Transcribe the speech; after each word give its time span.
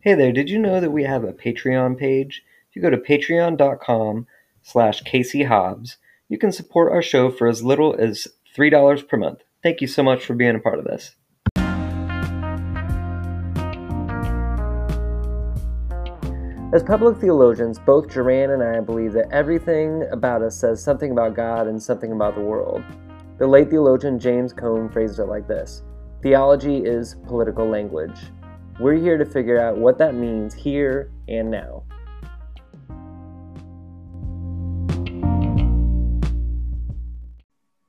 Hey 0.00 0.14
there, 0.14 0.30
did 0.30 0.48
you 0.48 0.60
know 0.60 0.80
that 0.80 0.92
we 0.92 1.02
have 1.02 1.24
a 1.24 1.32
Patreon 1.32 1.98
page? 1.98 2.44
If 2.70 2.76
you 2.76 2.82
go 2.82 2.88
to 2.88 2.96
patreon.com 2.96 4.28
slash 4.62 5.02
Casey 5.02 5.42
Hobbs, 5.42 5.96
you 6.28 6.38
can 6.38 6.52
support 6.52 6.92
our 6.92 7.02
show 7.02 7.32
for 7.32 7.48
as 7.48 7.64
little 7.64 7.96
as 7.98 8.28
$3 8.56 9.08
per 9.08 9.16
month. 9.16 9.40
Thank 9.60 9.80
you 9.80 9.88
so 9.88 10.04
much 10.04 10.24
for 10.24 10.34
being 10.34 10.54
a 10.54 10.60
part 10.60 10.78
of 10.78 10.84
this. 10.84 11.16
As 16.72 16.84
public 16.84 17.18
theologians, 17.18 17.80
both 17.80 18.08
Duran 18.08 18.50
and 18.50 18.62
I 18.62 18.78
believe 18.78 19.12
that 19.14 19.32
everything 19.32 20.06
about 20.12 20.42
us 20.42 20.56
says 20.56 20.80
something 20.80 21.10
about 21.10 21.34
God 21.34 21.66
and 21.66 21.82
something 21.82 22.12
about 22.12 22.36
the 22.36 22.40
world. 22.40 22.84
The 23.38 23.48
late 23.48 23.68
theologian 23.68 24.20
James 24.20 24.52
Cone 24.52 24.88
phrased 24.90 25.18
it 25.18 25.24
like 25.24 25.48
this 25.48 25.82
Theology 26.22 26.84
is 26.84 27.16
political 27.26 27.68
language. 27.68 28.20
We're 28.80 28.94
here 28.94 29.18
to 29.18 29.24
figure 29.24 29.60
out 29.60 29.76
what 29.76 29.98
that 29.98 30.14
means 30.14 30.54
here 30.54 31.10
and 31.26 31.50
now. 31.50 31.82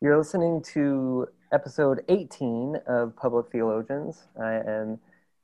You're 0.01 0.17
listening 0.17 0.63
to 0.73 1.27
episode 1.51 2.01
18 2.09 2.77
of 2.87 3.15
Public 3.15 3.51
Theologians. 3.51 4.23
I 4.41 4.53
am 4.55 4.97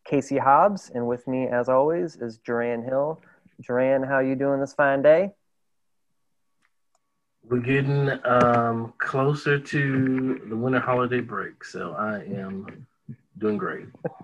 Casey 0.03 0.39
Hobbs, 0.39 0.89
and 0.95 1.05
with 1.05 1.27
me, 1.27 1.47
as 1.47 1.69
always, 1.69 2.15
is 2.15 2.39
Duran 2.39 2.81
Hill. 2.81 3.21
Duran, 3.61 4.01
how 4.01 4.21
you 4.21 4.33
doing 4.35 4.59
this 4.59 4.73
fine 4.73 5.03
day? 5.03 5.35
We're 7.47 7.59
getting 7.59 8.09
um, 8.25 8.93
closer 8.97 9.59
to 9.59 10.41
the 10.49 10.57
winter 10.57 10.79
holiday 10.79 11.21
break, 11.21 11.63
so 11.63 11.93
I 11.93 12.23
am 12.23 12.87
doing 13.37 13.57
great. 13.57 13.85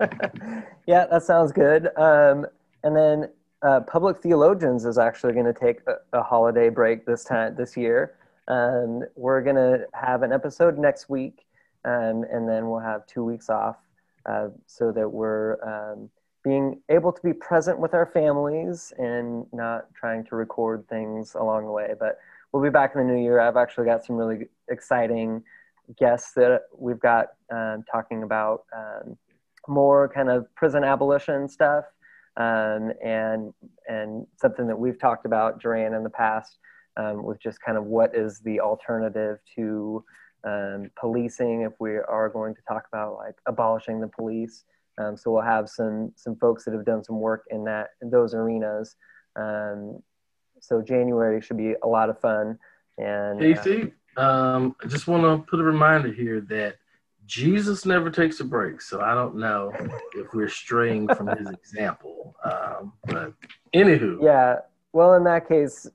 yeah, 0.86 1.06
that 1.06 1.22
sounds 1.22 1.52
good. 1.52 1.88
Um, 1.96 2.46
and 2.84 2.96
then 2.96 3.28
uh, 3.62 3.80
Public 3.80 4.20
Theologians 4.20 4.84
is 4.84 4.98
actually 4.98 5.34
going 5.34 5.46
to 5.46 5.52
take 5.52 5.80
a, 5.86 6.18
a, 6.18 6.22
holiday 6.22 6.68
break 6.68 7.06
this 7.06 7.24
time 7.24 7.54
this 7.54 7.76
year. 7.76 8.14
Um, 8.48 9.02
we're 9.14 9.40
going 9.42 9.56
to 9.56 9.86
have 9.94 10.22
an 10.22 10.32
episode 10.32 10.78
next 10.78 11.08
week, 11.08 11.46
um, 11.84 12.24
and 12.30 12.48
then 12.48 12.68
we'll 12.68 12.80
have 12.80 13.06
two 13.06 13.24
weeks 13.24 13.48
off 13.48 13.76
uh, 14.26 14.48
so 14.66 14.90
that 14.92 15.08
we're 15.08 15.62
um, 15.62 16.10
being 16.42 16.80
able 16.88 17.12
to 17.12 17.22
be 17.22 17.32
present 17.32 17.78
with 17.78 17.94
our 17.94 18.06
families 18.06 18.92
and 18.98 19.46
not 19.52 19.92
trying 19.94 20.24
to 20.24 20.34
record 20.34 20.86
things 20.88 21.34
along 21.34 21.66
the 21.66 21.72
way. 21.72 21.94
But 21.98 22.18
we'll 22.50 22.62
be 22.62 22.70
back 22.70 22.94
in 22.94 23.06
the 23.06 23.12
new 23.12 23.22
year. 23.22 23.38
I've 23.38 23.56
actually 23.56 23.86
got 23.86 24.04
some 24.04 24.16
really 24.16 24.46
exciting 24.68 25.44
guests 25.98 26.32
that 26.34 26.62
we've 26.76 27.00
got 27.00 27.28
um, 27.52 27.84
talking 27.90 28.22
about 28.22 28.64
um, 28.74 29.16
more 29.68 30.08
kind 30.08 30.28
of 30.28 30.52
prison 30.54 30.84
abolition 30.84 31.48
stuff 31.48 31.84
um, 32.36 32.92
and 33.04 33.52
and 33.88 34.26
something 34.36 34.66
that 34.66 34.78
we've 34.78 34.98
talked 34.98 35.26
about 35.26 35.60
Duran 35.60 35.94
in 35.94 36.02
the 36.02 36.10
past 36.10 36.58
um, 36.96 37.22
with 37.22 37.40
just 37.40 37.60
kind 37.60 37.76
of 37.76 37.84
what 37.84 38.16
is 38.16 38.40
the 38.40 38.60
alternative 38.60 39.38
to 39.56 40.04
um, 40.44 40.90
policing 40.98 41.62
if 41.62 41.72
we 41.78 41.96
are 41.96 42.28
going 42.28 42.54
to 42.54 42.60
talk 42.66 42.84
about 42.92 43.16
like 43.16 43.36
abolishing 43.46 44.00
the 44.00 44.08
police. 44.08 44.64
Um, 44.98 45.16
so 45.16 45.30
we'll 45.30 45.42
have 45.42 45.68
some 45.68 46.12
some 46.16 46.36
folks 46.36 46.64
that 46.64 46.74
have 46.74 46.84
done 46.84 47.04
some 47.04 47.20
work 47.20 47.44
in 47.50 47.64
that 47.64 47.88
in 48.00 48.10
those 48.10 48.34
arenas. 48.34 48.96
so 49.36 50.80
January 50.82 51.40
should 51.40 51.56
be 51.56 51.74
a 51.82 51.88
lot 51.88 52.10
of 52.10 52.20
fun. 52.20 52.58
And 52.98 53.40
Casey, 53.40 53.92
um, 54.16 54.76
I 54.82 54.86
just 54.86 55.06
want 55.06 55.22
to 55.22 55.50
put 55.50 55.60
a 55.60 55.64
reminder 55.64 56.12
here 56.12 56.40
that 56.42 56.76
Jesus 57.26 57.86
never 57.86 58.10
takes 58.10 58.40
a 58.40 58.44
break, 58.44 58.80
so 58.80 59.00
I 59.00 59.14
don't 59.14 59.36
know 59.36 59.72
if 60.14 60.34
we're 60.34 60.48
straying 60.48 61.08
from 61.14 61.28
his 61.28 61.48
example. 61.52 62.36
Um, 62.44 62.92
but 63.06 63.32
anywho, 63.74 64.22
yeah. 64.22 64.56
Well, 64.92 65.14
in 65.14 65.24
that 65.24 65.48
case, 65.48 65.88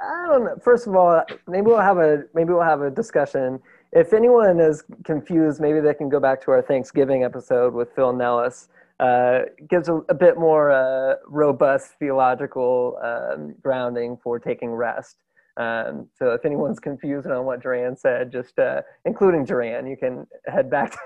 I 0.00 0.26
don't 0.28 0.44
know. 0.44 0.56
First 0.62 0.86
of 0.86 0.96
all, 0.96 1.22
maybe 1.46 1.66
we'll 1.66 1.78
have 1.78 1.98
a 1.98 2.24
maybe 2.34 2.52
we'll 2.52 2.62
have 2.62 2.82
a 2.82 2.90
discussion. 2.90 3.60
If 3.92 4.12
anyone 4.12 4.58
is 4.58 4.82
confused, 5.04 5.60
maybe 5.60 5.80
they 5.80 5.94
can 5.94 6.08
go 6.08 6.18
back 6.18 6.40
to 6.44 6.50
our 6.50 6.62
Thanksgiving 6.62 7.24
episode 7.24 7.74
with 7.74 7.94
Phil 7.94 8.12
Nellis. 8.12 8.68
Uh, 9.00 9.42
gives 9.68 9.88
a, 9.88 9.96
a, 10.08 10.14
bit 10.14 10.38
more 10.38 10.70
uh, 10.70 11.16
robust 11.26 11.94
theological 11.98 12.96
um, 13.02 13.52
grounding 13.60 14.16
for 14.22 14.38
taking 14.38 14.70
rest. 14.70 15.16
Um, 15.56 16.08
so 16.14 16.30
if 16.30 16.44
anyone's 16.44 16.78
confused 16.78 17.26
on 17.26 17.44
what 17.44 17.60
Duran 17.60 17.96
said, 17.96 18.32
just 18.32 18.58
uh, 18.58 18.82
including 19.04 19.44
Duran, 19.44 19.86
you 19.86 19.96
can 19.96 20.26
head 20.46 20.70
back 20.70 20.92
to, 20.92 20.98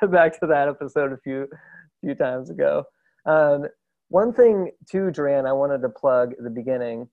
head 0.00 0.10
back 0.12 0.38
to 0.40 0.46
that 0.46 0.68
episode 0.68 1.12
a 1.12 1.18
few 1.18 1.48
few 2.00 2.14
times 2.14 2.50
ago. 2.50 2.84
Um, 3.26 3.66
one 4.08 4.32
thing 4.32 4.70
too, 4.90 5.10
Duran, 5.10 5.46
I 5.46 5.52
wanted 5.52 5.82
to 5.82 5.88
plug 5.88 6.32
at 6.32 6.42
the 6.42 6.50
beginning 6.50 7.08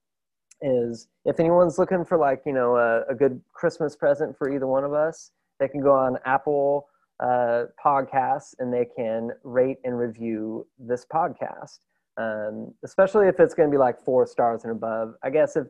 is 0.62 1.08
if 1.26 1.40
anyone's 1.40 1.80
looking 1.80 2.06
for 2.06 2.18
like 2.18 2.44
you 2.46 2.54
know 2.54 2.76
a, 2.76 3.04
a 3.12 3.16
good 3.16 3.42
Christmas 3.54 3.96
present 3.96 4.38
for 4.38 4.52
either 4.52 4.68
one 4.68 4.84
of 4.84 4.94
us, 4.94 5.32
they 5.60 5.68
can 5.68 5.82
go 5.82 5.94
on 5.94 6.18
Apple 6.26 6.88
uh, 7.22 7.66
Podcasts 7.84 8.56
and 8.60 8.74
they 8.74 8.86
can 8.98 9.30
rate 9.44 9.78
and 9.84 9.98
review 9.98 10.68
this 10.80 11.06
podcast. 11.06 11.80
Um, 12.18 12.74
especially 12.84 13.28
if 13.28 13.40
it's 13.40 13.54
going 13.54 13.70
to 13.70 13.74
be 13.74 13.80
like 13.80 14.04
four 14.04 14.28
stars 14.28 14.64
and 14.64 14.72
above. 14.72 15.14
I 15.24 15.30
guess 15.30 15.56
if 15.56 15.68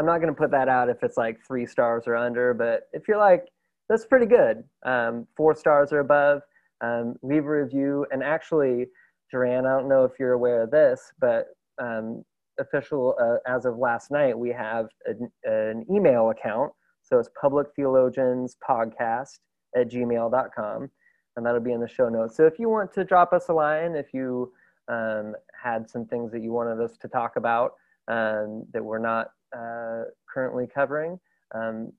I'm 0.00 0.06
not 0.06 0.22
going 0.22 0.32
to 0.32 0.38
put 0.38 0.50
that 0.52 0.66
out 0.66 0.88
if 0.88 1.02
it's 1.02 1.18
like 1.18 1.44
three 1.46 1.66
stars 1.66 2.04
or 2.06 2.16
under, 2.16 2.54
but 2.54 2.84
if 2.94 3.06
you're 3.06 3.18
like, 3.18 3.44
that's 3.86 4.06
pretty 4.06 4.24
good, 4.24 4.64
um, 4.86 5.26
four 5.36 5.54
stars 5.54 5.92
or 5.92 5.98
above, 5.98 6.40
um, 6.80 7.16
leave 7.22 7.44
a 7.44 7.50
review. 7.50 8.06
And 8.10 8.22
actually, 8.22 8.86
Duran, 9.30 9.66
I 9.66 9.76
don't 9.76 9.90
know 9.90 10.04
if 10.04 10.12
you're 10.18 10.32
aware 10.32 10.62
of 10.62 10.70
this, 10.70 11.12
but 11.20 11.48
um, 11.78 12.24
official 12.58 13.14
uh, 13.20 13.46
as 13.46 13.66
of 13.66 13.76
last 13.76 14.10
night, 14.10 14.38
we 14.38 14.48
have 14.52 14.86
an, 15.04 15.30
an 15.44 15.84
email 15.90 16.30
account. 16.30 16.72
So 17.02 17.18
it's 17.18 17.28
Public 17.38 17.66
Theologians 17.76 18.56
Podcast 18.66 19.38
at 19.76 19.90
gmail.com. 19.90 20.90
And 21.36 21.44
that'll 21.44 21.60
be 21.60 21.72
in 21.72 21.80
the 21.80 21.88
show 21.88 22.08
notes. 22.08 22.38
So 22.38 22.46
if 22.46 22.58
you 22.58 22.70
want 22.70 22.94
to 22.94 23.04
drop 23.04 23.34
us 23.34 23.50
a 23.50 23.52
line, 23.52 23.96
if 23.96 24.14
you 24.14 24.50
um, 24.88 25.34
had 25.62 25.90
some 25.90 26.06
things 26.06 26.32
that 26.32 26.40
you 26.42 26.52
wanted 26.52 26.82
us 26.82 26.96
to 27.02 27.08
talk 27.08 27.36
about 27.36 27.72
um, 28.08 28.64
that 28.72 28.82
we're 28.82 28.98
not 28.98 29.32
uh, 29.56 30.04
currently 30.32 30.66
covering, 30.72 31.18
um, 31.54 31.92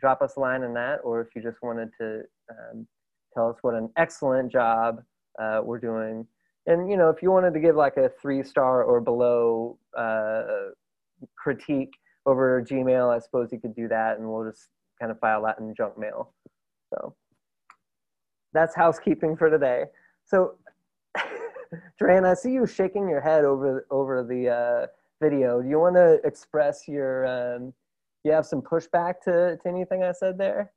drop 0.00 0.22
us 0.22 0.36
a 0.36 0.40
line 0.40 0.62
on 0.62 0.74
that. 0.74 1.00
Or 1.04 1.20
if 1.20 1.28
you 1.34 1.42
just 1.42 1.58
wanted 1.62 1.90
to 2.00 2.22
um, 2.50 2.86
tell 3.34 3.48
us 3.48 3.56
what 3.62 3.74
an 3.74 3.90
excellent 3.96 4.50
job 4.50 5.02
uh, 5.40 5.60
we're 5.62 5.78
doing. 5.78 6.26
And, 6.66 6.90
you 6.90 6.96
know, 6.96 7.08
if 7.08 7.22
you 7.22 7.30
wanted 7.30 7.54
to 7.54 7.60
give 7.60 7.76
like 7.76 7.96
a 7.96 8.10
three 8.20 8.42
star 8.42 8.82
or 8.82 9.00
below 9.00 9.78
uh, 9.96 10.42
critique 11.36 11.94
over 12.26 12.62
Gmail, 12.62 13.14
I 13.14 13.18
suppose 13.20 13.48
you 13.52 13.60
could 13.60 13.74
do 13.74 13.88
that 13.88 14.18
and 14.18 14.28
we'll 14.28 14.50
just 14.50 14.68
kind 15.00 15.10
of 15.10 15.18
file 15.18 15.42
that 15.44 15.58
in 15.58 15.74
junk 15.74 15.98
mail. 15.98 16.34
So 16.92 17.14
that's 18.52 18.74
housekeeping 18.74 19.36
for 19.36 19.50
today. 19.50 19.84
So, 20.24 20.56
Duran, 21.98 22.24
I 22.24 22.34
see 22.34 22.52
you 22.52 22.66
shaking 22.66 23.08
your 23.08 23.20
head 23.20 23.44
over 23.44 23.86
over 23.90 24.22
the 24.22 24.48
uh, 24.48 24.86
video. 25.20 25.62
Do 25.62 25.68
you 25.68 25.78
want 25.78 25.96
to 25.96 26.20
express 26.24 26.88
your? 26.88 27.26
Um, 27.26 27.72
you 28.24 28.32
have 28.32 28.46
some 28.46 28.62
pushback 28.62 29.20
to 29.22 29.56
to 29.56 29.68
anything 29.68 30.02
I 30.02 30.12
said 30.12 30.38
there? 30.38 30.72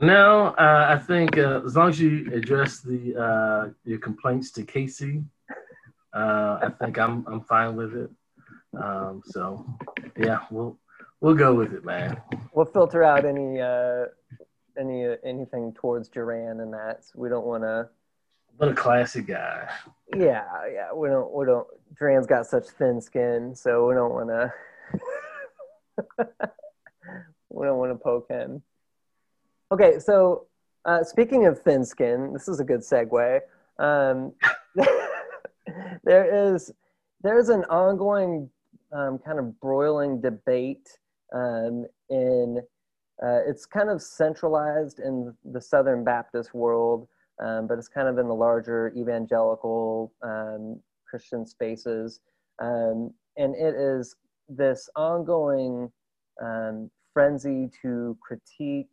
No, 0.00 0.54
uh, 0.58 0.86
I 0.88 0.98
think 0.98 1.36
uh, 1.38 1.60
as 1.64 1.76
long 1.76 1.88
as 1.88 2.00
you 2.00 2.30
address 2.32 2.80
the 2.80 3.16
uh, 3.16 3.70
your 3.84 3.98
complaints 3.98 4.52
to 4.52 4.62
Casey, 4.62 5.24
uh, 6.14 6.58
I 6.62 6.68
think 6.80 6.98
I'm 6.98 7.26
I'm 7.26 7.40
fine 7.40 7.76
with 7.76 7.94
it. 7.94 8.10
Um, 8.80 9.22
so 9.24 9.66
yeah, 10.16 10.40
we'll 10.50 10.78
we'll 11.20 11.34
go 11.34 11.54
with 11.54 11.72
it, 11.72 11.84
man. 11.84 12.20
We'll 12.52 12.66
filter 12.66 13.02
out 13.02 13.24
any 13.24 13.60
uh, 13.60 14.06
any 14.78 15.06
uh, 15.06 15.16
anything 15.24 15.72
towards 15.74 16.08
Duran 16.08 16.60
and 16.60 16.72
that. 16.72 17.04
So 17.04 17.12
we 17.16 17.28
don't 17.28 17.46
want 17.46 17.64
to. 17.64 17.88
What 18.56 18.70
a 18.70 18.74
classic 18.74 19.26
guy. 19.26 19.68
Yeah, 20.16 20.44
yeah. 20.72 20.92
We 20.92 21.08
don't 21.08 21.32
we 21.32 21.44
don't 21.44 21.66
Duran's 21.96 22.26
got 22.26 22.46
such 22.46 22.66
thin 22.66 23.00
skin, 23.00 23.54
so 23.54 23.86
we 23.86 23.94
don't 23.94 24.12
want 24.12 24.28
to. 24.28 24.52
we 27.50 27.66
don't 27.66 27.78
want 27.78 27.92
to 27.92 27.98
poke 27.98 28.28
him. 28.28 28.62
Okay, 29.70 29.98
so 29.98 30.46
uh, 30.84 31.02
speaking 31.02 31.46
of 31.46 31.60
thin 31.60 31.84
skin, 31.84 32.32
this 32.32 32.48
is 32.48 32.60
a 32.60 32.64
good 32.64 32.80
segue. 32.80 33.40
Um, 33.78 34.32
there 36.04 36.54
is 36.54 36.72
there 37.22 37.38
is 37.38 37.48
an 37.48 37.64
ongoing 37.64 38.50
um, 38.92 39.18
kind 39.18 39.38
of 39.38 39.60
broiling 39.60 40.20
debate 40.20 40.88
um, 41.34 41.86
in 42.10 42.62
uh, 43.22 43.40
it's 43.46 43.66
kind 43.66 43.90
of 43.90 44.00
centralized 44.00 45.00
in 45.00 45.34
the 45.44 45.60
Southern 45.60 46.04
Baptist 46.04 46.54
world, 46.54 47.08
um, 47.42 47.66
but 47.66 47.78
it's 47.78 47.88
kind 47.88 48.08
of 48.08 48.18
in 48.18 48.28
the 48.28 48.34
larger 48.34 48.92
evangelical 48.96 50.12
um, 50.22 50.80
Christian 51.08 51.46
spaces. 51.46 52.20
Um, 52.60 53.12
and 53.36 53.54
it 53.54 53.74
is 53.74 54.16
this 54.48 54.88
ongoing 54.96 55.90
um, 56.42 56.90
frenzy 57.12 57.70
to 57.82 58.16
critique, 58.22 58.90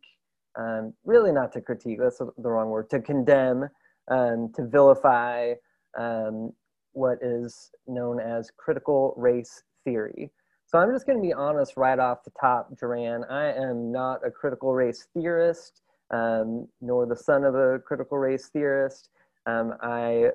um, 0.58 0.92
really 1.04 1.32
not 1.32 1.52
to 1.52 1.60
critique, 1.60 1.98
that's 2.00 2.18
the 2.18 2.48
wrong 2.48 2.70
word, 2.70 2.90
to 2.90 3.00
condemn 3.00 3.68
um, 4.10 4.52
to 4.54 4.66
vilify 4.66 5.52
um, 5.98 6.52
what 6.92 7.18
is 7.22 7.70
known 7.86 8.20
as 8.20 8.50
critical 8.56 9.14
race 9.16 9.62
theory. 9.84 10.30
So 10.66 10.78
I'm 10.78 10.92
just 10.92 11.06
going 11.06 11.18
to 11.18 11.22
be 11.22 11.32
honest 11.32 11.76
right 11.76 11.98
off 11.98 12.24
the 12.24 12.32
top, 12.40 12.76
Duran. 12.78 13.24
I 13.30 13.52
am 13.52 13.92
not 13.92 14.26
a 14.26 14.30
critical 14.30 14.74
race 14.74 15.06
theorist, 15.14 15.82
um, 16.12 16.66
nor 16.80 17.06
the 17.06 17.16
son 17.16 17.44
of 17.44 17.54
a 17.54 17.78
critical 17.78 18.18
race 18.18 18.48
theorist. 18.48 19.10
Um, 19.46 19.74
I 19.80 20.30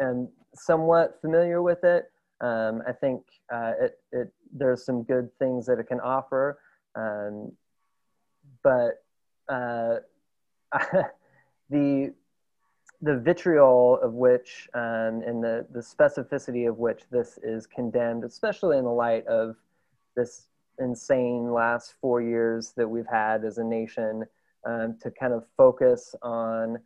am 0.00 0.28
somewhat 0.54 1.18
familiar 1.20 1.62
with 1.62 1.84
it. 1.84 2.10
Um, 2.40 2.82
I 2.86 2.92
think 2.92 3.22
uh, 3.52 3.72
it, 3.80 3.98
it, 4.12 4.32
there's 4.52 4.84
some 4.84 5.02
good 5.02 5.30
things 5.38 5.66
that 5.66 5.78
it 5.78 5.88
can 5.88 6.00
offer, 6.00 6.58
um, 6.94 7.52
but 8.62 9.02
uh, 9.48 9.96
the 11.70 12.12
the 13.02 13.16
vitriol 13.16 13.98
of 14.02 14.12
which 14.12 14.68
um, 14.74 15.22
and 15.26 15.42
the, 15.42 15.66
the 15.72 15.80
specificity 15.80 16.68
of 16.68 16.78
which 16.78 17.02
this 17.10 17.38
is 17.42 17.66
condemned, 17.66 18.24
especially 18.24 18.76
in 18.76 18.84
the 18.84 18.90
light 18.90 19.26
of 19.26 19.56
this 20.16 20.48
insane 20.78 21.50
last 21.50 21.94
four 22.00 22.20
years 22.20 22.72
that 22.76 22.88
we've 22.88 23.06
had 23.06 23.44
as 23.44 23.58
a 23.58 23.64
nation 23.64 24.24
um, 24.66 24.96
to 25.00 25.10
kind 25.10 25.32
of 25.32 25.44
focus 25.56 26.14
on 26.22 26.78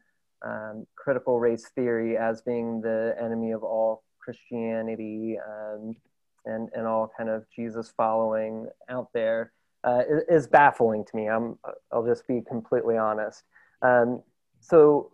um, 0.44 0.87
critical 0.94 1.41
race 1.41 1.67
theory 1.75 2.17
as 2.17 2.43
being 2.43 2.81
the 2.81 3.17
enemy 3.20 3.52
of 3.52 3.62
all 3.62 4.05
Christianity 4.19 5.38
um, 5.38 5.96
and, 6.44 6.69
and 6.75 6.87
all 6.87 7.11
kind 7.17 7.31
of 7.31 7.44
Jesus 7.55 7.93
following 7.96 8.67
out 8.88 9.08
there 9.12 9.52
uh, 9.85 10.02
is, 10.29 10.46
baffling 10.46 11.05
to 11.05 11.17
me. 11.17 11.29
I'm, 11.29 11.58
I'll 11.93 12.06
just 12.06 12.26
be 12.26 12.41
completely 12.41 12.96
honest. 12.96 13.43
Um, 13.82 14.23
so 14.61 15.12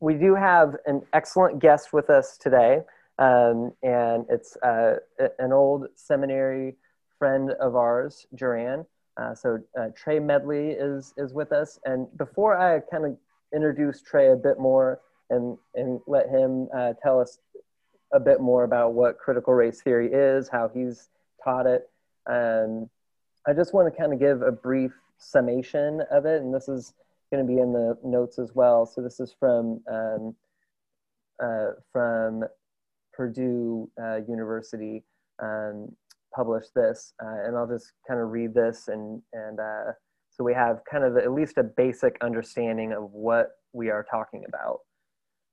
we 0.00 0.14
do 0.14 0.34
have 0.34 0.76
an 0.86 1.02
excellent 1.12 1.60
guest 1.60 1.92
with 1.92 2.10
us 2.10 2.36
today, 2.36 2.80
um, 3.18 3.72
and 3.82 4.26
it's 4.28 4.56
uh, 4.56 4.96
an 5.38 5.52
old 5.52 5.86
seminary 5.94 6.76
friend 7.18 7.52
of 7.60 7.76
ours, 7.76 8.26
Duran. 8.34 8.84
Uh, 9.16 9.34
so 9.34 9.58
uh, 9.78 9.88
Trey 9.94 10.18
Medley 10.18 10.70
is 10.70 11.14
is 11.18 11.32
with 11.32 11.52
us, 11.52 11.78
and 11.84 12.06
before 12.16 12.56
I 12.56 12.80
kind 12.80 13.04
of 13.04 13.16
introduce 13.54 14.02
Trey 14.02 14.30
a 14.30 14.36
bit 14.36 14.58
more 14.58 15.00
and 15.30 15.56
and 15.74 16.00
let 16.06 16.28
him 16.28 16.68
uh, 16.74 16.92
tell 17.02 17.20
us 17.20 17.38
a 18.12 18.20
bit 18.20 18.40
more 18.40 18.64
about 18.64 18.92
what 18.92 19.18
critical 19.18 19.54
race 19.54 19.80
theory 19.80 20.12
is, 20.12 20.48
how 20.48 20.68
he's 20.68 21.08
taught 21.42 21.66
it. 21.66 21.88
Um, 22.30 22.88
I 23.46 23.52
just 23.54 23.74
want 23.74 23.92
to 23.92 23.98
kind 23.98 24.12
of 24.12 24.20
give 24.20 24.42
a 24.42 24.52
brief 24.52 24.92
summation 25.18 26.02
of 26.10 26.26
it, 26.26 26.42
and 26.42 26.54
this 26.54 26.68
is 26.68 26.94
going 27.30 27.44
to 27.44 27.50
be 27.50 27.60
in 27.60 27.72
the 27.72 27.98
notes 28.04 28.38
as 28.38 28.54
well. 28.54 28.86
So 28.86 29.00
this 29.00 29.18
is 29.18 29.34
from 29.38 29.80
um, 29.90 30.36
uh, 31.42 31.70
from 31.92 32.44
Purdue 33.14 33.90
uh, 34.00 34.18
University 34.28 35.02
um, 35.42 35.90
published 36.34 36.74
this, 36.74 37.14
uh, 37.22 37.46
and 37.46 37.56
I'll 37.56 37.66
just 37.66 37.92
kind 38.06 38.20
of 38.20 38.30
read 38.30 38.54
this, 38.54 38.88
and 38.88 39.22
and 39.32 39.58
uh, 39.58 39.92
so 40.42 40.44
we 40.44 40.54
have 40.54 40.80
kind 40.90 41.04
of 41.04 41.16
at 41.16 41.30
least 41.30 41.56
a 41.58 41.62
basic 41.62 42.16
understanding 42.20 42.92
of 42.92 43.12
what 43.12 43.50
we 43.72 43.90
are 43.90 44.04
talking 44.10 44.44
about. 44.48 44.80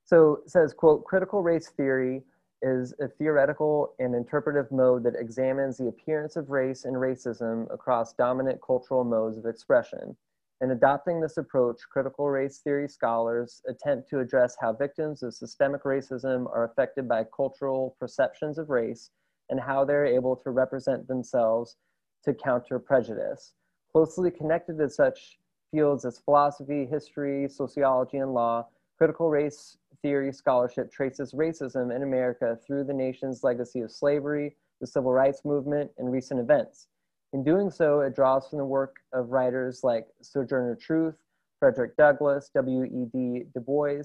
So 0.05 0.39
it 0.43 0.49
says, 0.49 0.73
quote, 0.73 1.05
critical 1.05 1.43
race 1.43 1.69
theory 1.69 2.23
is 2.63 2.95
a 2.99 3.07
theoretical 3.07 3.93
and 3.99 4.15
interpretive 4.15 4.71
mode 4.71 5.03
that 5.03 5.13
examines 5.15 5.77
the 5.77 5.89
appearance 5.89 6.37
of 6.37 6.49
race 6.49 6.85
and 6.85 6.95
racism 6.95 7.71
across 7.71 8.13
dominant 8.13 8.59
cultural 8.65 9.03
modes 9.03 9.37
of 9.37 9.45
expression. 9.45 10.17
In 10.61 10.71
adopting 10.71 11.21
this 11.21 11.37
approach, 11.37 11.81
critical 11.91 12.27
race 12.27 12.57
theory 12.57 12.89
scholars 12.89 13.61
attempt 13.69 14.09
to 14.09 14.21
address 14.21 14.57
how 14.59 14.73
victims 14.73 15.21
of 15.21 15.35
systemic 15.35 15.83
racism 15.83 16.47
are 16.47 16.65
affected 16.65 17.07
by 17.07 17.25
cultural 17.35 17.95
perceptions 17.99 18.57
of 18.57 18.71
race 18.71 19.11
and 19.51 19.59
how 19.59 19.85
they're 19.85 20.05
able 20.05 20.35
to 20.37 20.49
represent 20.49 21.07
themselves 21.07 21.77
to 22.23 22.33
counter 22.33 22.79
prejudice. 22.79 23.53
Closely 23.93 24.31
connected 24.31 24.77
to 24.77 24.89
such 24.89 25.39
fields 25.71 26.05
as 26.05 26.19
philosophy, 26.19 26.85
history, 26.85 27.47
sociology, 27.49 28.17
and 28.17 28.33
law, 28.33 28.67
critical 28.97 29.29
race 29.29 29.77
theory 30.01 30.31
scholarship 30.31 30.91
traces 30.91 31.33
racism 31.33 31.95
in 31.95 32.03
America 32.03 32.57
through 32.65 32.83
the 32.83 32.93
nation's 32.93 33.43
legacy 33.43 33.81
of 33.81 33.91
slavery, 33.91 34.55
the 34.79 34.87
civil 34.87 35.11
rights 35.11 35.43
movement, 35.43 35.91
and 35.97 36.11
recent 36.11 36.39
events. 36.39 36.87
In 37.33 37.43
doing 37.43 37.69
so, 37.69 38.01
it 38.01 38.15
draws 38.15 38.47
from 38.47 38.59
the 38.59 38.65
work 38.65 38.97
of 39.13 39.29
writers 39.29 39.81
like 39.83 40.07
Sojourner 40.21 40.75
Truth, 40.75 41.15
Frederick 41.59 41.95
Douglass, 41.97 42.49
W.E.B. 42.55 43.43
Du 43.53 43.59
Bois, 43.59 44.03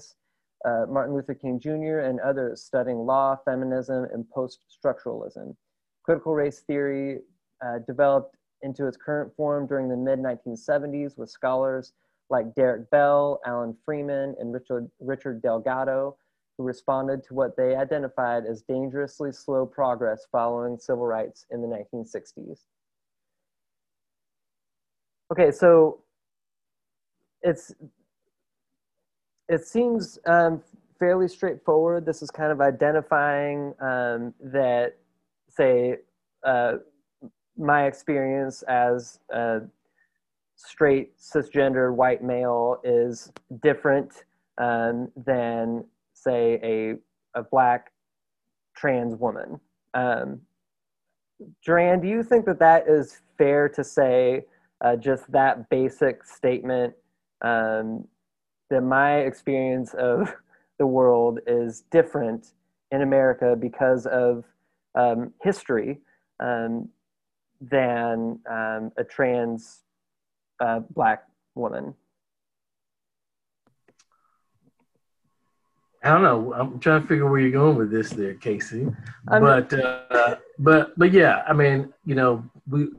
uh, 0.65 0.85
Martin 0.89 1.15
Luther 1.15 1.33
King 1.33 1.59
Jr., 1.59 1.99
and 1.99 2.19
others 2.19 2.61
studying 2.61 2.97
law, 2.97 3.37
feminism, 3.45 4.05
and 4.13 4.29
post 4.29 4.65
structuralism. 4.69 5.55
Critical 6.03 6.33
race 6.33 6.59
theory 6.59 7.19
uh, 7.65 7.79
developed 7.87 8.35
into 8.61 8.87
its 8.87 8.97
current 8.97 9.33
form 9.35 9.67
during 9.67 9.89
the 9.89 9.97
mid 9.97 10.19
1970s 10.19 11.17
with 11.17 11.29
scholars 11.29 11.93
like 12.29 12.55
Derek 12.55 12.89
Bell, 12.89 13.39
Alan 13.45 13.75
Freeman, 13.85 14.35
and 14.39 14.53
Richard, 14.53 14.89
Richard 14.99 15.41
Delgado, 15.41 16.17
who 16.57 16.63
responded 16.63 17.23
to 17.25 17.33
what 17.33 17.55
they 17.55 17.75
identified 17.75 18.45
as 18.45 18.61
dangerously 18.63 19.31
slow 19.31 19.65
progress 19.65 20.25
following 20.31 20.77
civil 20.79 21.05
rights 21.05 21.45
in 21.51 21.61
the 21.61 21.67
1960s. 21.67 22.61
Okay, 25.31 25.51
so 25.51 26.01
it's 27.41 27.73
it 29.47 29.65
seems 29.65 30.17
um, 30.25 30.61
fairly 30.99 31.27
straightforward. 31.27 32.05
This 32.05 32.21
is 32.21 32.31
kind 32.31 32.51
of 32.51 32.61
identifying 32.61 33.73
um, 33.79 34.33
that, 34.39 34.97
say, 35.49 35.97
uh, 36.43 36.73
my 37.57 37.85
experience 37.85 38.63
as 38.63 39.19
a 39.29 39.61
straight 40.55 41.17
cisgender 41.17 41.93
white 41.93 42.23
male 42.23 42.79
is 42.83 43.31
different 43.61 44.25
um, 44.57 45.11
than, 45.15 45.85
say, 46.13 46.59
a 46.63 46.95
a 47.37 47.43
black 47.43 47.91
trans 48.75 49.15
woman. 49.15 49.59
Um, 49.93 50.41
Duran, 51.65 51.99
do 51.99 52.07
you 52.07 52.23
think 52.23 52.45
that 52.45 52.59
that 52.59 52.87
is 52.87 53.21
fair 53.37 53.67
to 53.69 53.83
say? 53.83 54.45
uh, 54.83 54.95
just 54.95 55.29
that 55.31 55.69
basic 55.69 56.23
statement 56.23 56.93
um, 57.41 58.07
that 58.69 58.81
my 58.81 59.17
experience 59.19 59.93
of 59.93 60.33
the 60.79 60.85
world 60.85 61.39
is 61.47 61.83
different 61.91 62.53
in 62.91 63.01
America 63.01 63.55
because 63.59 64.05
of 64.05 64.43
um, 64.95 65.33
history 65.41 65.99
um, 66.39 66.89
than 67.69 68.39
um, 68.49 68.91
a 68.97 69.03
trans 69.03 69.81
uh, 70.59 70.79
black 70.79 71.23
woman. 71.55 71.93
I 76.03 76.09
don't 76.09 76.21
know. 76.21 76.53
I'm 76.53 76.79
trying 76.79 77.01
to 77.01 77.07
figure 77.07 77.27
where 77.27 77.39
you're 77.39 77.49
going 77.49 77.77
with 77.77 77.89
this, 77.89 78.11
there, 78.11 78.35
Casey. 78.35 78.87
but 79.27 79.73
uh, 79.73 80.35
but 80.59 80.97
but 80.97 81.11
yeah, 81.11 81.43
I 81.47 81.53
mean, 81.53 81.91
you 82.05 82.13
know, 82.13 82.43
we 82.69 82.89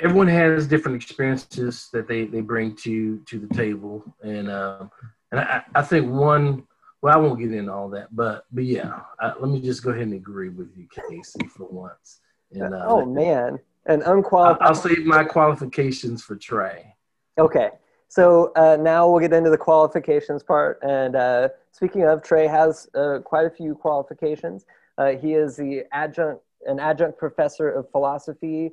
everyone 0.00 0.28
has 0.28 0.66
different 0.66 1.02
experiences 1.02 1.88
that 1.92 2.06
they, 2.06 2.26
they 2.26 2.42
bring 2.42 2.76
to 2.76 3.18
to 3.20 3.38
the 3.38 3.54
table, 3.54 4.04
and 4.22 4.50
um, 4.50 4.90
and 5.32 5.40
I, 5.40 5.62
I 5.74 5.82
think 5.82 6.10
one. 6.10 6.66
Well, 7.00 7.14
I 7.14 7.18
won't 7.18 7.38
get 7.38 7.52
into 7.52 7.72
all 7.72 7.90
that, 7.90 8.14
but 8.16 8.46
but 8.52 8.64
yeah, 8.64 9.00
I, 9.20 9.34
let 9.38 9.50
me 9.50 9.60
just 9.60 9.82
go 9.82 9.90
ahead 9.90 10.04
and 10.04 10.14
agree 10.14 10.48
with 10.48 10.70
you, 10.76 10.86
Casey, 11.10 11.46
for 11.48 11.66
once. 11.66 12.20
And, 12.54 12.74
uh, 12.74 12.84
oh 12.86 13.04
man, 13.04 13.58
an 13.86 14.02
unqualified. 14.02 14.62
I'll, 14.62 14.68
I'll 14.68 14.74
save 14.74 15.04
my 15.04 15.24
qualifications 15.24 16.22
for 16.22 16.36
Trey. 16.36 16.94
Okay, 17.38 17.70
so 18.08 18.52
uh, 18.56 18.76
now 18.80 19.08
we'll 19.08 19.20
get 19.20 19.32
into 19.32 19.50
the 19.50 19.58
qualifications 19.58 20.42
part. 20.42 20.78
And 20.82 21.16
uh, 21.16 21.48
speaking 21.72 22.04
of, 22.04 22.22
Trey 22.22 22.46
has 22.46 22.88
uh, 22.94 23.18
quite 23.24 23.46
a 23.46 23.50
few 23.50 23.74
qualifications. 23.74 24.66
Uh, 24.98 25.12
he 25.12 25.34
is 25.34 25.56
the 25.56 25.84
adjunct, 25.92 26.40
an 26.66 26.78
adjunct 26.78 27.18
professor 27.18 27.68
of 27.70 27.90
philosophy, 27.90 28.72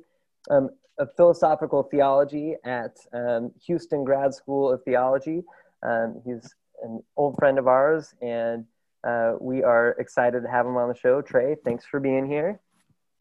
um, 0.50 0.70
of 0.98 1.08
philosophical 1.16 1.82
theology 1.82 2.54
at 2.64 2.96
um, 3.12 3.50
Houston 3.66 4.04
Grad 4.04 4.32
School 4.32 4.70
of 4.70 4.82
Theology. 4.84 5.42
Um, 5.82 6.20
he's 6.24 6.54
an 6.82 7.02
old 7.16 7.36
friend 7.36 7.58
of 7.58 7.66
ours, 7.66 8.14
and 8.22 8.64
uh, 9.04 9.34
we 9.40 9.64
are 9.64 9.96
excited 9.98 10.42
to 10.42 10.48
have 10.48 10.66
him 10.66 10.76
on 10.76 10.88
the 10.88 10.94
show. 10.94 11.20
Trey, 11.20 11.56
thanks 11.64 11.84
for 11.84 11.98
being 11.98 12.26
here. 12.26 12.60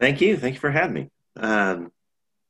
Thank 0.02 0.20
you. 0.20 0.36
Thank 0.36 0.56
you 0.56 0.60
for 0.60 0.72
having 0.72 0.94
me. 0.96 1.10
Um, 1.38 1.92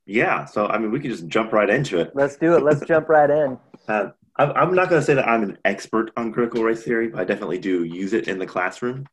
yeah, 0.05 0.45
so 0.45 0.67
I 0.67 0.77
mean, 0.77 0.89
we 0.89 1.01
can 1.01 1.11
just 1.11 1.27
jump 1.27 1.51
right 1.51 1.69
into 1.69 1.99
it. 1.99 2.13
Let's 2.15 2.37
do 2.37 2.55
it. 2.55 2.63
Let's 2.63 2.83
jump 2.85 3.09
right 3.09 3.29
in. 3.29 3.59
Uh, 3.87 4.11
I'm 4.37 4.73
not 4.73 4.89
going 4.89 5.01
to 5.01 5.05
say 5.05 5.15
that 5.15 5.27
I'm 5.27 5.43
an 5.43 5.57
expert 5.65 6.11
on 6.15 6.31
critical 6.31 6.63
race 6.63 6.83
theory, 6.83 7.09
but 7.09 7.19
I 7.19 7.25
definitely 7.25 7.57
do 7.57 7.83
use 7.83 8.13
it 8.13 8.27
in 8.29 8.39
the 8.39 8.45
classroom. 8.45 9.05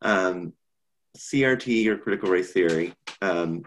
Um, 0.00 0.54
CRT 1.18 1.86
or 1.86 1.98
critical 1.98 2.30
race 2.30 2.50
theory 2.52 2.94
um, 3.20 3.64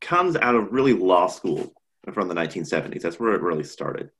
comes 0.00 0.34
out 0.36 0.56
of 0.56 0.72
really 0.72 0.94
law 0.94 1.28
school 1.28 1.72
from 2.12 2.26
the 2.26 2.34
1970s. 2.34 3.02
That's 3.02 3.20
where 3.20 3.34
it 3.34 3.42
really 3.42 3.62
started. 3.64 4.10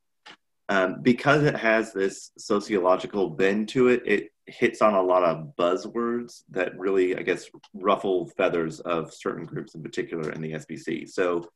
Um, 0.69 1.03
because 1.03 1.43
it 1.43 1.57
has 1.57 1.93
this 1.93 2.31
sociological 2.39 3.31
bend 3.31 3.71
to 3.71 3.89
it, 3.89 4.03
it 4.05 4.31
hits 4.47 4.81
on 4.81 4.95
a 4.95 5.03
lot 5.03 5.25
of 5.25 5.53
buzzwords 5.59 6.43
that 6.51 6.79
really, 6.79 7.17
I 7.17 7.23
guess, 7.23 7.51
ruffle 7.75 8.27
feathers 8.37 8.81
of 8.81 9.13
certain 9.13 9.45
groups 9.45 9.75
in 9.75 9.83
particular 9.83 10.31
in 10.31 10.41
the 10.41 10.53
SBC. 10.53 11.09
So 11.09 11.51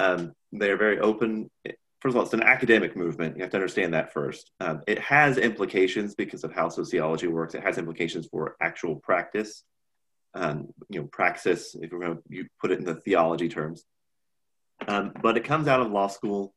um, 0.00 0.32
they're 0.52 0.76
very 0.76 0.98
open. 0.98 1.50
First 2.00 2.12
of 2.12 2.16
all, 2.16 2.22
it's 2.22 2.34
an 2.34 2.42
academic 2.42 2.96
movement. 2.96 3.36
You 3.36 3.42
have 3.42 3.50
to 3.52 3.56
understand 3.56 3.94
that 3.94 4.12
first. 4.12 4.50
Um, 4.60 4.82
it 4.86 4.98
has 4.98 5.38
implications 5.38 6.14
because 6.14 6.44
of 6.44 6.52
how 6.52 6.68
sociology 6.68 7.26
works. 7.26 7.54
It 7.54 7.62
has 7.62 7.78
implications 7.78 8.26
for 8.26 8.56
actual 8.60 8.96
practice. 8.96 9.64
Um, 10.34 10.68
you 10.88 11.00
know, 11.00 11.06
praxis, 11.06 11.76
if 11.80 11.92
we're 11.92 12.00
going 12.00 12.16
to 12.16 12.22
you 12.28 12.46
put 12.60 12.72
it 12.72 12.78
in 12.78 12.84
the 12.84 12.96
theology 12.96 13.48
terms. 13.48 13.84
Um, 14.88 15.12
but 15.22 15.36
it 15.36 15.44
comes 15.44 15.68
out 15.68 15.80
of 15.80 15.92
law 15.92 16.08
school 16.08 16.52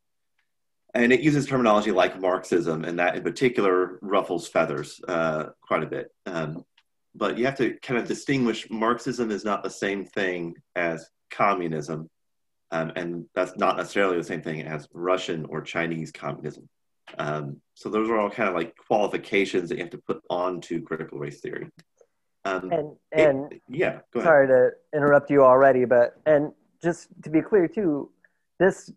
and 0.97 1.13
it 1.13 1.21
uses 1.21 1.45
terminology 1.45 1.91
like 1.91 2.19
Marxism, 2.19 2.83
and 2.83 2.97
that 2.99 3.15
in 3.15 3.23
particular 3.23 3.99
ruffles 4.01 4.47
feathers 4.47 4.99
uh, 5.07 5.45
quite 5.61 5.83
a 5.83 5.87
bit. 5.87 6.11
Um, 6.25 6.65
but 7.15 7.37
you 7.37 7.45
have 7.45 7.57
to 7.57 7.77
kind 7.81 7.99
of 7.99 8.07
distinguish 8.07 8.67
Marxism 8.69 9.31
is 9.31 9.45
not 9.45 9.63
the 9.63 9.69
same 9.69 10.05
thing 10.05 10.55
as 10.75 11.09
communism, 11.31 12.09
um, 12.71 12.91
and 12.95 13.25
that's 13.35 13.55
not 13.57 13.77
necessarily 13.77 14.17
the 14.17 14.23
same 14.23 14.41
thing 14.41 14.63
as 14.63 14.87
Russian 14.93 15.45
or 15.45 15.61
Chinese 15.61 16.11
communism. 16.11 16.67
Um, 17.17 17.61
so 17.73 17.89
those 17.89 18.09
are 18.09 18.17
all 18.17 18.29
kind 18.29 18.49
of 18.49 18.55
like 18.55 18.75
qualifications 18.75 19.69
that 19.69 19.77
you 19.77 19.83
have 19.83 19.91
to 19.91 19.97
put 19.99 20.21
onto 20.29 20.83
critical 20.83 21.19
race 21.19 21.39
theory. 21.39 21.69
Um, 22.43 22.71
and 22.71 22.95
and 23.11 23.53
it, 23.53 23.61
yeah, 23.69 23.99
sorry 24.13 24.47
to 24.47 24.71
interrupt 24.95 25.29
you 25.29 25.43
already, 25.43 25.85
but 25.85 26.19
and 26.25 26.51
just 26.81 27.09
to 27.23 27.29
be 27.29 27.41
clear 27.41 27.67
too, 27.67 28.09
this 28.59 28.91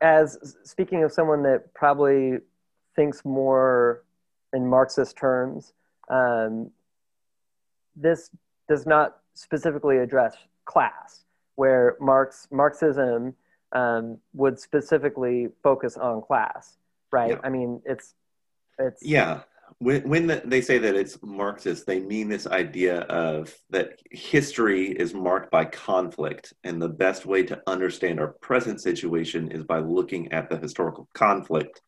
as 0.00 0.56
speaking 0.64 1.02
of 1.02 1.12
someone 1.12 1.42
that 1.44 1.72
probably 1.74 2.38
thinks 2.96 3.24
more 3.24 4.04
in 4.52 4.66
Marxist 4.66 5.16
terms, 5.16 5.72
um, 6.08 6.70
this 7.96 8.30
does 8.68 8.86
not 8.86 9.16
specifically 9.34 9.98
address 9.98 10.36
class, 10.64 11.24
where 11.56 11.96
Marx 12.00 12.48
Marxism 12.50 13.34
um, 13.72 14.18
would 14.32 14.58
specifically 14.58 15.48
focus 15.62 15.96
on 15.96 16.22
class, 16.22 16.76
right? 17.12 17.32
Yeah. 17.32 17.40
I 17.42 17.48
mean, 17.50 17.82
it's 17.84 18.14
it's 18.78 19.04
yeah 19.04 19.42
when, 19.84 20.08
when 20.08 20.26
the, 20.26 20.40
they 20.46 20.62
say 20.62 20.78
that 20.78 20.96
it's 20.96 21.18
Marxist, 21.22 21.86
they 21.86 22.00
mean 22.00 22.30
this 22.30 22.46
idea 22.46 23.00
of 23.00 23.54
that 23.68 23.98
history 24.10 24.86
is 24.86 25.12
marked 25.12 25.50
by 25.50 25.66
conflict, 25.66 26.54
and 26.64 26.80
the 26.80 26.88
best 26.88 27.26
way 27.26 27.42
to 27.42 27.60
understand 27.66 28.18
our 28.18 28.28
present 28.40 28.80
situation 28.80 29.52
is 29.52 29.62
by 29.62 29.80
looking 29.80 30.32
at 30.32 30.48
the 30.48 30.56
historical 30.56 31.06
conflict 31.12 31.82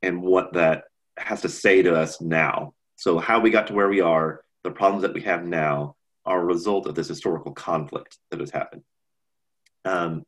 and 0.00 0.22
what 0.22 0.52
that 0.52 0.84
has 1.18 1.40
to 1.40 1.48
say 1.48 1.82
to 1.82 1.96
us 1.96 2.20
now. 2.20 2.72
So, 2.94 3.18
how 3.18 3.40
we 3.40 3.50
got 3.50 3.66
to 3.66 3.74
where 3.74 3.88
we 3.88 4.00
are, 4.00 4.44
the 4.62 4.70
problems 4.70 5.02
that 5.02 5.14
we 5.14 5.22
have 5.22 5.44
now, 5.44 5.96
are 6.24 6.40
a 6.40 6.44
result 6.44 6.86
of 6.86 6.94
this 6.94 7.08
historical 7.08 7.50
conflict 7.50 8.16
that 8.30 8.38
has 8.38 8.50
happened. 8.50 8.84
Um, 9.84 10.24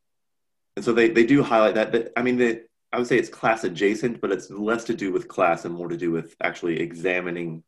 and 0.75 0.85
so 0.85 0.93
they, 0.93 1.11
they 1.11 1.25
do 1.25 1.45
highlight 1.45 1.77
that. 1.77 1.93
But 1.93 2.11
I 2.17 2.23
mean, 2.23 2.37
the, 2.37 2.63
I 2.93 2.99
would 2.99 3.07
say 3.07 3.19
it's 3.19 3.28
class 3.28 3.64
adjacent, 3.64 4.21
but 4.21 4.33
it's 4.33 4.50
less 4.50 4.85
to 4.85 4.95
do 4.95 5.12
with 5.12 5.28
class 5.28 5.64
and 5.64 5.75
more 5.75 5.88
to 5.88 5.97
do 5.97 6.11
with 6.11 6.35
actually 6.43 6.81
examining 6.81 7.62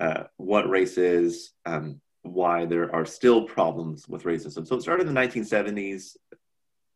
uh, 0.00 0.24
what 0.36 0.68
race 0.68 0.98
is, 0.98 1.52
um, 1.66 2.00
why 2.22 2.64
there 2.64 2.94
are 2.94 3.04
still 3.04 3.44
problems 3.44 4.08
with 4.08 4.24
racism. 4.24 4.66
So 4.66 4.76
it 4.76 4.82
started 4.82 5.06
in 5.06 5.14
the 5.14 5.20
1970s, 5.20 6.16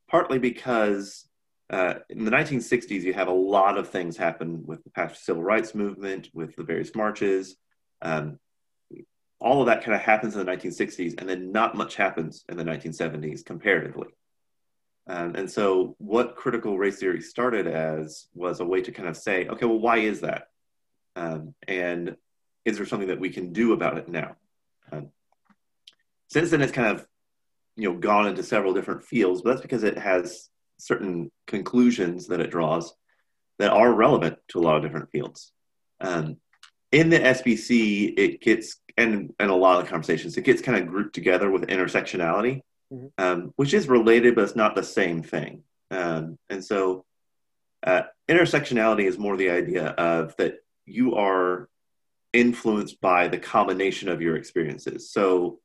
partly 0.09 0.39
because 0.39 1.29
uh, 1.71 1.95
in 2.09 2.25
the 2.25 2.31
1960s, 2.31 3.03
you 3.03 3.15
have 3.15 3.29
a 3.29 3.33
lot 3.33 3.79
of 3.79 3.89
things 3.89 4.17
happen 4.17 4.65
with 4.67 4.85
the 4.85 4.91
past 4.91 5.25
civil 5.25 5.43
rights 5.43 5.75
movement, 5.75 6.29
with 6.35 6.55
the 6.57 6.65
various 6.65 6.95
marches. 6.95 7.57
Um, 8.03 8.39
all 9.41 9.61
of 9.61 9.67
that 9.67 9.83
kind 9.83 9.95
of 9.95 10.01
happens 10.01 10.37
in 10.37 10.45
the 10.45 10.53
1960s, 10.53 11.15
and 11.19 11.29
then 11.29 11.51
not 11.51 11.75
much 11.75 11.97
happens 11.97 12.45
in 12.49 12.57
the 12.57 12.65
1970s 12.65 13.45
comparatively. 13.45 14.09
Um, 15.07 15.35
and 15.35 15.51
so, 15.51 15.97
what 15.99 16.37
critical 16.37 16.79
race 16.79 16.99
theory 16.99 17.21
started 17.21 17.67
as 17.67 18.29
was 18.35 18.61
a 18.61 18.65
way 18.65 18.83
to 18.83 18.93
kind 18.93 19.09
of 19.09 19.17
say, 19.17 19.49
okay, 19.49 19.67
well, 19.67 19.81
why 19.81 19.99
is 19.99 20.21
that? 20.21 20.49
Um, 21.17 21.55
and 21.67 22.17
is 22.65 22.77
there 22.77 22.87
something 22.87 23.09
that 23.09 23.21
we 23.21 23.31
can 23.31 23.53
do 23.53 23.73
about 23.73 23.99
it 23.99 24.09
now? 24.09 24.37
Um, 24.93 25.09
since 26.29 26.51
then, 26.51 26.63
it's 26.63 26.73
kind 26.73 26.97
of 26.97 27.07
you 27.77 27.91
know 27.91 27.99
gone 27.99 28.29
into 28.29 28.43
several 28.43 28.75
different 28.75 29.03
fields, 29.03 29.43
but 29.43 29.51
that's 29.51 29.63
because 29.63 29.83
it 29.83 29.99
has 29.99 30.49
certain 30.79 31.31
conclusions 31.47 32.29
that 32.29 32.41
it 32.41 32.51
draws 32.51 32.95
that 33.59 33.73
are 33.73 33.93
relevant 33.93 34.39
to 34.49 34.59
a 34.59 34.63
lot 34.63 34.77
of 34.77 34.83
different 34.83 35.11
fields. 35.11 35.53
Um, 36.01 36.37
in 36.93 37.11
the 37.11 37.19
SBC, 37.19 38.15
it 38.17 38.41
gets 38.41 38.77
and 38.97 39.33
and 39.41 39.51
a 39.51 39.55
lot 39.55 39.79
of 39.79 39.85
the 39.85 39.91
conversations, 39.91 40.37
it 40.37 40.45
gets 40.45 40.63
kind 40.63 40.79
of 40.79 40.87
grouped 40.87 41.15
together 41.15 41.51
with 41.51 41.67
intersectionality 41.67 42.63
mm-hmm. 42.93 43.07
um, 43.19 43.53
which 43.57 43.75
is 43.75 43.89
related, 43.89 44.35
but 44.35 44.45
it's 44.45 44.57
not 44.57 44.75
the 44.75 44.83
same 44.83 45.23
thing. 45.23 45.63
Um, 45.91 46.39
and 46.49 46.65
so, 46.65 47.05
uh, 47.85 48.03
intersectionality 48.29 49.05
is 49.05 49.19
more 49.19 49.37
the 49.37 49.51
idea 49.51 49.87
of 49.87 50.37
that 50.37 50.59
you 50.87 51.17
are 51.17 51.69
influenced 52.33 53.01
by 53.01 53.29
the 53.29 53.39
combination 53.39 54.09
of 54.09 54.23
your 54.23 54.37
experiences. 54.37 55.11
So, 55.11 55.59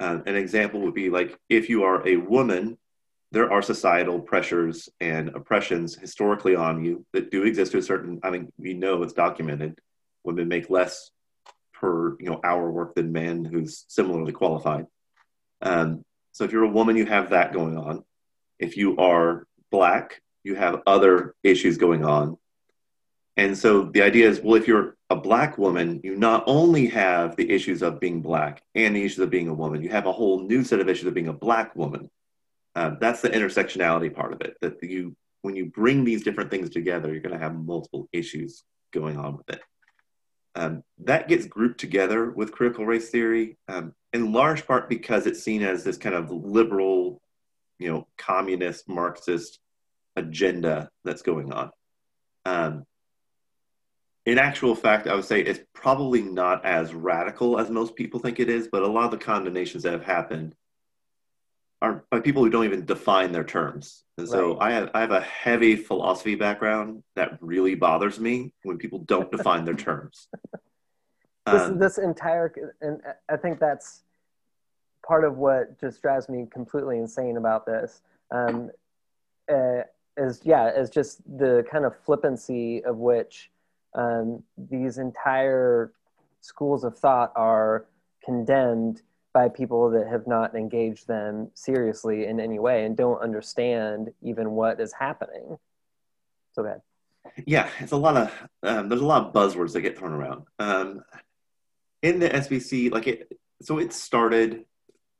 uh, 0.00 0.20
an 0.26 0.36
example 0.36 0.80
would 0.80 0.94
be 0.94 1.10
like 1.10 1.38
if 1.48 1.68
you 1.68 1.84
are 1.84 2.06
a 2.06 2.16
woman, 2.16 2.78
there 3.32 3.52
are 3.52 3.62
societal 3.62 4.20
pressures 4.20 4.88
and 5.00 5.28
oppressions 5.30 5.96
historically 5.96 6.54
on 6.54 6.84
you 6.84 7.04
that 7.12 7.30
do 7.30 7.42
exist 7.44 7.72
to 7.72 7.78
a 7.78 7.82
certain. 7.82 8.20
I 8.22 8.30
mean, 8.30 8.52
we 8.58 8.74
know 8.74 9.02
it's 9.02 9.12
documented. 9.12 9.78
Women 10.22 10.48
make 10.48 10.70
less 10.70 11.10
per 11.72 12.16
you 12.18 12.30
know 12.30 12.40
hour 12.44 12.70
work 12.70 12.94
than 12.94 13.12
men 13.12 13.44
who's 13.44 13.84
similarly 13.88 14.32
qualified. 14.32 14.86
Um, 15.60 16.04
so 16.34 16.42
if 16.42 16.50
you're 16.50 16.64
a 16.64 16.68
woman, 16.68 16.96
you 16.96 17.06
have 17.06 17.30
that 17.30 17.52
going 17.52 17.78
on. 17.78 18.04
If 18.58 18.76
you 18.76 18.96
are 18.96 19.46
black, 19.70 20.20
you 20.42 20.56
have 20.56 20.82
other 20.84 21.36
issues 21.44 21.78
going 21.78 22.04
on. 22.04 22.36
And 23.36 23.56
so 23.56 23.84
the 23.84 24.02
idea 24.02 24.28
is 24.28 24.40
well, 24.40 24.56
if 24.56 24.66
you're 24.66 24.96
a 25.10 25.16
black 25.16 25.58
woman, 25.58 26.00
you 26.02 26.16
not 26.16 26.42
only 26.48 26.88
have 26.88 27.36
the 27.36 27.48
issues 27.48 27.82
of 27.82 28.00
being 28.00 28.20
black 28.20 28.62
and 28.74 28.96
the 28.96 29.04
issues 29.04 29.20
of 29.20 29.30
being 29.30 29.48
a 29.48 29.54
woman, 29.54 29.80
you 29.80 29.90
have 29.90 30.06
a 30.06 30.12
whole 30.12 30.40
new 30.40 30.64
set 30.64 30.80
of 30.80 30.88
issues 30.88 31.06
of 31.06 31.14
being 31.14 31.28
a 31.28 31.32
black 31.32 31.76
woman. 31.76 32.10
Um, 32.74 32.98
that's 33.00 33.20
the 33.20 33.30
intersectionality 33.30 34.12
part 34.12 34.32
of 34.32 34.40
it. 34.40 34.56
That 34.60 34.82
you, 34.82 35.14
when 35.42 35.54
you 35.54 35.66
bring 35.66 36.04
these 36.04 36.24
different 36.24 36.50
things 36.50 36.70
together, 36.70 37.12
you're 37.12 37.22
going 37.22 37.38
to 37.38 37.42
have 37.42 37.54
multiple 37.54 38.08
issues 38.12 38.64
going 38.92 39.18
on 39.18 39.36
with 39.36 39.50
it. 39.50 39.60
Um, 40.56 40.82
that 41.04 41.28
gets 41.28 41.46
grouped 41.46 41.78
together 41.78 42.28
with 42.30 42.50
critical 42.50 42.86
race 42.86 43.10
theory. 43.10 43.56
Um, 43.68 43.94
in 44.14 44.32
large 44.32 44.66
part 44.66 44.88
because 44.88 45.26
it's 45.26 45.42
seen 45.42 45.62
as 45.62 45.82
this 45.82 45.98
kind 45.98 46.14
of 46.14 46.30
liberal, 46.30 47.20
you 47.78 47.90
know, 47.90 48.06
communist 48.16 48.88
Marxist 48.88 49.58
agenda 50.16 50.88
that's 51.04 51.22
going 51.22 51.52
on. 51.52 51.70
Um, 52.46 52.86
in 54.24 54.38
actual 54.38 54.76
fact, 54.76 55.08
I 55.08 55.14
would 55.14 55.24
say 55.24 55.40
it's 55.40 55.60
probably 55.74 56.22
not 56.22 56.64
as 56.64 56.94
radical 56.94 57.58
as 57.58 57.68
most 57.68 57.96
people 57.96 58.20
think 58.20 58.38
it 58.38 58.48
is, 58.48 58.68
but 58.68 58.82
a 58.82 58.86
lot 58.86 59.06
of 59.06 59.10
the 59.10 59.18
condemnations 59.18 59.82
that 59.82 59.92
have 59.92 60.04
happened 60.04 60.54
are 61.82 62.04
by 62.08 62.20
people 62.20 62.42
who 62.42 62.50
don't 62.50 62.64
even 62.64 62.86
define 62.86 63.32
their 63.32 63.44
terms. 63.44 64.04
And 64.16 64.28
so 64.28 64.56
right. 64.56 64.70
I 64.70 64.72
have 64.74 64.90
I 64.94 65.00
have 65.00 65.10
a 65.10 65.20
heavy 65.20 65.74
philosophy 65.74 66.36
background 66.36 67.02
that 67.16 67.36
really 67.40 67.74
bothers 67.74 68.18
me 68.20 68.52
when 68.62 68.78
people 68.78 69.00
don't 69.00 69.30
define 69.30 69.64
their 69.64 69.74
terms. 69.74 70.28
This, 71.46 71.60
um, 71.60 71.78
this 71.78 71.98
entire, 71.98 72.50
and 72.80 73.02
I 73.28 73.36
think 73.36 73.60
that's 73.60 74.03
part 75.06 75.24
of 75.24 75.36
what 75.36 75.78
just 75.80 76.02
drives 76.02 76.28
me 76.28 76.46
completely 76.50 76.98
insane 76.98 77.36
about 77.36 77.66
this. 77.66 78.02
Um, 78.30 78.70
uh, 79.52 79.82
is 80.16 80.40
yeah, 80.44 80.70
is 80.70 80.90
just 80.90 81.22
the 81.38 81.64
kind 81.70 81.84
of 81.84 81.94
flippancy 82.04 82.82
of 82.84 82.96
which 82.96 83.50
um, 83.94 84.42
these 84.56 84.98
entire 84.98 85.92
schools 86.40 86.84
of 86.84 86.96
thought 86.96 87.32
are 87.36 87.86
condemned 88.24 89.02
by 89.32 89.48
people 89.48 89.90
that 89.90 90.06
have 90.06 90.26
not 90.26 90.54
engaged 90.54 91.08
them 91.08 91.50
seriously 91.54 92.26
in 92.26 92.38
any 92.38 92.58
way 92.58 92.84
and 92.84 92.96
don't 92.96 93.20
understand 93.20 94.12
even 94.22 94.52
what 94.52 94.80
is 94.80 94.92
happening. 94.92 95.58
So 96.52 96.62
bad. 96.62 96.80
Yeah, 97.46 97.68
it's 97.80 97.92
a 97.92 97.96
lot 97.96 98.16
of 98.16 98.48
um, 98.62 98.88
there's 98.88 99.00
a 99.00 99.06
lot 99.06 99.26
of 99.26 99.32
buzzwords 99.32 99.72
that 99.72 99.80
get 99.80 99.98
thrown 99.98 100.12
around. 100.12 100.44
Um, 100.58 101.02
in 102.02 102.20
the 102.20 102.28
SBC, 102.28 102.92
like 102.92 103.08
it, 103.08 103.38
so 103.62 103.78
it 103.78 103.92
started 103.92 104.64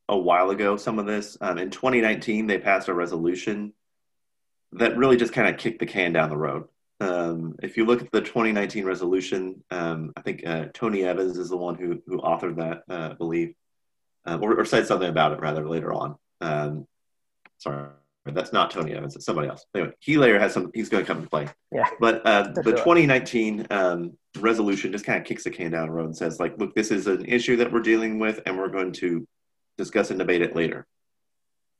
a 0.08 0.16
while 0.16 0.50
ago. 0.50 0.76
Some 0.76 0.98
of 0.98 1.06
this 1.06 1.36
um, 1.40 1.58
in 1.58 1.70
2019, 1.70 2.46
they 2.46 2.58
passed 2.58 2.88
a 2.88 2.94
resolution 2.94 3.72
that 4.72 4.96
really 4.96 5.16
just 5.16 5.32
kind 5.32 5.48
of 5.48 5.58
kicked 5.58 5.78
the 5.78 5.86
can 5.86 6.12
down 6.12 6.30
the 6.30 6.36
road. 6.36 6.68
Um, 7.00 7.56
if 7.62 7.76
you 7.76 7.84
look 7.84 8.02
at 8.02 8.12
the 8.12 8.20
2019 8.20 8.84
resolution, 8.84 9.64
um, 9.70 10.12
I 10.16 10.22
think 10.22 10.46
uh, 10.46 10.66
Tony 10.72 11.04
Evans 11.04 11.38
is 11.38 11.50
the 11.50 11.56
one 11.56 11.74
who 11.74 12.00
who 12.06 12.18
authored 12.18 12.56
that, 12.56 12.82
uh, 12.88 13.10
I 13.10 13.14
believe, 13.14 13.54
um, 14.24 14.42
or, 14.42 14.58
or, 14.58 14.64
said 14.64 14.86
something 14.86 15.08
about 15.08 15.32
it 15.32 15.40
rather 15.40 15.68
later 15.68 15.92
on. 15.92 16.16
Um, 16.40 16.86
sorry, 17.58 17.88
That's 18.26 18.52
not 18.52 18.70
Tony 18.70 18.94
Evans. 18.94 19.16
It's 19.16 19.26
somebody 19.26 19.48
else. 19.48 19.66
Anyway, 19.74 19.92
he 19.98 20.16
later 20.16 20.38
has 20.38 20.52
some. 20.52 20.70
He's 20.72 20.88
going 20.88 21.04
to 21.04 21.12
come 21.12 21.22
to 21.22 21.28
play. 21.28 21.48
Yeah. 21.72 21.88
But 21.98 22.24
uh, 22.24 22.52
the 22.54 22.62
sure. 22.62 22.72
2019 22.72 23.66
um, 23.70 24.16
resolution 24.38 24.92
just 24.92 25.04
kind 25.04 25.20
of 25.20 25.26
kicks 25.26 25.44
the 25.44 25.50
can 25.50 25.72
down 25.72 25.88
the 25.88 25.92
road 25.92 26.06
and 26.06 26.16
says, 26.16 26.38
like, 26.38 26.56
look, 26.58 26.74
this 26.74 26.90
is 26.92 27.06
an 27.08 27.24
issue 27.24 27.56
that 27.56 27.72
we're 27.72 27.80
dealing 27.80 28.18
with, 28.20 28.40
and 28.46 28.56
we're 28.56 28.68
going 28.68 28.92
to 28.92 29.26
discuss 29.76 30.10
and 30.10 30.18
debate 30.18 30.42
it 30.42 30.56
later. 30.56 30.86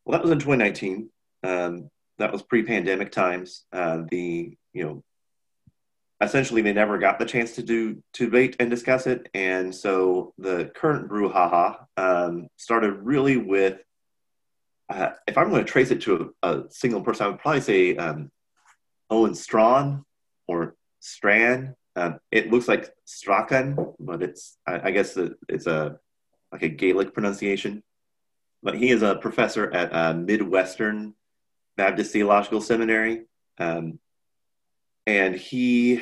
Well, 0.04 0.18
that 0.18 0.22
was 0.22 0.30
in 0.30 0.38
2019. 0.38 1.10
Um, 1.42 1.90
that 2.18 2.32
was 2.32 2.42
pre-pandemic 2.42 3.12
times. 3.12 3.64
Uh, 3.72 4.02
the 4.10 4.56
you 4.72 4.84
know, 4.84 5.02
essentially 6.20 6.62
they 6.62 6.72
never 6.72 6.98
got 6.98 7.18
the 7.18 7.24
chance 7.24 7.52
to 7.52 7.62
do 7.62 8.02
to 8.14 8.26
debate 8.26 8.56
and 8.60 8.70
discuss 8.70 9.06
it, 9.06 9.28
and 9.34 9.74
so 9.74 10.32
the 10.38 10.70
current 10.74 11.08
brouhaha 11.08 11.86
um, 11.96 12.48
started 12.56 12.92
really 13.02 13.36
with 13.36 13.80
uh, 14.88 15.10
if 15.26 15.38
I'm 15.38 15.50
going 15.50 15.64
to 15.64 15.70
trace 15.70 15.90
it 15.90 16.02
to 16.02 16.34
a, 16.42 16.48
a, 16.48 16.70
single 16.70 17.00
person, 17.00 17.26
I 17.26 17.28
would 17.30 17.38
probably 17.38 17.62
say 17.62 17.96
um, 17.96 18.30
Owen 19.10 19.34
Strawn 19.34 20.04
or 20.46 20.74
Strand. 21.00 21.74
Um, 21.96 22.18
it 22.30 22.50
looks 22.50 22.68
like 22.68 22.90
Strachan, 23.04 23.76
but 23.98 24.22
it's 24.22 24.58
I, 24.66 24.88
I 24.88 24.90
guess 24.90 25.16
it's 25.48 25.66
a 25.66 25.98
like 26.54 26.62
a 26.62 26.68
Gaelic 26.68 27.12
pronunciation. 27.12 27.82
But 28.62 28.76
he 28.76 28.90
is 28.90 29.02
a 29.02 29.16
professor 29.16 29.70
at 29.74 29.92
uh, 29.92 30.14
Midwestern 30.14 31.14
Baptist 31.76 32.12
Theological 32.12 32.60
Seminary, 32.60 33.24
um, 33.58 33.98
and 35.04 35.34
he 35.34 36.00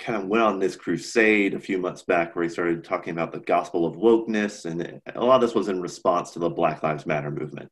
kind 0.00 0.20
of 0.20 0.28
went 0.28 0.42
on 0.42 0.58
this 0.58 0.74
crusade 0.74 1.54
a 1.54 1.60
few 1.60 1.78
months 1.78 2.02
back 2.02 2.34
where 2.34 2.42
he 2.42 2.48
started 2.48 2.82
talking 2.82 3.12
about 3.12 3.32
the 3.32 3.38
gospel 3.38 3.86
of 3.86 3.94
wokeness, 3.94 4.64
and 4.64 5.00
a 5.14 5.24
lot 5.24 5.36
of 5.36 5.40
this 5.40 5.54
was 5.54 5.68
in 5.68 5.80
response 5.80 6.32
to 6.32 6.40
the 6.40 6.50
Black 6.50 6.82
Lives 6.82 7.06
Matter 7.06 7.30
movement. 7.30 7.70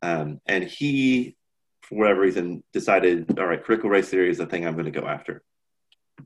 Um, 0.00 0.40
and 0.46 0.62
he, 0.62 1.36
for 1.82 1.98
whatever 1.98 2.20
reason, 2.20 2.62
decided, 2.72 3.36
all 3.38 3.46
right, 3.46 3.62
critical 3.62 3.90
race 3.90 4.08
theory 4.08 4.30
is 4.30 4.38
the 4.38 4.46
thing 4.46 4.64
I'm 4.64 4.74
going 4.74 4.92
to 4.92 5.00
go 5.00 5.06
after. 5.06 5.42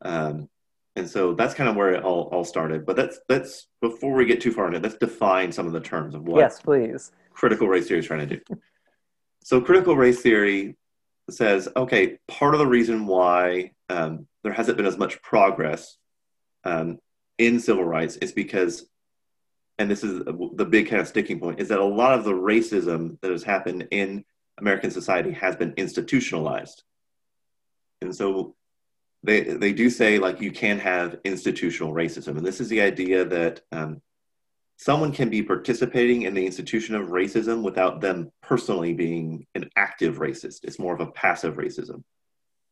Um, 0.03 0.51
and 0.97 1.09
so 1.09 1.35
that's 1.35 1.55
kind 1.55 1.69
of 1.69 1.77
where 1.77 1.93
it 1.93 2.03
all, 2.03 2.23
all 2.33 2.45
started. 2.45 2.87
But 2.87 2.97
that's 2.97 3.21
that's 3.29 3.69
before 3.81 4.15
we 4.15 4.25
get 4.25 4.41
too 4.41 4.53
far 4.53 4.67
into 4.67 4.79
it, 4.79 4.83
let's 4.83 4.97
define 4.97 5.53
some 5.53 5.67
of 5.67 5.73
the 5.73 5.81
terms 5.81 6.15
of 6.15 6.23
what 6.25 6.39
yes, 6.39 6.61
please. 6.61 7.13
critical 7.33 7.69
race 7.69 7.87
theory 7.87 8.01
is 8.01 8.07
trying 8.07 8.27
to 8.29 8.37
do. 8.37 8.41
so 9.45 9.61
critical 9.61 9.97
race 9.97 10.21
theory 10.21 10.77
says, 11.31 11.69
okay, 11.77 12.19
part 12.29 12.55
of 12.55 12.61
the 12.61 12.67
reason 12.67 13.07
why 13.07 13.73
um, 13.91 14.27
there 14.43 14.53
hasn't 14.53 14.77
been 14.77 14.87
as 14.87 14.97
much 14.97 15.21
progress 15.23 15.97
um, 16.65 16.99
in 17.39 17.61
civil 17.61 17.85
rights 17.85 18.17
is 18.17 18.33
because 18.33 18.87
and 19.79 19.91
this 19.91 20.03
is 20.03 20.23
the 20.25 20.65
big 20.65 20.89
kind 20.89 21.03
of 21.03 21.09
sticking 21.09 21.39
point, 21.39 21.61
is 21.61 21.69
that 21.69 21.79
a 21.79 21.85
lot 21.85 22.19
of 22.19 22.25
the 22.25 22.33
racism 22.33 23.21
that 23.21 23.31
has 23.31 23.43
happened 23.43 23.87
in 23.91 24.25
American 24.59 24.91
society 24.91 25.33
has 25.33 25.55
been 25.55 25.75
institutionalized. 25.77 26.83
And 28.01 28.15
so 28.15 28.56
they, 29.27 29.41
they 29.43 29.73
do 29.73 29.91
say, 29.91 30.19
like, 30.19 30.41
you 30.41 30.53
can 30.53 30.79
have 30.79 31.19
institutional 31.25 31.93
racism. 31.93 32.37
And 32.37 32.47
this 32.47 32.61
is 32.61 32.69
the 32.69 32.81
idea 32.81 33.25
that 33.25 33.61
um, 33.73 34.01
someone 34.77 35.13
can 35.13 35.29
be 35.29 35.43
participating 35.43 36.23
in 36.23 36.35
the 36.35 36.47
institution 36.47 36.95
of 36.95 37.09
racism 37.09 37.63
without 37.63 38.01
them 38.01 38.31
personally 38.43 38.95
being 38.95 39.47
an 39.55 39.69
active 39.77 40.19
racist. 40.19 40.65
It's 40.65 40.79
more 40.79 40.95
of 40.95 41.01
a 41.01 41.13
passive 41.13 41.57
racism. 41.57 42.03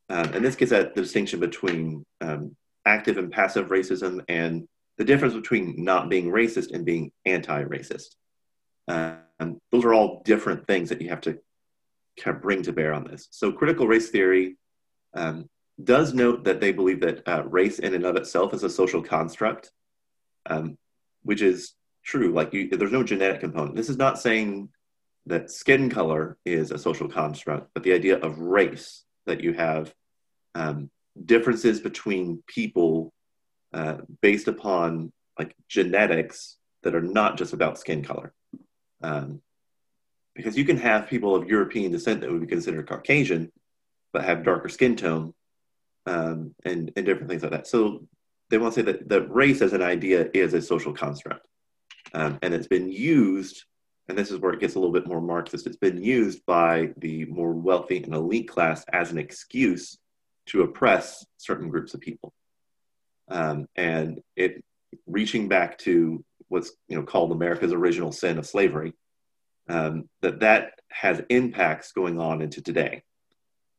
Um, 0.09 0.29
and 0.35 0.45
this 0.45 0.57
gets 0.57 0.73
at 0.73 0.95
the 0.95 1.03
distinction 1.03 1.41
between 1.41 2.05
um, 2.21 2.57
active 2.85 3.17
and 3.19 3.33
passive 3.33 3.69
racism 3.69 4.23
and 4.29 4.69
the 4.99 5.05
difference 5.05 5.35
between 5.35 5.83
not 5.83 6.09
being 6.09 6.31
racist 6.31 6.73
and 6.73 6.85
being 6.85 7.11
anti-racist. 7.25 8.15
Um, 8.87 9.59
those 9.73 9.85
are 9.85 9.95
all 9.95 10.23
different 10.25 10.67
things 10.67 10.91
that 10.91 11.01
you 11.01 11.09
have 11.09 11.23
to 11.23 11.39
kind 12.21 12.37
of 12.37 12.43
bring 12.43 12.63
to 12.63 12.73
bear 12.73 12.93
on 12.93 13.05
this. 13.05 13.27
So 13.31 13.51
critical 13.51 13.89
race 13.89 14.11
theory 14.11 14.57
um, 15.15 15.49
does 15.83 16.15
note 16.15 16.45
that 16.45 16.61
they 16.61 16.73
believe 16.73 17.01
that 17.01 17.27
uh, 17.27 17.43
race 17.45 17.79
in 17.79 17.95
and 17.95 18.05
of 18.05 18.17
itself 18.17 18.55
is 18.55 18.63
a 18.63 18.71
social 18.71 19.03
construct, 19.03 19.73
um, 20.47 20.79
which 21.23 21.43
is 21.43 21.75
true. 22.05 22.33
Like 22.33 22.53
you, 22.53 22.69
there's 22.69 22.93
no 22.93 23.03
genetic 23.03 23.41
component. 23.41 23.75
This 23.75 23.89
is 23.89 23.97
not 23.97 24.21
saying 24.21 24.69
that 25.27 25.51
skin 25.51 25.91
color 25.91 26.37
is 26.45 26.71
a 26.71 26.79
social 26.79 27.09
construct, 27.09 27.71
but 27.75 27.83
the 27.83 27.93
idea 27.93 28.19
of 28.19 28.39
race 28.39 29.05
that 29.27 29.41
you 29.41 29.55
have 29.55 29.93
um, 30.55 30.91
differences 31.25 31.81
between 31.81 32.43
people 32.47 33.13
uh, 33.73 33.97
based 34.21 34.49
upon 34.49 35.13
like 35.39 35.57
genetics 35.69 36.57
that 36.83 36.95
are 36.95 37.03
not 37.03 37.37
just 37.37 37.53
about 37.53 37.79
skin 37.79 38.05
color. 38.05 38.33
Um, 39.03 39.41
because 40.35 40.57
you 40.57 40.65
can 40.65 40.77
have 40.77 41.09
people 41.09 41.35
of 41.35 41.49
European 41.49 41.91
descent 41.93 42.21
that 42.21 42.31
would 42.31 42.41
be 42.41 42.47
considered 42.47 42.89
Caucasian, 42.89 43.51
but 44.13 44.25
have 44.25 44.45
darker 44.45 44.69
skin 44.69 44.97
tone 44.97 45.33
um, 46.07 46.55
and, 46.65 46.93
and 46.97 47.07
different 47.07 47.29
things 47.29 47.43
like 47.43 47.53
that. 47.53 47.67
So 47.67 48.07
they 48.51 48.59
want 48.59 48.75
to 48.75 48.81
say 48.81 48.93
that, 48.93 49.09
that 49.09 49.33
race 49.33 49.63
as 49.63 49.73
an 49.73 49.83
idea 49.83 50.29
is 50.35 50.55
a 50.55 50.63
social 50.63 50.93
construct. 50.93 51.47
Um, 52.13 52.39
and 52.43 52.55
it's 52.55 52.69
been 52.69 52.91
used, 52.91 53.65
and 54.09 54.17
this 54.17 54.31
is 54.31 54.39
where 54.39 54.53
it 54.53 54.61
gets 54.61 54.75
a 54.75 54.79
little 54.79 54.93
bit 54.93 55.07
more 55.07 55.21
Marxist, 55.21 55.67
it's 55.67 55.77
been 55.77 56.03
used 56.03 56.45
by 56.47 56.91
the 56.99 57.25
more 57.27 57.53
wealthy 57.53 58.03
and 58.03 58.15
elite 58.15 58.49
class 58.49 58.85
as 58.93 59.11
an 59.11 59.19
excuse 59.19 59.99
to 60.47 60.63
oppress 60.63 61.25
certain 61.39 61.69
groups 61.69 61.95
of 61.95 62.01
people 62.01 62.33
um, 63.29 63.67
and 63.77 64.21
it 64.37 64.63
reaching 65.07 65.49
back 65.49 65.79
to 65.79 66.25
what's 66.49 66.73
you 66.89 66.97
know 66.97 67.03
called 67.03 67.33
America's 67.33 67.73
original 67.73 68.13
sin 68.13 68.39
of 68.39 68.47
slavery, 68.47 68.93
um, 69.69 70.09
that 70.23 70.41
that 70.41 70.73
has 70.91 71.23
impacts 71.29 71.93
going 71.93 72.21
on 72.21 72.43
into 72.43 72.63
today. 72.63 73.03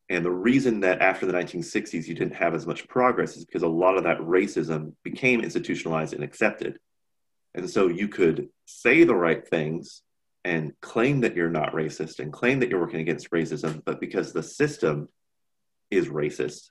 And 0.09 0.23
the 0.23 0.31
reason 0.31 0.81
that 0.81 1.01
after 1.01 1.25
the 1.25 1.33
1960s 1.33 2.07
you 2.07 2.13
didn't 2.13 2.35
have 2.35 2.53
as 2.53 2.67
much 2.67 2.87
progress 2.87 3.35
is 3.35 3.45
because 3.45 3.63
a 3.63 3.67
lot 3.67 3.97
of 3.97 4.03
that 4.03 4.19
racism 4.19 4.93
became 5.03 5.41
institutionalized 5.41 6.13
and 6.13 6.23
accepted. 6.23 6.77
And 7.55 7.69
so 7.69 7.87
you 7.87 8.07
could 8.07 8.49
say 8.65 9.03
the 9.03 9.15
right 9.15 9.47
things 9.47 10.03
and 10.43 10.73
claim 10.79 11.21
that 11.21 11.35
you're 11.35 11.49
not 11.49 11.73
racist 11.73 12.19
and 12.19 12.31
claim 12.31 12.59
that 12.59 12.69
you're 12.69 12.79
working 12.79 12.99
against 12.99 13.31
racism, 13.31 13.81
but 13.83 13.99
because 13.99 14.31
the 14.31 14.43
system 14.43 15.09
is 15.89 16.07
racist, 16.07 16.69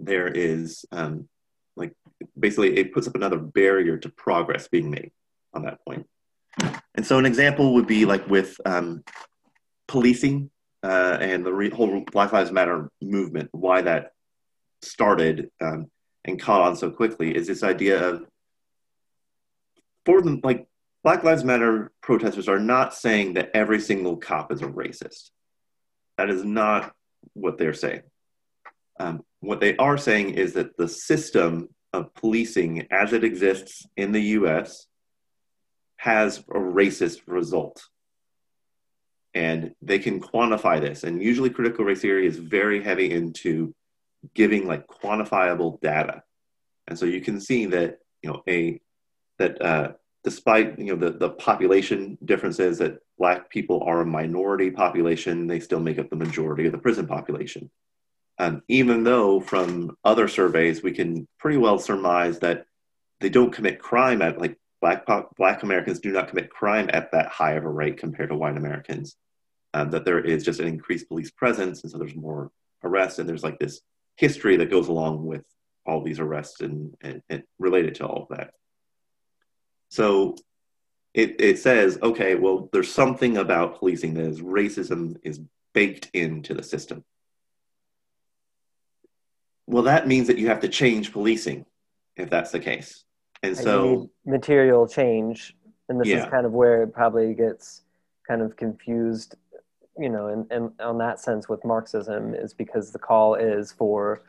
there 0.00 0.28
is 0.28 0.86
um, 0.92 1.28
like 1.76 1.92
basically 2.38 2.76
it 2.78 2.94
puts 2.94 3.06
up 3.06 3.14
another 3.14 3.38
barrier 3.38 3.98
to 3.98 4.08
progress 4.08 4.68
being 4.68 4.90
made 4.90 5.10
on 5.52 5.64
that 5.64 5.84
point. 5.84 6.06
and 6.94 7.04
so 7.04 7.18
an 7.18 7.26
example 7.26 7.74
would 7.74 7.86
be 7.86 8.06
like 8.06 8.26
with 8.28 8.58
um, 8.64 9.04
policing 9.86 10.50
uh, 10.86 11.18
and 11.20 11.44
the 11.44 11.52
re- 11.52 11.70
whole 11.70 12.04
black 12.12 12.32
lives 12.32 12.52
matter 12.52 12.90
movement 13.00 13.48
why 13.52 13.82
that 13.82 14.12
started 14.82 15.50
um, 15.60 15.90
and 16.24 16.40
caught 16.40 16.60
on 16.60 16.76
so 16.76 16.90
quickly 16.90 17.34
is 17.34 17.46
this 17.46 17.62
idea 17.62 18.08
of 18.08 18.24
for 20.04 20.22
them 20.22 20.40
like 20.42 20.66
black 21.02 21.24
lives 21.24 21.44
matter 21.44 21.92
protesters 22.02 22.48
are 22.48 22.58
not 22.58 22.94
saying 22.94 23.34
that 23.34 23.50
every 23.54 23.80
single 23.80 24.16
cop 24.16 24.52
is 24.52 24.62
a 24.62 24.66
racist 24.66 25.30
that 26.18 26.30
is 26.30 26.44
not 26.44 26.92
what 27.32 27.58
they're 27.58 27.74
saying 27.74 28.02
um, 28.98 29.22
what 29.40 29.60
they 29.60 29.76
are 29.76 29.98
saying 29.98 30.30
is 30.30 30.54
that 30.54 30.76
the 30.76 30.88
system 30.88 31.68
of 31.92 32.14
policing 32.14 32.86
as 32.90 33.12
it 33.12 33.24
exists 33.24 33.86
in 33.96 34.12
the 34.12 34.20
US 34.20 34.86
has 35.96 36.38
a 36.38 36.58
racist 36.58 37.20
result. 37.26 37.84
And 39.36 39.74
they 39.82 39.98
can 39.98 40.18
quantify 40.18 40.80
this. 40.80 41.04
And 41.04 41.22
usually 41.22 41.50
critical 41.50 41.84
race 41.84 42.00
theory 42.00 42.26
is 42.26 42.38
very 42.38 42.82
heavy 42.82 43.10
into 43.12 43.74
giving 44.34 44.66
like 44.66 44.86
quantifiable 44.86 45.78
data. 45.82 46.22
And 46.88 46.98
so 46.98 47.04
you 47.04 47.20
can 47.20 47.38
see 47.38 47.66
that, 47.66 47.98
you 48.22 48.30
know, 48.30 48.42
a 48.48 48.80
that 49.38 49.60
uh, 49.60 49.92
despite 50.24 50.78
you 50.78 50.96
know 50.96 50.96
the, 50.96 51.18
the 51.18 51.30
population 51.30 52.16
differences 52.24 52.78
that 52.78 52.98
black 53.18 53.50
people 53.50 53.82
are 53.84 54.00
a 54.00 54.06
minority 54.06 54.70
population, 54.70 55.46
they 55.46 55.60
still 55.60 55.80
make 55.80 55.98
up 55.98 56.08
the 56.08 56.16
majority 56.16 56.64
of 56.64 56.72
the 56.72 56.78
prison 56.78 57.06
population. 57.06 57.70
Um, 58.38 58.62
even 58.68 59.04
though 59.04 59.40
from 59.40 59.96
other 60.02 60.28
surveys 60.28 60.82
we 60.82 60.92
can 60.92 61.28
pretty 61.38 61.58
well 61.58 61.78
surmise 61.78 62.38
that 62.40 62.66
they 63.20 63.28
don't 63.28 63.52
commit 63.52 63.80
crime 63.80 64.22
at 64.22 64.40
like 64.40 64.56
black 64.80 65.06
black 65.36 65.62
Americans 65.62 66.00
do 66.00 66.10
not 66.10 66.28
commit 66.28 66.50
crime 66.50 66.88
at 66.92 67.12
that 67.12 67.28
high 67.28 67.52
of 67.52 67.64
a 67.64 67.68
rate 67.68 67.98
compared 67.98 68.30
to 68.30 68.36
white 68.36 68.56
Americans. 68.56 69.16
Um, 69.76 69.90
that 69.90 70.04
there 70.04 70.20
is 70.20 70.44
just 70.44 70.60
an 70.60 70.68
increased 70.68 71.08
police 71.08 71.30
presence, 71.30 71.82
and 71.82 71.90
so 71.90 71.98
there's 71.98 72.16
more 72.16 72.50
arrests, 72.82 73.18
and 73.18 73.28
there's 73.28 73.44
like 73.44 73.58
this 73.58 73.80
history 74.16 74.56
that 74.56 74.70
goes 74.70 74.88
along 74.88 75.26
with 75.26 75.44
all 75.84 76.02
these 76.02 76.18
arrests 76.18 76.62
and, 76.62 76.94
and, 77.02 77.22
and 77.28 77.42
related 77.58 77.94
to 77.96 78.06
all 78.06 78.22
of 78.22 78.36
that. 78.36 78.52
So 79.90 80.36
it, 81.14 81.40
it 81.40 81.58
says, 81.58 81.98
okay, 82.02 82.34
well, 82.34 82.70
there's 82.72 82.90
something 82.90 83.36
about 83.36 83.78
policing 83.78 84.14
that 84.14 84.24
is 84.24 84.40
racism 84.40 85.16
is 85.22 85.40
baked 85.74 86.10
into 86.14 86.54
the 86.54 86.62
system 86.62 87.04
well, 89.66 89.82
that 89.84 90.06
means 90.06 90.28
that 90.28 90.38
you 90.38 90.48
have 90.48 90.60
to 90.60 90.68
change 90.68 91.12
policing 91.12 91.66
if 92.16 92.30
that's 92.30 92.50
the 92.50 92.60
case. 92.60 93.04
And 93.42 93.56
so 93.56 94.10
material 94.24 94.86
change, 94.86 95.56
and 95.88 96.00
this 96.00 96.08
Yeah. 96.08 96.24
is 96.24 96.30
kind 96.30 96.46
of 96.46 96.52
where 96.52 96.82
it 96.82 96.92
probably 96.92 97.34
gets 97.34 97.82
kind 98.26 98.42
of 98.42 98.56
confused 98.56 99.36
you 99.98 100.08
know, 100.08 100.28
in, 100.28 100.46
in 100.50 100.72
on 100.80 100.98
that 100.98 101.20
sense 101.20 101.48
with 101.48 101.64
Marxism 101.64 102.34
is 102.34 102.52
because 102.54 102.92
the 102.92 102.98
call 102.98 103.34
is 103.34 103.72
for 103.72 104.22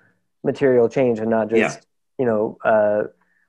material 0.44 0.88
change 0.88 1.20
and 1.20 1.30
not 1.30 1.50
just 1.50 1.80
Yeah. 1.80 1.82
you 2.20 2.26
know 2.26 2.58
uh, 2.64 3.04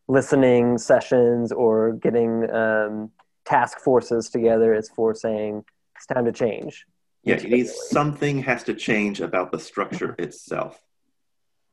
listening 0.09 0.79
sessions 0.79 1.53
or 1.53 1.93
getting 1.93 2.51
um, 2.51 3.11
task 3.45 3.79
forces 3.81 4.31
together. 4.31 4.75
It's 4.75 4.89
for 4.89 5.15
saying 5.15 5.65
it's 5.97 6.07
time 6.07 6.25
to 6.25 6.33
change. 6.33 6.87
Yeah, 7.25 7.35
need 7.37 7.43
Materially. 7.45 7.65
something 7.67 8.43
has 8.45 8.65
to 8.65 8.75
change 8.75 9.21
about 9.21 9.53
the 9.53 9.59
structure 9.59 10.15
itself. 10.19 10.81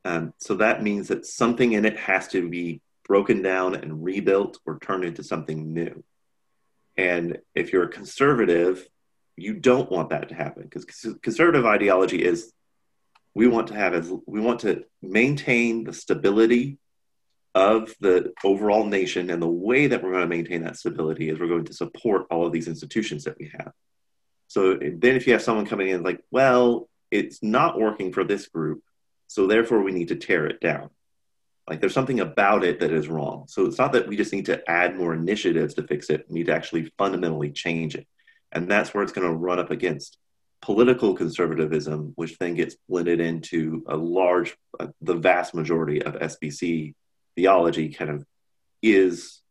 Um, 0.04 0.34
so 0.38 0.54
that 0.56 0.82
means 0.82 1.08
that 1.08 1.26
something 1.26 1.72
in 1.72 1.84
it 1.84 1.96
has 1.96 2.28
to 2.28 2.48
be 2.48 2.80
broken 3.08 3.42
down 3.42 3.74
and 3.74 4.04
rebuilt 4.04 4.58
or 4.66 4.78
turned 4.78 5.04
into 5.04 5.22
something 5.22 5.72
new. 5.72 6.04
And 6.96 7.38
if 7.54 7.72
you're 7.72 7.84
a 7.84 7.88
conservative, 7.88 8.86
you 9.36 9.54
don't 9.54 9.90
want 9.90 10.10
that 10.10 10.30
to 10.30 10.34
happen 10.34 10.62
because 10.62 10.84
conservative 11.22 11.66
ideology 11.66 12.24
is 12.24 12.52
we 13.34 13.46
want 13.46 13.68
to 13.68 13.74
have 13.74 13.94
as 13.94 14.10
we 14.26 14.40
want 14.40 14.60
to 14.60 14.84
maintain 15.02 15.84
the 15.84 15.92
stability 15.92 16.78
of 17.54 17.94
the 18.00 18.32
overall 18.44 18.84
nation 18.84 19.30
and 19.30 19.42
the 19.42 19.46
way 19.46 19.86
that 19.86 20.02
we're 20.02 20.10
going 20.10 20.22
to 20.22 20.36
maintain 20.36 20.62
that 20.62 20.76
stability 20.76 21.28
is 21.28 21.38
we're 21.38 21.46
going 21.46 21.64
to 21.64 21.74
support 21.74 22.26
all 22.30 22.46
of 22.46 22.52
these 22.52 22.68
institutions 22.68 23.24
that 23.24 23.38
we 23.38 23.50
have. 23.58 23.72
So 24.48 24.74
then 24.74 25.16
if 25.16 25.26
you 25.26 25.34
have 25.34 25.42
someone 25.42 25.66
coming 25.66 25.88
in 25.88 26.02
like 26.02 26.22
well 26.30 26.88
it's 27.10 27.42
not 27.42 27.78
working 27.78 28.12
for 28.12 28.24
this 28.24 28.48
group 28.48 28.82
so 29.26 29.46
therefore 29.46 29.82
we 29.82 29.92
need 29.92 30.08
to 30.08 30.16
tear 30.16 30.46
it 30.46 30.60
down. 30.60 30.90
Like 31.68 31.80
there's 31.80 31.94
something 31.94 32.20
about 32.20 32.64
it 32.64 32.80
that 32.80 32.92
is 32.92 33.08
wrong. 33.08 33.46
So 33.48 33.66
it's 33.66 33.78
not 33.78 33.92
that 33.92 34.06
we 34.06 34.16
just 34.16 34.32
need 34.32 34.46
to 34.46 34.70
add 34.70 34.96
more 34.96 35.12
initiatives 35.12 35.74
to 35.74 35.86
fix 35.86 36.10
it. 36.10 36.24
We 36.28 36.38
need 36.38 36.46
to 36.46 36.54
actually 36.54 36.92
fundamentally 36.96 37.50
change 37.50 37.96
it 37.96 38.06
and 38.56 38.70
that's 38.70 38.94
where 38.94 39.02
it's 39.02 39.12
going 39.12 39.28
to 39.28 39.34
run 39.34 39.58
up 39.58 39.70
against 39.70 40.16
political 40.62 41.14
conservatism, 41.14 42.12
which 42.16 42.38
then 42.38 42.54
gets 42.54 42.74
blended 42.88 43.20
into 43.20 43.84
a 43.86 43.96
large, 43.96 44.56
uh, 44.80 44.86
the 45.02 45.14
vast 45.14 45.54
majority 45.54 46.02
of 46.02 46.14
SBC 46.14 46.94
theology 47.36 47.90
kind 47.90 48.10
of 48.10 48.24
is 48.82 49.42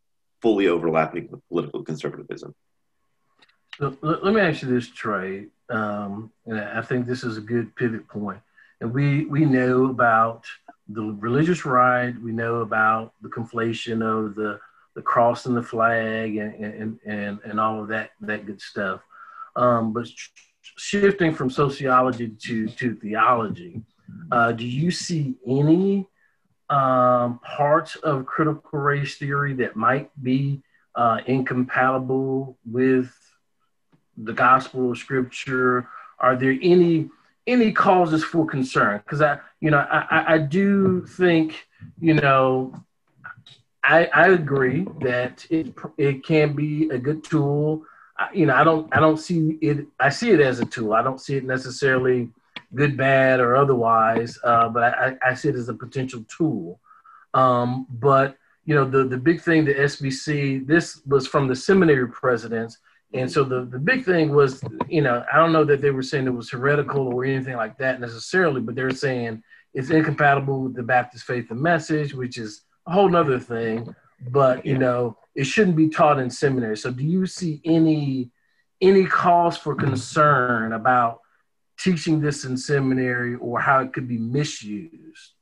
fully 0.42 0.68
overlapping 0.68 1.30
with 1.30 1.48
political 1.50 1.84
conservatism. 1.84 2.56
Let 3.80 4.34
me 4.34 4.42
ask 4.42 4.64
you 4.64 4.70
this, 4.70 4.88
Trey. 4.88 5.48
Um, 5.70 6.32
and 6.48 6.60
I 6.60 6.82
think 6.82 7.06
this 7.06 7.24
is 7.24 7.38
a 7.38 7.42
good 7.42 7.76
pivot 7.76 8.08
point. 8.08 8.40
And 8.82 8.92
we 8.92 9.26
we 9.26 9.46
know 9.46 9.86
about 9.86 10.46
the 10.88 11.04
religious 11.20 11.64
right. 11.66 12.14
We 12.20 12.32
know 12.32 12.56
about 12.58 13.14
the 13.22 13.30
conflation 13.30 14.02
of 14.02 14.36
the 14.36 14.60
the 14.96 15.02
cross 15.02 15.46
and 15.46 15.56
the 15.56 15.62
flag 15.62 16.38
and 16.38 16.54
and 16.56 17.00
and, 17.06 17.40
and 17.46 17.60
all 17.60 17.82
of 17.82 17.88
that 17.90 18.12
that 18.22 18.46
good 18.46 18.62
stuff. 18.62 19.02
Um, 19.56 19.94
but 19.94 20.08
sh- 20.08 20.30
shifting 20.62 21.34
from 21.34 21.50
sociology 21.50 22.30
to 22.30 22.68
to 22.68 22.96
theology, 22.96 23.82
uh, 24.32 24.52
do 24.52 24.66
you 24.66 24.92
see 24.92 25.36
any 25.46 26.08
um, 26.70 27.40
parts 27.40 27.96
of 27.98 28.26
critical 28.26 28.80
race 28.80 29.18
theory 29.18 29.54
that 29.56 29.76
might 29.76 30.10
be 30.22 30.62
uh, 30.96 31.20
incompatible 31.28 32.58
with 32.66 33.14
the 34.18 34.34
gospel 34.34 34.92
of 34.92 34.98
scripture? 34.98 35.88
Are 36.20 36.36
there 36.36 36.58
any 36.62 37.10
any 37.48 37.72
causes 37.72 38.24
for 38.24 38.46
concern? 38.46 39.00
Because 39.04 39.22
I, 39.22 39.40
you 39.60 39.70
know, 39.72 39.78
I- 39.78 40.34
I 40.36 40.38
do 40.40 41.06
think, 41.06 41.68
you 42.00 42.16
know, 42.16 42.74
I, 43.86 44.10
I 44.14 44.30
agree 44.30 44.88
that 45.02 45.46
it 45.52 45.76
it 45.98 46.26
can 46.26 46.54
be 46.54 46.90
a 46.90 46.98
good 46.98 47.24
tool. 47.24 47.84
I, 48.18 48.30
you 48.34 48.48
know, 48.48 48.56
I 48.56 48.64
don't 48.64 48.94
I 48.96 49.00
don't 49.00 49.18
see 49.18 49.60
it. 49.62 49.86
I 50.00 50.10
see 50.10 50.32
it 50.32 50.42
as 50.42 50.60
a 50.60 50.66
tool. 50.66 50.94
I 50.94 51.04
don't 51.04 51.22
see 51.22 51.36
it 51.38 51.46
necessarily 51.46 52.30
good, 52.74 52.98
bad, 52.98 53.40
or 53.40 53.56
otherwise. 53.56 54.40
Uh, 54.44 54.70
but 54.70 54.84
I, 54.84 55.16
I 55.24 55.34
see 55.36 55.50
it 55.50 55.56
as 55.56 55.70
a 55.70 55.74
potential 55.74 56.26
tool. 56.36 56.80
Um, 57.36 57.86
but 57.90 58.38
you 58.66 58.74
know, 58.74 58.86
the 58.86 59.04
the 59.04 59.18
big 59.18 59.42
thing, 59.42 59.66
the 59.66 59.76
SBC, 59.76 60.66
this 60.66 61.02
was 61.06 61.28
from 61.28 61.48
the 61.48 61.56
seminary 61.56 62.10
presidents, 62.10 62.80
and 63.14 63.32
so 63.32 63.44
the 63.44 63.66
the 63.66 63.78
big 63.78 64.04
thing 64.04 64.34
was, 64.34 64.64
you 64.90 65.04
know, 65.04 65.24
I 65.32 65.38
don't 65.38 65.54
know 65.54 65.66
that 65.66 65.82
they 65.82 65.92
were 65.92 66.02
saying 66.02 66.26
it 66.26 66.32
was 66.32 66.50
heretical 66.50 67.08
or 67.08 67.24
anything 67.24 67.56
like 67.56 67.78
that 67.78 68.02
necessarily, 68.02 68.62
but 68.62 68.74
they're 68.74 68.90
saying 68.90 69.44
it's 69.76 69.92
incompatible 69.92 70.62
with 70.64 70.76
the 70.76 70.82
Baptist 70.82 71.26
faith 71.26 71.52
and 71.52 71.62
message, 71.62 72.16
which 72.16 72.40
is 72.40 72.64
a 72.86 72.92
whole 72.92 73.10
nother 73.10 73.40
thing. 73.40 73.96
But 74.30 74.66
you 74.66 74.78
know, 74.78 75.18
it 75.36 75.46
shouldn't 75.46 75.76
be 75.76 75.90
taught 75.90 76.20
in 76.20 76.30
seminary. 76.30 76.78
So, 76.78 76.92
do 76.92 77.04
you 77.04 77.26
see 77.26 77.62
any 77.66 78.32
any 78.82 79.06
cause 79.06 79.58
for 79.58 79.76
concern 79.76 80.74
about 80.74 81.22
teaching 81.78 82.22
this 82.22 82.46
in 82.46 82.58
seminary 82.58 83.36
or 83.36 83.60
how 83.60 83.80
it 83.80 83.94
could 83.94 84.08
be 84.08 84.18
misused? 84.18 85.34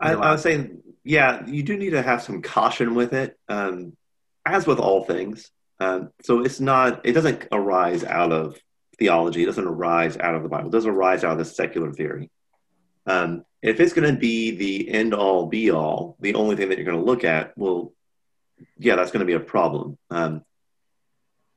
I, 0.00 0.12
I 0.12 0.32
was 0.32 0.42
saying, 0.42 0.82
yeah, 1.02 1.46
you 1.46 1.62
do 1.62 1.76
need 1.76 1.90
to 1.90 2.02
have 2.02 2.22
some 2.22 2.42
caution 2.42 2.94
with 2.94 3.12
it, 3.12 3.38
um, 3.48 3.96
as 4.44 4.66
with 4.66 4.78
all 4.78 5.04
things. 5.04 5.50
Um, 5.80 6.10
so 6.22 6.44
it's 6.44 6.60
not, 6.60 7.04
it 7.06 7.12
doesn't 7.12 7.46
arise 7.52 8.04
out 8.04 8.32
of 8.32 8.58
theology, 8.98 9.42
it 9.42 9.46
doesn't 9.46 9.66
arise 9.66 10.16
out 10.16 10.34
of 10.34 10.42
the 10.42 10.48
Bible, 10.48 10.68
it 10.68 10.72
doesn't 10.72 10.90
arise 10.90 11.24
out 11.24 11.32
of 11.32 11.38
the 11.38 11.44
secular 11.44 11.92
theory. 11.92 12.30
Um, 13.06 13.44
if 13.64 13.80
it's 13.80 13.94
going 13.94 14.12
to 14.12 14.20
be 14.20 14.54
the 14.54 14.90
end 14.90 15.14
all 15.14 15.46
be 15.46 15.70
all, 15.70 16.18
the 16.20 16.34
only 16.34 16.54
thing 16.54 16.68
that 16.68 16.76
you're 16.76 16.84
going 16.84 16.98
to 16.98 17.10
look 17.10 17.24
at, 17.24 17.56
well, 17.56 17.94
yeah, 18.76 18.94
that's 18.94 19.10
going 19.10 19.20
to 19.20 19.26
be 19.26 19.32
a 19.32 19.40
problem. 19.40 19.96
Um, 20.10 20.44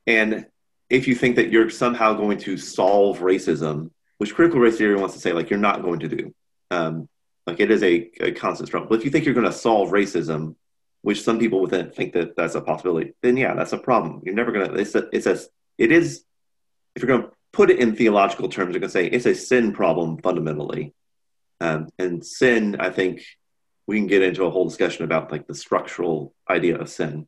and 0.06 0.46
if 0.88 1.06
you 1.06 1.14
think 1.14 1.36
that 1.36 1.50
you're 1.52 1.68
somehow 1.68 2.14
going 2.14 2.38
to 2.38 2.56
solve 2.56 3.18
racism, 3.18 3.90
which 4.16 4.34
critical 4.34 4.58
race 4.58 4.78
theory 4.78 4.96
wants 4.96 5.14
to 5.16 5.20
say, 5.20 5.34
like, 5.34 5.50
you're 5.50 5.58
not 5.58 5.82
going 5.82 6.00
to 6.00 6.08
do, 6.08 6.34
um, 6.70 7.10
like, 7.46 7.60
it 7.60 7.70
is 7.70 7.82
a, 7.82 8.10
a 8.20 8.32
constant 8.32 8.68
struggle. 8.68 8.88
But 8.88 9.00
if 9.00 9.04
you 9.04 9.10
think 9.10 9.26
you're 9.26 9.34
going 9.34 9.44
to 9.44 9.52
solve 9.52 9.90
racism, 9.90 10.54
which 11.02 11.22
some 11.22 11.38
people 11.38 11.60
within 11.60 11.90
think 11.90 12.14
that 12.14 12.36
that's 12.36 12.54
a 12.54 12.62
possibility, 12.62 13.12
then 13.22 13.36
yeah, 13.36 13.52
that's 13.54 13.74
a 13.74 13.78
problem. 13.78 14.22
You're 14.24 14.34
never 14.34 14.50
going 14.50 14.66
to, 14.66 14.74
it's 14.76 14.94
a, 14.94 15.08
it's 15.12 15.26
a, 15.26 15.38
it 15.76 15.92
is, 15.92 16.24
if 16.96 17.02
you're 17.02 17.18
going 17.18 17.28
to 17.28 17.36
put 17.52 17.68
it 17.68 17.80
in 17.80 17.94
theological 17.94 18.48
terms, 18.48 18.72
you're 18.72 18.80
going 18.80 18.88
to 18.88 18.98
say 18.98 19.06
it's 19.06 19.26
a 19.26 19.34
sin 19.34 19.74
problem 19.74 20.16
fundamentally. 20.22 20.94
Um, 21.60 21.88
and 21.98 22.24
sin, 22.24 22.76
I 22.78 22.90
think 22.90 23.22
we 23.86 23.98
can 23.98 24.06
get 24.06 24.22
into 24.22 24.44
a 24.44 24.50
whole 24.50 24.68
discussion 24.68 25.04
about 25.04 25.32
like 25.32 25.46
the 25.46 25.54
structural 25.54 26.34
idea 26.48 26.78
of 26.78 26.88
sin. 26.88 27.26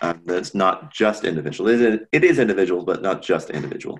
Um, 0.00 0.22
it's 0.26 0.54
not 0.54 0.92
just 0.92 1.24
individual. 1.24 1.70
It 1.70 1.80
is, 1.80 2.00
it 2.12 2.24
is 2.24 2.38
individual, 2.38 2.84
but 2.84 3.02
not 3.02 3.22
just 3.22 3.50
individual. 3.50 3.98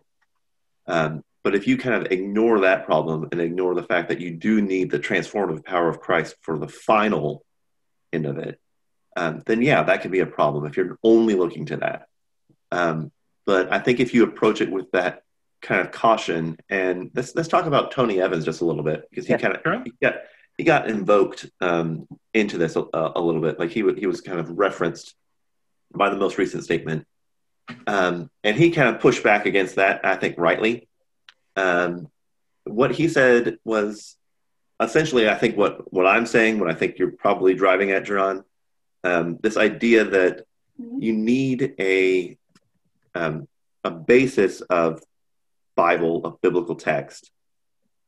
Um, 0.87 1.23
but 1.45 1.55
if 1.55 1.67
you 1.67 1.77
kind 1.77 1.95
of 1.95 2.13
ignore 2.13 2.61
that 2.61 2.87
problem 2.87 3.29
and 3.33 3.41
ignore 3.41 3.75
the 3.75 3.83
fact 3.83 4.09
that 4.09 4.21
you 4.21 4.33
do 4.33 4.61
need 4.61 4.91
the 4.91 4.99
transformative 4.99 5.65
power 5.65 5.89
of 5.89 6.01
Christ 6.01 6.37
for 6.41 6.59
the 6.59 6.69
final 6.69 7.45
end 8.13 8.27
of 8.27 8.39
it, 8.39 8.61
um, 9.17 9.43
then 9.47 9.63
yeah, 9.63 9.83
that 9.83 10.03
could 10.03 10.13
be 10.13 10.21
a 10.21 10.27
problem 10.27 10.67
if 10.67 10.77
you're 10.77 10.99
only 11.03 11.35
looking 11.35 11.67
to 11.67 11.77
that. 11.79 12.07
Um, 12.71 13.11
but 13.45 13.73
I 13.73 13.79
think 13.81 14.01
if 14.01 14.15
you 14.15 14.25
approach 14.25 14.61
it 14.61 14.71
with 14.71 14.91
that 14.93 15.23
kind 15.63 15.81
of 15.81 15.93
caution, 15.93 16.57
and 16.69 17.11
let's 17.15 17.35
let's 17.35 17.49
talk 17.49 17.67
about 17.67 17.93
Tony 17.93 18.21
Evans 18.21 18.45
just 18.45 18.61
a 18.61 18.65
little 18.65 18.83
bit 18.83 19.09
because 19.09 19.27
he 19.27 19.33
Yeah, 19.33 19.39
kind 19.39 19.57
of 19.57 19.63
sure. 19.65 19.83
he 19.85 19.93
got 20.03 20.15
he 20.59 20.65
got 20.65 20.89
invoked 20.91 21.47
um, 21.61 22.07
into 22.35 22.59
this 22.59 22.77
a, 22.77 22.85
a 22.93 23.21
little 23.21 23.41
bit. 23.41 23.59
Like 23.59 23.71
he 23.71 23.83
wa- 23.83 23.95
he 23.95 24.07
was 24.07 24.21
kind 24.21 24.39
of 24.39 24.51
referenced 24.59 25.15
by 25.95 26.11
the 26.11 26.17
most 26.17 26.37
recent 26.39 26.65
statement, 26.65 27.07
um, 27.87 28.29
and 28.45 28.57
he 28.57 28.71
kind 28.71 28.95
of 28.95 29.01
pushed 29.01 29.23
back 29.23 29.47
against 29.47 29.77
that. 29.77 30.05
I 30.05 30.17
think 30.17 30.37
rightly. 30.39 30.89
Um, 31.57 32.09
what 32.65 32.93
he 32.93 33.09
said 33.09 33.59
was 33.65 34.17
essentially, 34.81 35.29
I 35.29 35.35
think 35.35 35.57
what 35.57 35.93
what 35.93 36.07
I'm 36.07 36.27
saying, 36.27 36.59
what 36.59 36.71
I 36.71 36.75
think 36.75 36.99
you're 36.99 37.13
probably 37.13 37.55
driving 37.55 37.91
at, 37.93 38.05
John. 38.05 38.45
Um, 39.05 39.39
this 39.43 39.57
idea 39.57 40.05
that 40.05 40.45
you 40.79 41.13
need 41.13 41.75
a 41.79 42.37
um, 43.15 43.49
a 43.85 43.91
basis 43.91 44.61
of 44.63 45.03
Bible 45.75 46.25
of 46.25 46.41
biblical 46.41 46.75
text, 46.75 47.31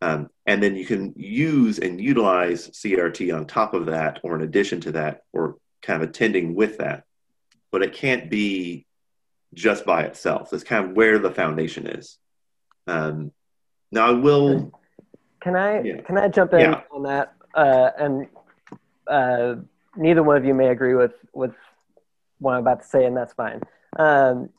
um, 0.01 0.29
and 0.47 0.63
then 0.63 0.77
you 0.77 0.85
can 0.85 1.15
use 1.17 1.79
and 1.79 2.01
utilize 2.01 2.69
CRT 2.71 3.35
on 3.35 3.47
top 3.47 3.75
of 3.75 3.87
that, 3.87 4.21
or 4.23 4.35
in 4.37 4.43
addition 4.43 4.81
to 4.83 4.93
that, 4.93 5.23
or 5.33 5.57
kind 5.83 6.03
of 6.03 6.09
attending 6.09 6.55
with 6.55 6.79
that. 6.79 7.05
But 7.73 7.83
it 7.83 7.93
can't 7.93 8.31
be 8.31 8.87
just 9.55 9.87
by 9.87 10.03
itself. 10.03 10.51
That's 10.51 10.65
kind 10.65 10.91
of 10.91 10.97
where 10.97 11.19
the 11.19 11.31
foundation 11.31 11.87
is. 11.87 12.19
Um, 12.87 13.33
now, 13.91 14.09
I 14.09 14.11
will. 14.11 14.73
Can 15.41 15.57
I 15.57 15.81
Yeah. 15.83 16.01
can 16.03 16.19
I 16.19 16.29
jump 16.29 16.53
in 16.55 16.61
Yeah. 16.61 16.83
on 16.91 17.03
that? 17.05 17.35
Uh, 17.55 17.91
and 17.99 18.27
uh, 19.07 19.57
neither 19.97 20.23
one 20.23 20.37
of 20.37 20.45
you 20.45 20.55
may 20.55 20.69
agree 20.69 20.95
with 20.95 21.15
with 21.33 21.55
what 22.41 22.55
I'm 22.55 22.61
about 22.61 22.83
to 22.83 22.87
say, 22.87 23.05
and 23.07 23.17
that's 23.17 23.33
fine. 23.33 23.63
Um, 23.97 24.51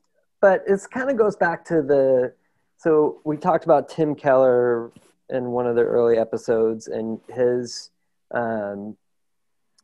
but 0.42 0.64
it 0.68 0.80
kind 0.92 1.10
of 1.10 1.18
goes 1.18 1.36
back 1.36 1.66
to 1.66 1.82
the. 1.82 2.34
So 2.78 3.20
we 3.24 3.38
talked 3.38 3.66
about 3.66 3.90
Tim 3.90 4.16
Keller 4.16 4.92
in 5.30 5.52
one 5.52 5.66
of 5.66 5.76
the 5.76 5.82
early 5.82 6.18
episodes, 6.18 6.88
and 6.88 7.20
his, 7.34 7.90
um, 8.32 8.96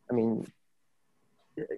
I 0.09 0.13
mean, 0.13 0.51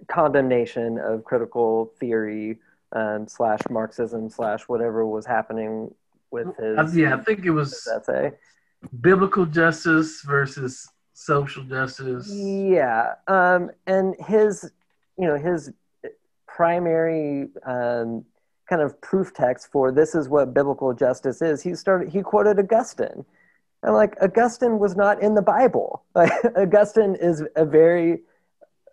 condemnation 0.08 0.98
of 0.98 1.24
critical 1.24 1.92
theory 1.98 2.58
um, 2.92 3.26
slash 3.26 3.60
Marxism 3.70 4.28
slash 4.30 4.62
whatever 4.62 5.06
was 5.06 5.26
happening 5.26 5.94
with 6.30 6.56
his. 6.56 6.78
Uh, 6.78 6.90
yeah, 6.94 7.14
I 7.14 7.20
think 7.20 7.44
it 7.44 7.50
was 7.50 7.86
essay. 7.86 8.32
biblical 9.00 9.46
justice 9.46 10.22
versus 10.22 10.88
social 11.12 11.64
justice. 11.64 12.28
Yeah, 12.30 13.14
um, 13.26 13.70
and 13.86 14.14
his, 14.20 14.70
you 15.18 15.26
know, 15.26 15.36
his 15.36 15.72
primary 16.46 17.48
um, 17.64 18.24
kind 18.68 18.82
of 18.82 19.00
proof 19.00 19.32
text 19.34 19.68
for 19.70 19.92
this 19.92 20.14
is 20.14 20.28
what 20.28 20.54
biblical 20.54 20.92
justice 20.94 21.42
is. 21.42 21.62
He 21.62 21.74
started. 21.74 22.10
He 22.10 22.22
quoted 22.22 22.58
Augustine, 22.58 23.24
and 23.82 23.94
like 23.94 24.16
Augustine 24.22 24.78
was 24.78 24.96
not 24.96 25.22
in 25.22 25.34
the 25.34 25.42
Bible. 25.42 26.02
Like 26.14 26.32
Augustine 26.56 27.16
is 27.16 27.42
a 27.56 27.64
very, 27.64 28.20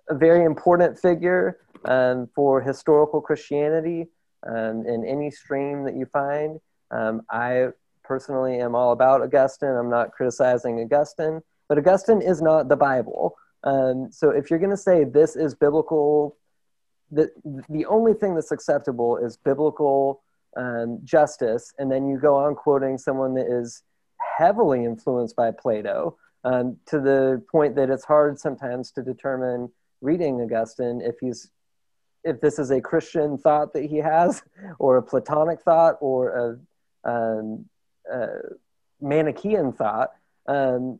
a 0.09 0.15
very 0.15 0.43
important 0.43 0.99
figure 0.99 1.59
um, 1.85 2.29
for 2.35 2.61
historical 2.61 3.21
Christianity 3.21 4.07
um, 4.47 4.85
in 4.85 5.05
any 5.05 5.31
stream 5.31 5.83
that 5.85 5.95
you 5.95 6.05
find. 6.07 6.59
Um, 6.91 7.21
I 7.29 7.67
personally 8.03 8.59
am 8.59 8.75
all 8.75 8.91
about 8.91 9.21
Augustine. 9.21 9.69
I'm 9.69 9.89
not 9.89 10.11
criticizing 10.11 10.79
Augustine, 10.79 11.41
but 11.69 11.77
Augustine 11.77 12.21
is 12.21 12.41
not 12.41 12.67
the 12.67 12.75
Bible. 12.75 13.35
Um, 13.63 14.09
so 14.11 14.31
if 14.31 14.49
you're 14.49 14.59
going 14.59 14.71
to 14.71 14.77
say 14.77 15.03
this 15.03 15.35
is 15.35 15.55
biblical, 15.55 16.35
the, 17.11 17.29
the 17.69 17.85
only 17.85 18.13
thing 18.13 18.35
that's 18.35 18.51
acceptable 18.51 19.17
is 19.17 19.37
biblical 19.37 20.21
um, 20.57 20.99
justice, 21.03 21.73
and 21.77 21.91
then 21.91 22.07
you 22.07 22.17
go 22.17 22.35
on 22.35 22.55
quoting 22.55 22.97
someone 22.97 23.33
that 23.35 23.47
is 23.47 23.83
heavily 24.37 24.85
influenced 24.85 25.35
by 25.35 25.51
Plato 25.51 26.17
um, 26.43 26.77
to 26.87 26.99
the 26.99 27.43
point 27.51 27.75
that 27.75 27.89
it's 27.89 28.05
hard 28.05 28.39
sometimes 28.39 28.91
to 28.91 29.01
determine 29.01 29.69
reading 30.01 30.41
Augustine 30.41 31.01
if 31.01 31.15
he's 31.19 31.51
if 32.23 32.39
this 32.39 32.59
is 32.59 32.69
a 32.69 32.79
Christian 32.79 33.37
thought 33.37 33.73
that 33.73 33.85
he 33.85 33.97
has, 33.97 34.43
or 34.79 34.97
a 34.97 35.01
Platonic 35.01 35.61
thought, 35.61 35.97
or 36.01 36.59
a, 37.03 37.09
um, 37.09 37.65
a 38.11 38.27
Manichaean 39.01 39.73
thought, 39.73 40.11
um, 40.47 40.99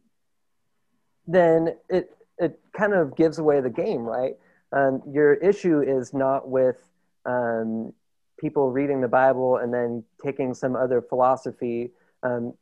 then 1.28 1.76
it 1.89 2.17
it 2.38 2.60
kind 2.76 2.93
of 2.93 3.15
gives 3.15 3.38
away 3.38 3.62
the 3.62 3.69
game, 3.69 4.02
right? 4.02 4.36
Um, 4.71 5.01
your 5.12 5.34
issue 5.34 5.81
is 5.81 6.13
not 6.13 6.49
with 6.49 6.77
um, 7.25 7.93
people 8.39 8.71
reading 8.71 9.01
the 9.01 9.07
Bible 9.07 9.57
and 9.57 9.73
then 9.73 10.03
taking 10.23 10.53
some 10.53 10.75
other 10.75 11.01
philosophy 11.01 11.91
um, 12.23 12.53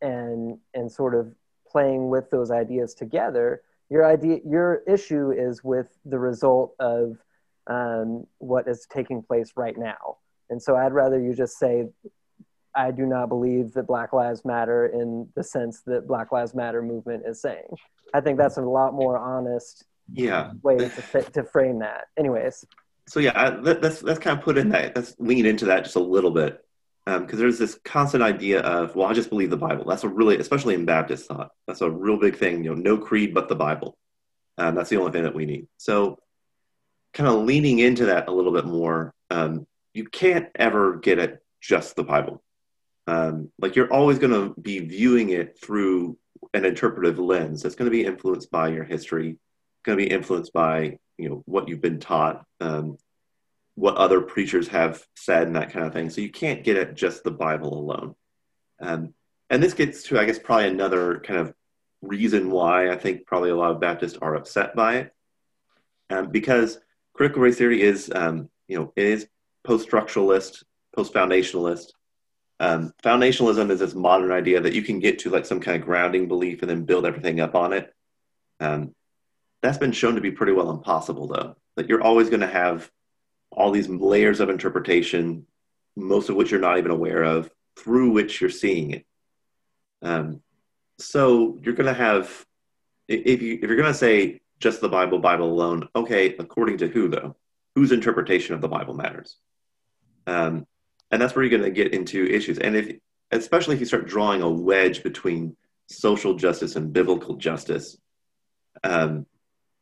and 0.00 0.58
and 0.74 0.90
sort 0.90 1.14
of 1.14 1.32
playing 1.70 2.08
with 2.08 2.30
those 2.30 2.50
ideas 2.50 2.94
together. 2.94 3.62
Your 3.90 4.06
idea, 4.06 4.38
your 4.44 4.82
issue 4.86 5.30
is 5.30 5.64
with 5.64 5.88
the 6.04 6.18
result 6.18 6.74
of 6.78 7.18
um, 7.66 8.26
what 8.38 8.66
is 8.68 8.86
taking 8.90 9.22
place 9.22 9.52
right 9.56 9.76
now. 9.76 10.18
And 10.50 10.62
so 10.62 10.76
I'd 10.76 10.92
rather 10.92 11.20
you 11.20 11.34
just 11.34 11.58
say, 11.58 11.88
I 12.74 12.90
do 12.90 13.06
not 13.06 13.28
believe 13.28 13.72
that 13.74 13.86
Black 13.86 14.12
Lives 14.12 14.44
Matter 14.44 14.86
in 14.86 15.28
the 15.34 15.44
sense 15.44 15.82
that 15.86 16.06
Black 16.06 16.32
Lives 16.32 16.54
Matter 16.54 16.82
movement 16.82 17.24
is 17.26 17.40
saying. 17.40 17.76
I 18.14 18.20
think 18.20 18.38
that's 18.38 18.56
a 18.56 18.62
lot 18.62 18.94
more 18.94 19.18
honest 19.18 19.84
yeah 20.12 20.52
way 20.62 20.76
to, 20.78 21.22
to 21.22 21.44
frame 21.44 21.80
that. 21.80 22.06
Anyways. 22.16 22.64
So 23.06 23.20
yeah, 23.20 23.32
I, 23.34 23.50
that, 23.50 23.80
that's 23.82 24.00
that's 24.00 24.18
kind 24.18 24.38
of 24.38 24.44
put 24.44 24.58
in 24.58 24.70
that. 24.70 24.94
Let's 24.94 25.14
lean 25.18 25.46
into 25.46 25.66
that 25.66 25.84
just 25.84 25.96
a 25.96 26.00
little 26.00 26.30
bit 26.30 26.62
because 27.04 27.34
um, 27.34 27.38
there's 27.38 27.58
this 27.58 27.78
constant 27.84 28.22
idea 28.22 28.60
of 28.60 28.94
well, 28.94 29.08
I 29.08 29.14
just 29.14 29.30
believe 29.30 29.50
the 29.50 29.56
Bible. 29.56 29.84
That's 29.86 30.04
a 30.04 30.08
really, 30.08 30.38
especially 30.38 30.74
in 30.74 30.84
Baptist 30.84 31.26
thought, 31.26 31.52
that's 31.66 31.80
a 31.80 31.90
real 31.90 32.18
big 32.18 32.36
thing. 32.36 32.64
You 32.64 32.74
know, 32.74 32.80
no 32.80 32.98
creed 32.98 33.32
but 33.32 33.48
the 33.48 33.56
Bible. 33.56 33.96
Um, 34.58 34.74
that's 34.74 34.90
the 34.90 34.96
only 34.96 35.12
thing 35.12 35.22
that 35.22 35.34
we 35.34 35.46
need. 35.46 35.68
So 35.78 36.18
kind 37.14 37.28
of 37.28 37.44
leaning 37.44 37.78
into 37.78 38.06
that 38.06 38.28
a 38.28 38.32
little 38.32 38.52
bit 38.52 38.66
more, 38.66 39.14
um, 39.30 39.66
you 39.94 40.04
can't 40.04 40.48
ever 40.54 40.96
get 40.96 41.18
at 41.18 41.38
just 41.60 41.96
the 41.96 42.04
Bible. 42.04 42.42
Um, 43.06 43.50
like 43.58 43.74
you're 43.74 43.92
always 43.92 44.18
going 44.18 44.32
to 44.32 44.60
be 44.60 44.80
viewing 44.80 45.30
it 45.30 45.58
through 45.58 46.18
an 46.52 46.64
interpretive 46.64 47.18
lens 47.18 47.62
that's 47.62 47.74
going 47.74 47.90
to 47.90 47.96
be 47.96 48.04
influenced 48.04 48.50
by 48.50 48.68
your 48.68 48.84
history, 48.84 49.38
going 49.88 49.98
to 49.98 50.04
be 50.04 50.10
influenced 50.10 50.52
by 50.52 50.98
you 51.16 51.28
know 51.28 51.42
what 51.46 51.66
you've 51.68 51.80
been 51.80 51.98
taught, 51.98 52.44
um, 52.60 52.98
what 53.74 53.96
other 53.96 54.20
preachers 54.20 54.68
have 54.68 55.02
said, 55.16 55.46
and 55.46 55.56
that 55.56 55.72
kind 55.72 55.86
of 55.86 55.92
thing. 55.94 56.10
So 56.10 56.20
you 56.20 56.30
can't 56.30 56.62
get 56.62 56.76
at 56.76 56.94
just 56.94 57.24
the 57.24 57.30
Bible 57.30 57.72
alone. 57.72 58.14
Um, 58.80 59.14
and 59.50 59.62
this 59.62 59.72
gets 59.72 60.02
to, 60.04 60.18
I 60.20 60.26
guess, 60.26 60.38
probably 60.38 60.68
another 60.68 61.20
kind 61.20 61.40
of 61.40 61.54
reason 62.02 62.50
why 62.50 62.90
I 62.90 62.96
think 62.96 63.26
probably 63.26 63.50
a 63.50 63.56
lot 63.56 63.72
of 63.72 63.80
Baptists 63.80 64.18
are 64.20 64.36
upset 64.36 64.76
by 64.76 64.96
it, 64.96 65.14
um, 66.10 66.30
because 66.30 66.78
critical 67.14 67.42
race 67.42 67.56
theory 67.56 67.80
is, 67.80 68.12
um, 68.14 68.50
you 68.68 68.78
know, 68.78 68.92
it 68.94 69.06
is 69.06 69.26
post-structuralist, 69.64 70.64
post-foundationalist. 70.94 71.92
Um, 72.60 72.92
foundationalism 73.02 73.70
is 73.70 73.80
this 73.80 73.94
modern 73.94 74.32
idea 74.32 74.60
that 74.60 74.74
you 74.74 74.82
can 74.82 74.98
get 75.00 75.20
to 75.20 75.30
like 75.30 75.46
some 75.46 75.60
kind 75.60 75.80
of 75.80 75.86
grounding 75.86 76.28
belief 76.28 76.60
and 76.60 76.70
then 76.70 76.84
build 76.84 77.06
everything 77.06 77.40
up 77.40 77.54
on 77.54 77.72
it. 77.72 77.92
Um, 78.60 78.94
that's 79.62 79.78
been 79.78 79.92
shown 79.92 80.14
to 80.14 80.20
be 80.20 80.30
pretty 80.30 80.52
well 80.52 80.70
impossible, 80.70 81.26
though. 81.26 81.56
That 81.76 81.88
you're 81.88 82.02
always 82.02 82.28
going 82.28 82.40
to 82.40 82.46
have 82.46 82.90
all 83.50 83.70
these 83.70 83.88
layers 83.88 84.40
of 84.40 84.50
interpretation, 84.50 85.46
most 85.96 86.28
of 86.28 86.36
which 86.36 86.50
you're 86.50 86.60
not 86.60 86.78
even 86.78 86.90
aware 86.90 87.22
of, 87.22 87.50
through 87.76 88.10
which 88.10 88.40
you're 88.40 88.50
seeing 88.50 88.90
it. 88.90 89.06
Um, 90.02 90.42
so 90.98 91.58
you're 91.62 91.74
going 91.74 91.86
to 91.86 91.94
have, 91.94 92.46
if 93.06 93.42
you 93.42 93.54
if 93.54 93.62
you're 93.62 93.76
going 93.76 93.92
to 93.92 93.94
say 93.94 94.40
just 94.60 94.80
the 94.80 94.88
Bible, 94.88 95.18
Bible 95.18 95.50
alone. 95.50 95.88
Okay, 95.94 96.34
according 96.36 96.78
to 96.78 96.88
who 96.88 97.08
though? 97.08 97.36
Whose 97.74 97.92
interpretation 97.92 98.54
of 98.54 98.60
the 98.60 98.68
Bible 98.68 98.94
matters? 98.94 99.36
Um, 100.26 100.66
and 101.10 101.22
that's 101.22 101.34
where 101.34 101.44
you're 101.44 101.58
going 101.58 101.72
to 101.72 101.82
get 101.82 101.94
into 101.94 102.26
issues. 102.26 102.58
And 102.58 102.76
if, 102.76 102.96
especially 103.30 103.74
if 103.74 103.80
you 103.80 103.86
start 103.86 104.08
drawing 104.08 104.42
a 104.42 104.50
wedge 104.50 105.02
between 105.02 105.56
social 105.86 106.34
justice 106.34 106.76
and 106.76 106.92
biblical 106.92 107.36
justice, 107.36 107.96
um, 108.82 109.26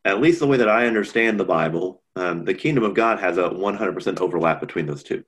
at 0.07 0.21
least 0.21 0.39
the 0.39 0.47
way 0.47 0.57
that 0.57 0.69
I 0.69 0.87
understand 0.87 1.39
the 1.39 1.45
Bible, 1.45 2.01
um, 2.15 2.45
the 2.45 2.55
kingdom 2.55 2.85
of 2.85 2.95
God 2.95 3.19
has 3.19 3.39
a 3.39 3.51
100% 3.51 4.21
overlap 4.21 4.61
between 4.61 4.87
those 4.87 5.03
two. 5.03 5.25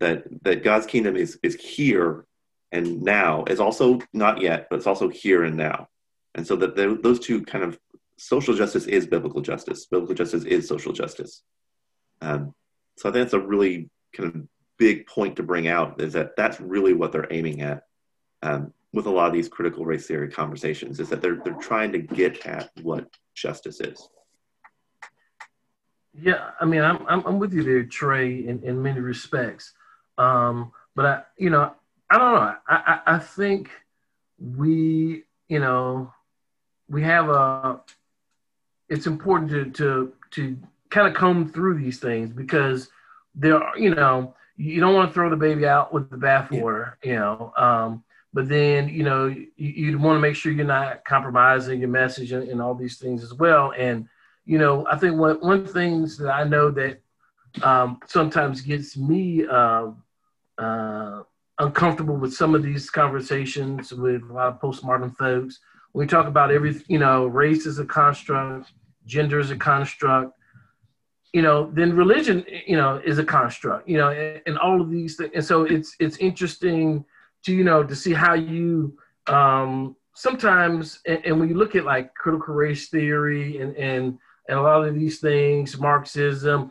That 0.00 0.24
that 0.42 0.64
God's 0.64 0.86
kingdom 0.86 1.16
is 1.16 1.38
is 1.44 1.54
here 1.54 2.24
and 2.72 3.02
now 3.02 3.44
is 3.44 3.60
also 3.60 4.00
not 4.12 4.42
yet, 4.42 4.66
but 4.68 4.76
it's 4.76 4.88
also 4.88 5.08
here 5.08 5.44
and 5.44 5.56
now. 5.56 5.88
And 6.34 6.44
so 6.44 6.56
that 6.56 6.74
those 6.74 7.20
two 7.20 7.42
kind 7.42 7.62
of 7.62 7.78
social 8.16 8.54
justice 8.54 8.86
is 8.86 9.06
biblical 9.06 9.40
justice. 9.40 9.86
Biblical 9.86 10.16
justice 10.16 10.42
is 10.42 10.66
social 10.66 10.92
justice. 10.92 11.42
Um, 12.20 12.52
so 12.96 13.08
I 13.08 13.12
think 13.12 13.24
that's 13.24 13.34
a 13.34 13.38
really 13.38 13.88
kind 14.12 14.34
of 14.34 14.48
big 14.78 15.06
point 15.06 15.36
to 15.36 15.44
bring 15.44 15.68
out 15.68 16.00
is 16.00 16.14
that 16.14 16.34
that's 16.36 16.60
really 16.60 16.92
what 16.92 17.12
they're 17.12 17.28
aiming 17.30 17.60
at 17.60 17.84
um, 18.42 18.72
with 18.94 19.06
a 19.06 19.10
lot 19.10 19.26
of 19.26 19.32
these 19.32 19.48
critical 19.48 19.84
race 19.84 20.06
theory 20.06 20.30
conversations 20.30 21.00
is 21.00 21.08
that 21.08 21.20
they're 21.20 21.40
they're 21.44 21.54
trying 21.54 21.90
to 21.92 21.98
get 21.98 22.46
at 22.46 22.70
what 22.82 23.10
justice 23.34 23.80
is. 23.80 24.08
Yeah, 26.18 26.50
I 26.60 26.64
mean, 26.64 26.80
I'm 26.80 27.04
I'm, 27.08 27.26
I'm 27.26 27.38
with 27.40 27.52
you 27.52 27.64
there, 27.64 27.82
Trey, 27.82 28.46
in, 28.46 28.62
in 28.62 28.80
many 28.80 29.00
respects. 29.00 29.72
Um, 30.16 30.70
but 30.94 31.06
I, 31.06 31.22
you 31.36 31.50
know, 31.50 31.74
I 32.08 32.18
don't 32.18 32.34
know. 32.34 32.40
I, 32.40 32.56
I 32.68 33.00
I 33.16 33.18
think 33.18 33.68
we, 34.38 35.24
you 35.48 35.58
know, 35.58 36.12
we 36.88 37.02
have 37.02 37.28
a 37.28 37.80
it's 38.88 39.08
important 39.08 39.50
to 39.50 39.70
to 39.72 40.12
to 40.30 40.56
kind 40.90 41.08
of 41.08 41.14
comb 41.14 41.50
through 41.50 41.80
these 41.80 41.98
things 41.98 42.30
because 42.30 42.88
there 43.34 43.60
are, 43.60 43.76
you 43.76 43.92
know, 43.92 44.36
you 44.56 44.80
don't 44.80 44.94
want 44.94 45.10
to 45.10 45.14
throw 45.14 45.30
the 45.30 45.36
baby 45.36 45.66
out 45.66 45.92
with 45.92 46.10
the 46.10 46.16
bathwater, 46.16 46.92
yeah. 47.02 47.10
you 47.10 47.18
know. 47.18 47.52
Um, 47.56 48.04
but 48.34 48.48
then, 48.48 48.90
you 48.90 49.02
know, 49.02 49.26
you, 49.28 49.46
you 49.56 49.98
want 49.98 50.16
to 50.16 50.20
make 50.20 50.36
sure 50.36 50.52
you're 50.52 50.66
not 50.66 51.04
compromising 51.04 51.80
your 51.80 51.88
message 51.88 52.32
and, 52.32 52.48
and, 52.48 52.60
all 52.60 52.74
these 52.74 52.98
things 52.98 53.22
as 53.22 53.32
well. 53.32 53.72
And, 53.78 54.06
you 54.44 54.58
know, 54.58 54.86
I 54.86 54.98
think 54.98 55.16
one, 55.16 55.36
one 55.36 55.66
things 55.66 56.18
that 56.18 56.30
I 56.30 56.44
know 56.44 56.70
that 56.72 57.00
um, 57.62 58.00
sometimes 58.06 58.60
gets 58.60 58.96
me 58.96 59.46
uh, 59.46 59.92
uh, 60.58 61.22
uncomfortable 61.58 62.16
with 62.16 62.34
some 62.34 62.54
of 62.54 62.62
these 62.62 62.90
conversations 62.90 63.92
with 63.92 64.22
a 64.28 64.32
lot 64.32 64.48
of 64.48 64.60
postmodern 64.60 65.16
folks 65.16 65.60
we 65.94 66.06
talk 66.06 66.26
about 66.26 66.50
every, 66.50 66.82
you 66.88 66.98
know, 66.98 67.26
race 67.26 67.66
is 67.66 67.78
a 67.78 67.84
construct, 67.84 68.72
gender 69.06 69.38
is 69.38 69.50
a 69.50 69.56
construct, 69.56 70.36
you 71.32 71.40
know, 71.40 71.70
then 71.72 71.94
religion, 71.96 72.44
you 72.66 72.76
know, 72.76 73.00
is 73.04 73.18
a 73.18 73.24
construct, 73.24 73.88
you 73.88 73.96
know, 73.96 74.10
and, 74.10 74.42
and 74.46 74.58
all 74.58 74.80
of 74.80 74.90
these 74.90 75.16
things. 75.16 75.30
And 75.34 75.44
so 75.44 75.62
it's 75.62 75.94
it's 76.00 76.16
interesting 76.18 77.04
to 77.44 77.52
you 77.54 77.64
know 77.64 77.82
to 77.84 77.94
see 77.94 78.12
how 78.12 78.34
you 78.34 78.96
um, 79.26 79.96
sometimes, 80.14 81.00
and, 81.06 81.24
and 81.24 81.40
when 81.40 81.48
you 81.48 81.56
look 81.56 81.74
at 81.74 81.84
like 81.84 82.14
critical 82.14 82.54
race 82.54 82.88
theory 82.88 83.60
and 83.60 83.76
and 83.76 84.18
and 84.48 84.58
a 84.58 84.62
lot 84.62 84.86
of 84.86 84.94
these 84.94 85.20
things, 85.20 85.78
Marxism, 85.78 86.70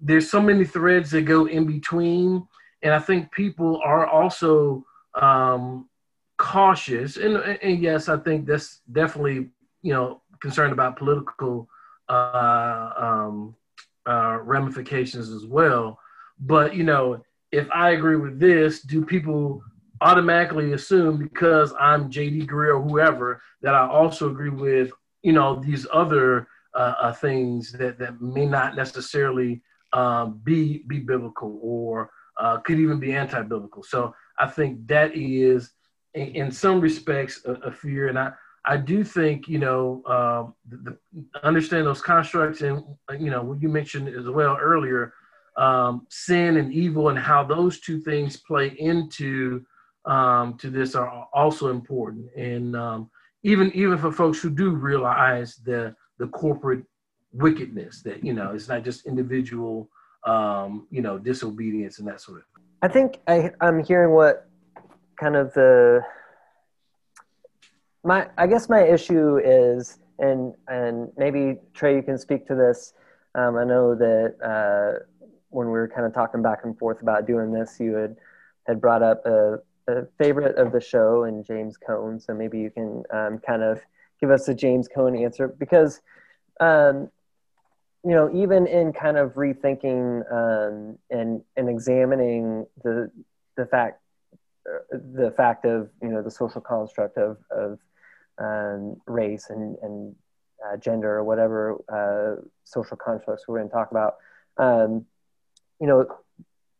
there's 0.00 0.30
so 0.30 0.40
many 0.40 0.64
threads 0.64 1.10
that 1.12 1.22
go 1.22 1.46
in 1.46 1.66
between, 1.66 2.46
and 2.82 2.92
I 2.92 2.98
think 2.98 3.30
people 3.30 3.80
are 3.84 4.06
also 4.06 4.84
um, 5.20 5.88
cautious, 6.38 7.16
and 7.16 7.36
and 7.36 7.80
yes, 7.80 8.08
I 8.08 8.18
think 8.18 8.46
that's 8.46 8.80
definitely 8.90 9.50
you 9.82 9.92
know 9.92 10.22
concerned 10.40 10.72
about 10.72 10.96
political 10.96 11.68
uh, 12.08 12.90
um, 12.96 13.54
uh, 14.06 14.38
ramifications 14.42 15.30
as 15.30 15.46
well. 15.46 15.98
But 16.40 16.74
you 16.74 16.82
know, 16.82 17.22
if 17.52 17.68
I 17.72 17.90
agree 17.90 18.16
with 18.16 18.40
this, 18.40 18.82
do 18.82 19.04
people 19.04 19.62
automatically 20.02 20.72
assume 20.72 21.16
because 21.16 21.72
I'm 21.78 22.10
JD 22.10 22.46
Greear 22.46 22.76
or 22.76 22.82
whoever 22.82 23.40
that 23.62 23.74
I 23.74 23.86
also 23.86 24.28
agree 24.28 24.50
with, 24.50 24.90
you 25.22 25.32
know, 25.32 25.60
these 25.60 25.86
other 25.92 26.48
uh, 26.74 26.94
uh, 27.00 27.12
things 27.12 27.72
that, 27.72 27.98
that 27.98 28.20
may 28.20 28.46
not 28.46 28.74
necessarily 28.74 29.62
um, 29.92 30.40
be 30.42 30.82
be 30.86 30.98
biblical 30.98 31.58
or 31.62 32.10
uh, 32.38 32.58
could 32.58 32.78
even 32.78 32.98
be 32.98 33.12
anti-biblical. 33.12 33.82
So 33.82 34.14
I 34.38 34.46
think 34.46 34.86
that 34.86 35.14
is, 35.14 35.70
in, 36.14 36.28
in 36.28 36.50
some 36.50 36.80
respects, 36.80 37.44
a, 37.44 37.52
a, 37.52 37.72
fear, 37.72 38.08
and 38.08 38.18
I 38.18 38.32
I 38.64 38.78
do 38.78 39.04
think 39.04 39.48
you 39.48 39.58
know 39.58 40.02
um, 40.06 40.54
the, 40.68 40.96
the, 41.12 41.46
understand 41.46 41.86
those 41.86 42.00
constructs, 42.00 42.62
and 42.62 42.82
you 43.18 43.30
know 43.30 43.42
what 43.42 43.60
you 43.60 43.68
mentioned 43.68 44.08
as 44.08 44.28
well 44.28 44.56
earlier, 44.58 45.12
um, 45.56 46.06
sin 46.08 46.56
and 46.56 46.72
evil, 46.72 47.10
and 47.10 47.18
how 47.18 47.44
those 47.44 47.80
two 47.80 48.00
things 48.00 48.36
play 48.36 48.68
into 48.78 49.64
um, 50.04 50.56
to 50.58 50.70
this 50.70 50.94
are 50.94 51.28
also 51.32 51.68
important. 51.68 52.30
And 52.36 52.76
um, 52.76 53.10
even 53.42 53.72
even 53.72 53.98
for 53.98 54.12
folks 54.12 54.40
who 54.40 54.50
do 54.50 54.70
realize 54.70 55.56
the 55.56 55.94
the 56.18 56.28
corporate 56.28 56.84
wickedness 57.32 58.02
that 58.02 58.24
you 58.24 58.34
know 58.34 58.52
it's 58.52 58.68
not 58.68 58.84
just 58.84 59.06
individual 59.06 59.88
um, 60.24 60.86
you 60.90 61.02
know 61.02 61.18
disobedience 61.18 61.98
and 61.98 62.08
that 62.08 62.20
sort 62.20 62.38
of 62.38 62.44
thing. 62.54 62.64
I 62.82 62.88
think 62.88 63.18
I, 63.26 63.50
I'm 63.60 63.82
hearing 63.82 64.12
what 64.14 64.48
kind 65.16 65.36
of 65.36 65.52
the 65.54 66.04
my 68.04 68.28
I 68.36 68.46
guess 68.46 68.68
my 68.68 68.82
issue 68.82 69.38
is 69.38 69.98
and 70.18 70.54
and 70.68 71.10
maybe 71.16 71.58
Trey 71.74 71.96
you 71.96 72.02
can 72.02 72.18
speak 72.18 72.46
to 72.48 72.54
this. 72.54 72.94
Um, 73.34 73.56
I 73.56 73.64
know 73.64 73.94
that 73.94 74.34
uh, 74.44 75.04
when 75.48 75.66
we 75.66 75.72
were 75.72 75.88
kind 75.88 76.06
of 76.06 76.12
talking 76.12 76.42
back 76.42 76.60
and 76.64 76.78
forth 76.78 77.00
about 77.02 77.26
doing 77.26 77.52
this, 77.52 77.78
you 77.80 77.94
had 77.94 78.16
had 78.66 78.80
brought 78.80 79.02
up 79.02 79.24
a 79.26 79.58
a 79.88 80.06
favorite 80.18 80.56
of 80.56 80.72
the 80.72 80.80
show 80.80 81.24
and 81.24 81.44
James 81.44 81.76
Cone. 81.76 82.20
So 82.20 82.34
maybe 82.34 82.58
you 82.58 82.70
can 82.70 83.02
um, 83.12 83.38
kind 83.38 83.62
of 83.62 83.80
give 84.20 84.30
us 84.30 84.48
a 84.48 84.54
James 84.54 84.88
Cone 84.88 85.16
answer 85.16 85.48
because, 85.48 86.00
um, 86.60 87.10
you 88.04 88.10
know, 88.10 88.30
even 88.32 88.66
in 88.66 88.92
kind 88.92 89.16
of 89.16 89.34
rethinking 89.34 90.22
um, 90.32 90.98
and 91.10 91.42
and 91.56 91.68
examining 91.68 92.66
the 92.82 93.10
the 93.56 93.66
fact 93.66 94.00
the 94.90 95.32
fact 95.36 95.64
of 95.64 95.90
you 96.00 96.08
know 96.08 96.22
the 96.22 96.30
social 96.30 96.60
construct 96.60 97.16
of 97.18 97.38
of 97.50 97.78
um, 98.38 98.96
race 99.06 99.50
and 99.50 99.76
and 99.82 100.14
uh, 100.64 100.76
gender 100.76 101.16
or 101.16 101.24
whatever 101.24 101.76
uh, 101.92 102.40
social 102.64 102.96
constructs 102.96 103.46
we're 103.46 103.58
going 103.58 103.68
to 103.68 103.74
talk 103.74 103.90
about. 103.90 104.16
Um, 104.58 105.06
you 105.80 105.86
know, 105.86 106.06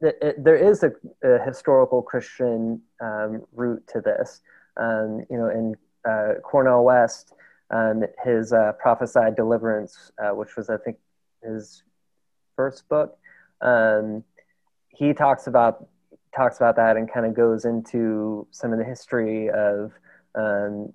there 0.03 0.57
is 0.57 0.83
a, 0.83 0.93
a 1.23 1.39
historical 1.45 2.03
Christian 2.03 2.83
um, 3.01 3.43
root 3.53 3.87
to 3.89 4.01
this. 4.01 4.41
Um, 4.77 5.25
you 5.31 5.37
know, 5.37 5.49
in 5.49 5.77
uh, 6.09 6.41
Cornel 6.43 6.85
West, 6.85 7.35
um, 7.71 8.03
his 8.25 8.53
uh, 8.53 8.73
Prophesy 8.81 9.31
Deliverance, 9.37 10.11
uh, 10.19 10.35
which 10.35 10.57
was 10.57 10.69
I 10.69 10.77
think 10.79 10.99
his 11.43 11.83
first 12.57 12.89
book, 12.89 13.17
um, 13.61 14.25
he 14.89 15.13
talks 15.13 15.47
about 15.47 15.87
talks 16.35 16.57
about 16.57 16.77
that 16.77 16.97
and 16.97 17.13
kind 17.13 17.27
of 17.27 17.35
goes 17.35 17.65
into 17.65 18.47
some 18.51 18.73
of 18.73 18.79
the 18.79 18.85
history 18.85 19.51
of 19.51 19.93
um, 20.35 20.93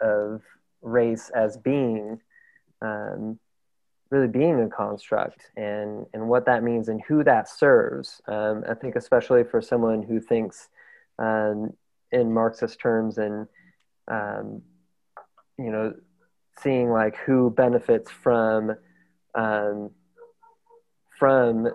of 0.00 0.42
race 0.80 1.30
as 1.34 1.56
being 1.56 2.20
um, 2.80 3.38
really 4.10 4.28
being 4.28 4.60
a 4.60 4.68
construct 4.68 5.50
and 5.56 6.06
and 6.14 6.28
what 6.28 6.46
that 6.46 6.62
means 6.62 6.88
and 6.88 7.02
who 7.02 7.22
that 7.24 7.48
serves. 7.48 8.20
Um, 8.26 8.64
I 8.68 8.74
think 8.74 8.96
especially 8.96 9.44
for 9.44 9.60
someone 9.60 10.02
who 10.02 10.20
thinks 10.20 10.68
um, 11.18 11.72
in 12.10 12.32
Marxist 12.32 12.80
terms 12.80 13.18
and 13.18 13.46
um, 14.08 14.62
you 15.58 15.70
know 15.70 15.94
seeing 16.62 16.90
like 16.90 17.16
who 17.16 17.50
benefits 17.50 18.10
from 18.10 18.74
um, 19.34 19.90
from 21.18 21.68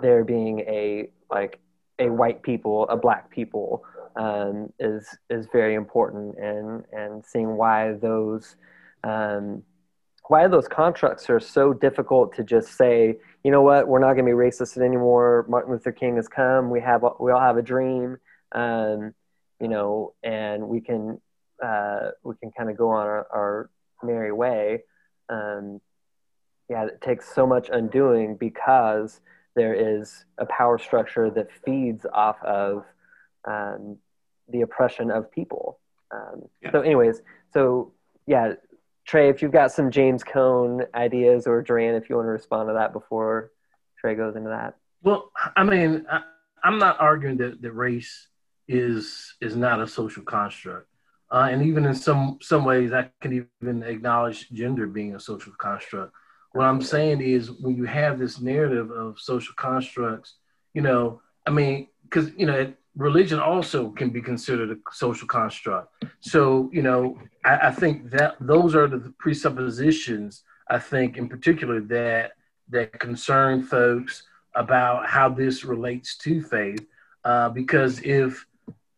there 0.00 0.24
being 0.24 0.60
a 0.60 1.10
like 1.30 1.60
a 1.98 2.08
white 2.08 2.42
people, 2.42 2.88
a 2.88 2.96
black 2.96 3.30
people 3.30 3.84
um, 4.16 4.72
is 4.78 5.06
is 5.30 5.46
very 5.52 5.74
important 5.74 6.36
and 6.38 6.84
and 6.92 7.24
seeing 7.24 7.56
why 7.56 7.92
those 7.92 8.56
um, 9.04 9.62
why 10.28 10.46
those 10.48 10.68
constructs 10.68 11.28
are 11.30 11.40
so 11.40 11.72
difficult 11.72 12.34
to 12.36 12.44
just 12.44 12.76
say, 12.76 13.18
you 13.44 13.50
know 13.50 13.62
what, 13.62 13.88
we're 13.88 13.98
not 13.98 14.14
going 14.14 14.24
to 14.24 14.30
be 14.30 14.36
racist 14.36 14.78
anymore. 14.78 15.44
Martin 15.48 15.72
Luther 15.72 15.92
King 15.92 16.16
has 16.16 16.28
come. 16.28 16.70
We 16.70 16.80
have 16.80 17.04
we 17.18 17.32
all 17.32 17.40
have 17.40 17.56
a 17.56 17.62
dream, 17.62 18.18
um, 18.52 19.14
you 19.60 19.68
know, 19.68 20.14
and 20.22 20.68
we 20.68 20.80
can 20.80 21.20
uh, 21.62 22.10
we 22.22 22.34
can 22.36 22.50
kind 22.52 22.70
of 22.70 22.76
go 22.76 22.90
on 22.90 23.06
our, 23.06 23.26
our 23.32 23.70
merry 24.02 24.32
way. 24.32 24.84
Um, 25.28 25.80
yeah, 26.68 26.86
it 26.86 27.00
takes 27.00 27.34
so 27.34 27.46
much 27.46 27.68
undoing 27.72 28.36
because 28.36 29.20
there 29.54 29.74
is 29.74 30.24
a 30.38 30.46
power 30.46 30.78
structure 30.78 31.30
that 31.30 31.48
feeds 31.64 32.06
off 32.12 32.42
of 32.42 32.84
um, 33.44 33.98
the 34.48 34.62
oppression 34.62 35.10
of 35.10 35.30
people. 35.30 35.78
Um, 36.10 36.42
yeah. 36.62 36.72
So, 36.72 36.80
anyways, 36.80 37.22
so 37.52 37.92
yeah, 38.26 38.54
Trey, 39.06 39.28
if 39.28 39.42
you've 39.42 39.52
got 39.52 39.72
some 39.72 39.90
James 39.90 40.22
Cone 40.22 40.84
ideas, 40.94 41.46
or 41.46 41.62
Duran, 41.62 41.94
if 41.94 42.08
you 42.08 42.16
want 42.16 42.26
to 42.26 42.30
respond 42.30 42.68
to 42.68 42.74
that 42.74 42.92
before 42.92 43.50
Trey 43.98 44.14
goes 44.14 44.36
into 44.36 44.50
that. 44.50 44.76
Well, 45.02 45.30
I 45.56 45.64
mean, 45.64 46.06
I, 46.10 46.22
am 46.64 46.78
not 46.78 47.00
arguing 47.00 47.36
that, 47.38 47.60
that 47.62 47.72
race 47.72 48.28
is 48.68 49.34
is 49.40 49.56
not 49.56 49.80
a 49.80 49.86
social 49.86 50.22
construct, 50.22 50.88
uh, 51.30 51.48
and 51.50 51.62
even 51.62 51.84
in 51.84 51.94
some 51.94 52.38
some 52.40 52.64
ways, 52.64 52.92
I 52.92 53.10
can 53.20 53.48
even 53.60 53.82
acknowledge 53.82 54.48
gender 54.50 54.86
being 54.86 55.14
a 55.14 55.20
social 55.20 55.52
construct. 55.58 56.12
What 56.52 56.66
I'm 56.66 56.82
saying 56.82 57.20
is, 57.20 57.50
when 57.50 57.76
you 57.76 57.84
have 57.84 58.18
this 58.18 58.40
narrative 58.40 58.90
of 58.90 59.18
social 59.18 59.54
constructs, 59.56 60.34
you 60.74 60.82
know, 60.82 61.20
I 61.46 61.50
mean, 61.50 61.88
because 62.04 62.30
you 62.36 62.46
know, 62.46 62.72
religion 62.96 63.38
also 63.38 63.90
can 63.90 64.10
be 64.10 64.20
considered 64.20 64.70
a 64.70 64.76
social 64.92 65.26
construct. 65.26 66.04
So, 66.20 66.70
you 66.72 66.82
know, 66.82 67.18
I, 67.44 67.68
I, 67.68 67.70
think 67.70 68.10
that 68.10 68.36
those 68.40 68.74
are 68.74 68.86
the 68.86 69.12
presuppositions, 69.18 70.42
I 70.68 70.78
think, 70.78 71.16
in 71.16 71.28
particular, 71.28 71.80
that 71.80 72.32
that 72.68 72.98
concern 72.98 73.62
folks 73.62 74.24
about 74.54 75.06
how 75.06 75.28
this 75.28 75.64
relates 75.64 76.16
to 76.18 76.42
faith. 76.42 76.86
Uh, 77.24 77.48
because 77.48 78.00
if 78.00 78.46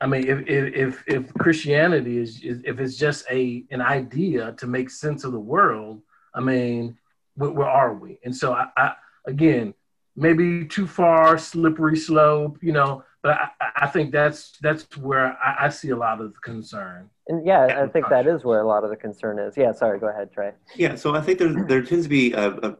I 0.01 0.07
mean, 0.07 0.27
if, 0.27 0.47
if 0.49 1.05
if 1.07 1.35
Christianity 1.35 2.19
is, 2.19 2.43
is 2.43 2.63
if 2.65 2.81
it's 2.81 2.97
just 2.97 3.25
a 3.31 3.65
an 3.71 3.81
idea 3.81 4.53
to 4.53 4.67
make 4.67 4.91
sense 4.91 5.25
of 5.25 5.33
the 5.33 5.41
world, 5.41 6.03
I 6.35 6.41
mean, 6.41 6.99
where, 7.37 7.51
where 7.51 7.69
are 7.69 7.95
we? 7.95 8.19
And 8.25 8.35
so, 8.35 8.55
I, 8.55 8.67
I 8.77 8.95
again, 9.27 9.73
maybe 10.17 10.67
too 10.67 10.89
far, 10.89 11.39
slippery 11.39 11.97
slope, 11.97 12.59
you 12.61 12.73
know 12.73 13.05
but 13.25 13.39
I, 13.41 13.49
I, 13.77 13.87
think 13.87 14.13
that's 14.13 14.53
that's 14.61 14.99
where 14.99 15.39
I, 15.43 15.65
I, 15.65 15.69
see 15.71 15.89
a 15.89 15.97
lot 15.97 16.21
of 16.21 16.35
the 16.35 16.41
concern. 16.41 17.09
And 17.27 17.45
yeah, 17.45 17.83
I 17.83 17.87
think 17.89 18.11
that 18.11 18.27
is 18.27 18.45
where 18.45 18.61
a 18.61 18.67
lot 18.67 18.85
of 18.85 18.91
the 18.91 18.97
concern 18.97 19.39
is. 19.39 19.57
Yeah, 19.57 19.73
sorry, 19.73 19.99
go 19.99 20.09
ahead, 20.09 20.31
Trey. 20.31 20.53
Yeah, 20.77 20.95
so 20.97 21.15
I 21.17 21.23
think 21.23 21.39
there 21.39 21.65
there 21.67 21.83
tends 21.83 22.05
to 22.05 22.11
be 22.11 22.35
a, 22.35 22.51
a 22.51 22.77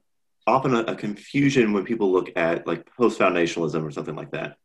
often 0.47 0.75
a, 0.75 0.81
a, 0.81 0.97
confusion 0.97 1.73
when 1.73 1.87
people 1.87 2.13
look 2.13 2.29
at 2.37 2.67
like 2.67 2.87
post 2.95 3.19
foundationalism 3.19 3.83
or 3.83 3.91
something 3.91 4.15
like 4.15 4.33
that. 4.33 4.59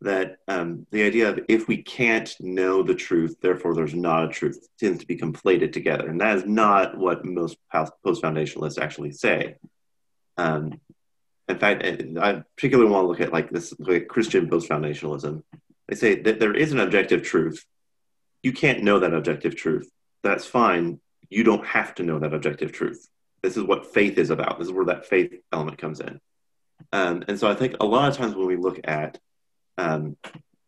That 0.00 0.38
um, 0.48 0.86
the 0.90 1.02
idea 1.02 1.28
of 1.28 1.40
if 1.48 1.68
we 1.68 1.82
can't 1.82 2.34
know 2.40 2.82
the 2.82 2.94
truth, 2.94 3.36
therefore 3.42 3.74
there's 3.74 3.94
not 3.94 4.24
a 4.24 4.28
truth 4.28 4.66
tends 4.80 5.00
to 5.00 5.06
be 5.06 5.18
conflated 5.18 5.70
together, 5.70 6.08
and 6.08 6.18
that 6.22 6.38
is 6.38 6.46
not 6.46 6.96
what 6.96 7.26
most 7.26 7.58
post 7.70 7.92
foundationalists 8.22 8.80
actually 8.80 9.12
say. 9.12 9.56
Um, 10.38 10.80
in 11.48 11.58
fact, 11.58 11.84
I 11.84 12.42
particularly 12.56 12.90
want 12.90 13.04
to 13.04 13.08
look 13.08 13.20
at 13.20 13.32
like 13.32 13.50
this 13.50 13.72
like 13.78 14.08
Christian 14.08 14.48
post 14.48 14.68
foundationalism. 14.68 15.42
They 15.88 15.94
say 15.94 16.20
that 16.22 16.40
there 16.40 16.54
is 16.54 16.72
an 16.72 16.80
objective 16.80 17.22
truth. 17.22 17.64
You 18.42 18.52
can't 18.52 18.82
know 18.82 18.98
that 18.98 19.14
objective 19.14 19.54
truth. 19.54 19.88
That's 20.22 20.44
fine. 20.44 21.00
You 21.28 21.44
don't 21.44 21.66
have 21.66 21.94
to 21.96 22.02
know 22.02 22.18
that 22.18 22.34
objective 22.34 22.72
truth. 22.72 23.08
This 23.42 23.56
is 23.56 23.62
what 23.62 23.94
faith 23.94 24.18
is 24.18 24.30
about. 24.30 24.58
This 24.58 24.68
is 24.68 24.72
where 24.72 24.86
that 24.86 25.06
faith 25.06 25.32
element 25.52 25.78
comes 25.78 26.00
in. 26.00 26.20
Um, 26.92 27.24
and 27.28 27.38
so 27.38 27.48
I 27.48 27.54
think 27.54 27.76
a 27.78 27.86
lot 27.86 28.08
of 28.08 28.16
times 28.16 28.34
when 28.34 28.46
we 28.46 28.56
look 28.56 28.80
at 28.84 29.18
um, 29.78 30.16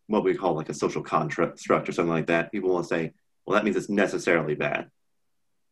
what 0.07 0.23
we 0.23 0.35
call 0.35 0.53
like 0.53 0.69
a 0.69 0.73
social 0.73 1.03
contract 1.03 1.59
structure, 1.59 1.91
or 1.91 1.93
something 1.93 2.13
like 2.13 2.27
that, 2.27 2.51
people 2.51 2.69
will 2.69 2.83
say, 2.83 3.11
well, 3.45 3.55
that 3.55 3.65
means 3.65 3.75
it's 3.75 3.89
necessarily 3.89 4.55
bad. 4.55 4.89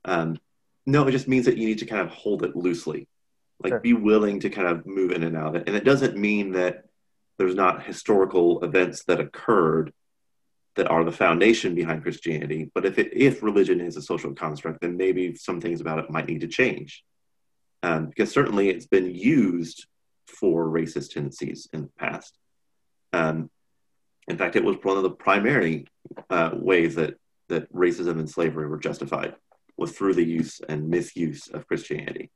Um, 0.04 0.38
no, 0.86 1.08
it 1.08 1.12
just 1.12 1.28
means 1.28 1.46
that 1.46 1.58
you 1.58 1.68
need 1.68 1.80
to 1.80 1.86
kind 1.86 2.02
of 2.02 2.10
hold 2.10 2.44
it 2.44 2.56
loosely 2.56 3.08
like 3.64 3.72
sure. 3.72 3.80
be 3.80 3.94
willing 3.94 4.40
to 4.40 4.50
kind 4.50 4.68
of 4.68 4.86
move 4.86 5.12
in 5.12 5.24
and 5.24 5.36
out 5.36 5.48
of 5.48 5.56
it 5.56 5.68
and 5.68 5.76
it 5.76 5.84
doesn't 5.84 6.18
mean 6.18 6.52
that 6.54 6.84
there's 7.38 7.56
not 7.56 7.84
historical 7.84 8.64
events 8.64 9.04
that 9.06 9.20
occurred 9.20 9.94
that 10.76 10.90
are 10.90 11.04
the 11.04 11.12
foundation 11.12 11.76
behind 11.76 12.04
christianity 12.04 12.70
but 12.74 12.86
if 12.86 12.98
it 12.98 13.10
if 13.14 13.44
religion 13.44 13.82
is 13.82 13.98
a 13.98 14.02
social 14.02 14.34
construct 14.34 14.82
then 14.82 14.98
maybe 14.98 15.36
some 15.36 15.60
things 15.60 15.82
about 15.82 16.00
it 16.00 16.10
might 16.10 16.28
need 16.28 16.42
to 16.42 16.48
change 16.48 17.04
um, 17.84 18.08
because 18.08 18.32
certainly 18.32 18.70
it's 18.70 18.88
been 18.88 19.14
used 19.14 19.88
for 20.26 20.66
racist 20.66 21.12
tendencies 21.12 21.68
in 21.74 21.84
the 21.84 21.90
past 21.98 22.38
um, 23.14 23.50
In 24.28 24.38
fact, 24.38 24.56
it 24.56 24.64
was 24.64 24.78
one 24.84 24.98
of 24.98 25.04
the 25.04 25.12
primary 25.12 25.88
uh, 26.30 26.52
ways 26.54 26.96
that 26.96 27.16
that 27.50 27.72
racism 27.74 28.20
and 28.20 28.30
slavery 28.30 28.68
were 28.68 28.78
justified 28.78 29.36
was 29.78 29.92
through 29.94 30.16
the 30.16 30.26
use 30.26 30.60
and 30.68 30.90
misuse 30.90 31.48
of 31.48 31.68
Christianity. 31.68 32.30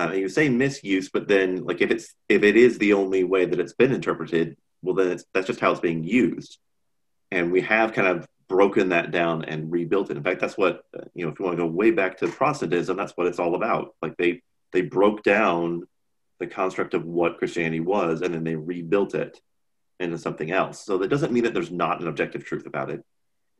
Uh, 0.00 0.12
you 0.12 0.28
say 0.30 0.48
misuse, 0.48 1.10
but 1.10 1.28
then 1.28 1.62
like 1.64 1.82
if 1.82 1.90
it's 1.90 2.14
if 2.28 2.42
it 2.42 2.56
is 2.56 2.78
the 2.78 2.94
only 2.94 3.22
way 3.22 3.44
that 3.44 3.60
it's 3.60 3.74
been 3.74 3.92
interpreted, 3.92 4.56
well 4.80 4.94
then 4.94 5.18
that's 5.34 5.46
just 5.46 5.60
how 5.60 5.70
it's 5.72 5.80
being 5.80 6.04
used, 6.04 6.58
and 7.30 7.52
we 7.52 7.60
have 7.60 7.92
kind 7.92 8.08
of 8.08 8.26
broken 8.48 8.88
that 8.88 9.10
down 9.10 9.44
and 9.44 9.70
rebuilt 9.70 10.10
it. 10.10 10.16
In 10.16 10.22
fact, 10.22 10.40
that's 10.40 10.56
what 10.56 10.84
uh, 10.96 11.04
you 11.14 11.26
know. 11.26 11.32
If 11.32 11.38
you 11.38 11.44
want 11.44 11.58
to 11.58 11.64
go 11.64 11.68
way 11.68 11.90
back 11.90 12.16
to 12.18 12.28
Protestantism, 12.28 12.96
that's 12.96 13.12
what 13.16 13.26
it's 13.26 13.38
all 13.38 13.54
about. 13.56 13.94
Like 14.00 14.16
they 14.16 14.40
they 14.72 14.80
broke 14.80 15.22
down 15.22 15.86
the 16.38 16.46
construct 16.46 16.94
of 16.94 17.04
what 17.04 17.36
Christianity 17.36 17.80
was, 17.80 18.22
and 18.22 18.32
then 18.32 18.44
they 18.44 18.56
rebuilt 18.56 19.14
it 19.14 19.38
into 19.98 20.16
something 20.16 20.50
else. 20.50 20.82
So 20.82 20.96
that 20.98 21.08
doesn't 21.08 21.32
mean 21.32 21.44
that 21.44 21.52
there's 21.52 21.70
not 21.70 22.00
an 22.00 22.08
objective 22.08 22.46
truth 22.46 22.64
about 22.64 22.90
it. 22.90 23.00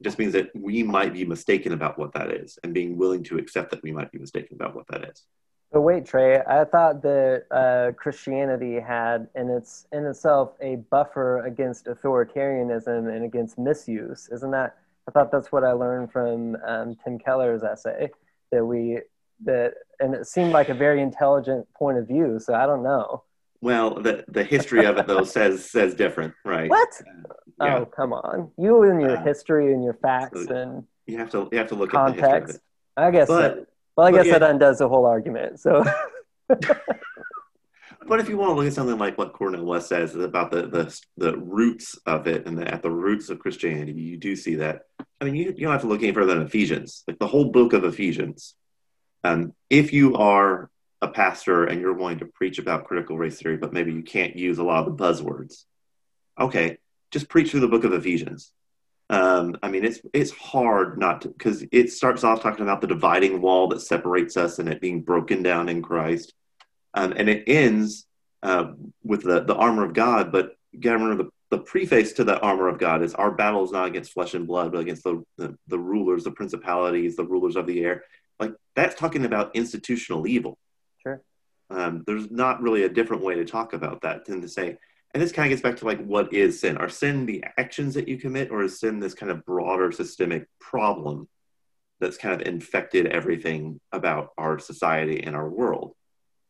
It 0.00 0.04
just 0.04 0.18
means 0.18 0.32
that 0.32 0.48
we 0.56 0.82
might 0.82 1.12
be 1.12 1.26
mistaken 1.26 1.72
about 1.72 1.98
what 1.98 2.14
that 2.14 2.30
is, 2.30 2.58
and 2.62 2.72
being 2.72 2.96
willing 2.96 3.24
to 3.24 3.36
accept 3.36 3.72
that 3.72 3.82
we 3.82 3.92
might 3.92 4.10
be 4.10 4.18
mistaken 4.18 4.54
about 4.54 4.74
what 4.74 4.86
that 4.88 5.04
is. 5.10 5.22
But 5.72 5.82
wait, 5.82 6.04
Trey, 6.04 6.40
I 6.40 6.64
thought 6.64 7.00
that 7.02 7.44
uh, 7.50 7.92
Christianity 7.92 8.80
had 8.80 9.28
in 9.36 9.48
its 9.48 9.86
in 9.92 10.04
itself 10.04 10.52
a 10.60 10.76
buffer 10.90 11.44
against 11.46 11.86
authoritarianism 11.86 13.14
and 13.14 13.24
against 13.24 13.56
misuse. 13.56 14.28
Isn't 14.32 14.50
that? 14.50 14.76
I 15.08 15.12
thought 15.12 15.30
that's 15.30 15.52
what 15.52 15.62
I 15.62 15.72
learned 15.72 16.10
from 16.10 16.56
um, 16.66 16.96
Tim 17.04 17.18
Keller's 17.18 17.62
essay 17.62 18.10
that 18.50 18.64
we 18.64 18.98
that, 19.44 19.74
and 20.00 20.14
it 20.14 20.26
seemed 20.26 20.52
like 20.52 20.70
a 20.70 20.74
very 20.74 21.00
intelligent 21.02 21.72
point 21.74 21.98
of 21.98 22.08
view. 22.08 22.40
So 22.40 22.52
I 22.52 22.66
don't 22.66 22.82
know. 22.82 23.22
Well, 23.60 23.94
the 23.94 24.24
the 24.26 24.42
history 24.42 24.84
of 24.86 24.96
it 24.98 25.06
though 25.06 25.24
says 25.36 25.70
says 25.70 25.94
different, 25.94 26.34
right? 26.44 26.68
What? 26.68 26.88
Uh, 27.00 27.64
yeah. 27.64 27.78
Oh, 27.78 27.86
come 27.86 28.12
on! 28.12 28.50
You 28.58 28.82
and 28.82 29.00
your 29.00 29.18
uh, 29.18 29.22
history 29.22 29.72
and 29.72 29.84
your 29.84 29.94
facts 29.94 30.46
so 30.46 30.52
and 30.52 30.84
you 31.06 31.18
have 31.18 31.30
to 31.30 31.48
you 31.52 31.58
have 31.58 31.68
to 31.68 31.76
look 31.76 31.90
context. 31.90 32.24
at 32.24 32.30
the 32.30 32.32
history 32.32 32.42
of 32.42 32.56
it. 32.56 32.62
I 32.96 33.10
guess. 33.12 33.28
But, 33.28 33.66
well, 34.00 34.08
I 34.08 34.22
guess 34.22 34.30
that 34.30 34.42
undoes 34.42 34.78
the 34.78 34.88
whole 34.88 35.06
argument. 35.06 35.60
So. 35.60 35.84
but 36.48 38.18
if 38.18 38.28
you 38.28 38.36
want 38.36 38.50
to 38.50 38.54
look 38.54 38.66
at 38.66 38.72
something 38.72 38.98
like 38.98 39.18
what 39.18 39.32
Cornel 39.32 39.64
West 39.64 39.88
says 39.88 40.14
about 40.14 40.50
the 40.50 40.62
the, 40.62 41.00
the 41.16 41.36
roots 41.36 41.98
of 42.06 42.26
it 42.26 42.46
and 42.46 42.58
the, 42.58 42.72
at 42.72 42.82
the 42.82 42.90
roots 42.90 43.28
of 43.28 43.38
Christianity, 43.38 43.92
you 43.92 44.16
do 44.16 44.36
see 44.36 44.56
that. 44.56 44.82
I 45.20 45.24
mean, 45.24 45.34
you, 45.34 45.44
you 45.56 45.64
don't 45.64 45.72
have 45.72 45.82
to 45.82 45.86
look 45.86 46.02
any 46.02 46.12
further 46.12 46.34
than 46.34 46.46
Ephesians, 46.46 47.04
like 47.06 47.18
the 47.18 47.26
whole 47.26 47.50
book 47.50 47.72
of 47.72 47.84
Ephesians. 47.84 48.54
Um, 49.22 49.52
if 49.68 49.92
you 49.92 50.16
are 50.16 50.70
a 51.02 51.08
pastor 51.08 51.64
and 51.64 51.80
you're 51.80 51.94
wanting 51.94 52.20
to 52.20 52.26
preach 52.26 52.58
about 52.58 52.86
critical 52.86 53.18
race 53.18 53.40
theory, 53.40 53.58
but 53.58 53.72
maybe 53.72 53.92
you 53.92 54.02
can't 54.02 54.36
use 54.36 54.58
a 54.58 54.64
lot 54.64 54.86
of 54.86 54.96
the 54.96 55.04
buzzwords, 55.04 55.64
okay, 56.38 56.78
just 57.10 57.28
preach 57.28 57.50
through 57.50 57.60
the 57.60 57.68
book 57.68 57.84
of 57.84 57.92
Ephesians. 57.92 58.50
Um, 59.10 59.56
I 59.60 59.68
mean, 59.68 59.84
it's 59.84 60.00
it's 60.12 60.30
hard 60.30 60.96
not 60.96 61.22
to 61.22 61.28
because 61.28 61.64
it 61.72 61.90
starts 61.90 62.22
off 62.22 62.40
talking 62.40 62.62
about 62.62 62.80
the 62.80 62.86
dividing 62.86 63.40
wall 63.40 63.66
that 63.68 63.80
separates 63.80 64.36
us 64.36 64.60
and 64.60 64.68
it 64.68 64.80
being 64.80 65.02
broken 65.02 65.42
down 65.42 65.68
in 65.68 65.82
Christ, 65.82 66.32
um, 66.94 67.12
and 67.16 67.28
it 67.28 67.42
ends 67.48 68.06
uh, 68.44 68.66
with 69.02 69.24
the 69.24 69.40
the 69.40 69.56
armor 69.56 69.84
of 69.84 69.94
God. 69.94 70.30
But 70.30 70.56
you 70.70 70.78
got 70.78 70.92
to 70.92 70.98
remember 70.98 71.24
the 71.24 71.30
the 71.50 71.58
preface 71.58 72.12
to 72.12 72.24
the 72.24 72.38
armor 72.38 72.68
of 72.68 72.78
God 72.78 73.02
is 73.02 73.12
our 73.14 73.32
battle 73.32 73.64
is 73.64 73.72
not 73.72 73.88
against 73.88 74.12
flesh 74.12 74.34
and 74.34 74.46
blood, 74.46 74.70
but 74.70 74.78
against 74.78 75.02
the, 75.02 75.24
the, 75.36 75.58
the 75.66 75.78
rulers, 75.78 76.22
the 76.22 76.30
principalities, 76.30 77.16
the 77.16 77.24
rulers 77.24 77.56
of 77.56 77.66
the 77.66 77.84
air. 77.84 78.04
Like 78.38 78.54
that's 78.76 78.94
talking 78.94 79.24
about 79.24 79.56
institutional 79.56 80.28
evil. 80.28 80.56
Sure. 81.02 81.20
Um, 81.68 82.04
there's 82.06 82.30
not 82.30 82.62
really 82.62 82.84
a 82.84 82.88
different 82.88 83.24
way 83.24 83.34
to 83.34 83.44
talk 83.44 83.72
about 83.72 84.02
that 84.02 84.26
than 84.26 84.40
to 84.42 84.48
say, 84.48 84.78
and 85.12 85.22
this 85.22 85.32
kind 85.32 85.46
of 85.46 85.50
gets 85.50 85.62
back 85.62 85.76
to 85.78 85.84
like 85.84 86.04
what 86.04 86.32
is 86.32 86.60
sin? 86.60 86.76
Are 86.76 86.88
sin 86.88 87.26
the 87.26 87.44
actions 87.58 87.94
that 87.94 88.08
you 88.08 88.16
commit, 88.16 88.50
or 88.50 88.62
is 88.62 88.78
sin 88.78 89.00
this 89.00 89.14
kind 89.14 89.32
of 89.32 89.44
broader 89.44 89.90
systemic 89.90 90.46
problem 90.60 91.28
that's 91.98 92.16
kind 92.16 92.40
of 92.40 92.46
infected 92.46 93.06
everything 93.06 93.80
about 93.92 94.30
our 94.38 94.58
society 94.58 95.22
and 95.22 95.34
our 95.34 95.48
world? 95.48 95.94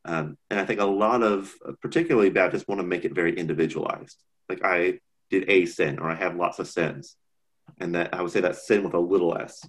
Um, 0.05 0.37
and 0.51 0.61
I 0.61 0.65
think 0.65 0.81
a 0.81 0.85
lot 0.85 1.23
of, 1.23 1.55
particularly 1.81 2.31
Baptists, 2.31 2.69
want 2.69 2.81
to 2.81 2.87
make 2.87 3.05
it 3.05 3.15
very 3.15 3.37
individualized. 3.37 4.17
Like 4.49 4.65
I 4.65 5.01
did 5.31 5.49
a 5.49 5.67
sin, 5.67 5.99
or 5.99 6.11
I 6.11 6.15
have 6.15 6.37
lots 6.37 6.59
of 6.59 6.69
sins, 6.69 7.17
and 7.79 7.95
that 7.95 8.15
I 8.15 8.23
would 8.23 8.33
say 8.33 8.41
that 8.41 8.57
sin 8.57 8.83
with 8.83 8.95
a 8.95 8.99
little 8.99 9.37
s. 9.37 9.65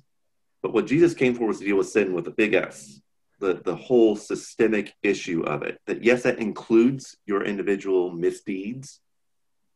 But 0.61 0.73
what 0.73 0.87
Jesus 0.87 1.13
came 1.13 1.35
for 1.35 1.47
was 1.47 1.59
to 1.59 1.65
deal 1.65 1.77
with 1.77 1.89
sin 1.89 2.13
with 2.13 2.27
a 2.27 2.31
big 2.31 2.53
S 2.53 3.01
the, 3.41 3.61
the 3.65 3.75
whole 3.75 4.15
systemic 4.15 4.93
issue 5.03 5.41
of 5.41 5.63
it. 5.63 5.79
That 5.87 6.03
yes, 6.03 6.23
that 6.23 6.39
includes 6.39 7.17
your 7.25 7.43
individual 7.43 8.11
misdeeds, 8.11 9.01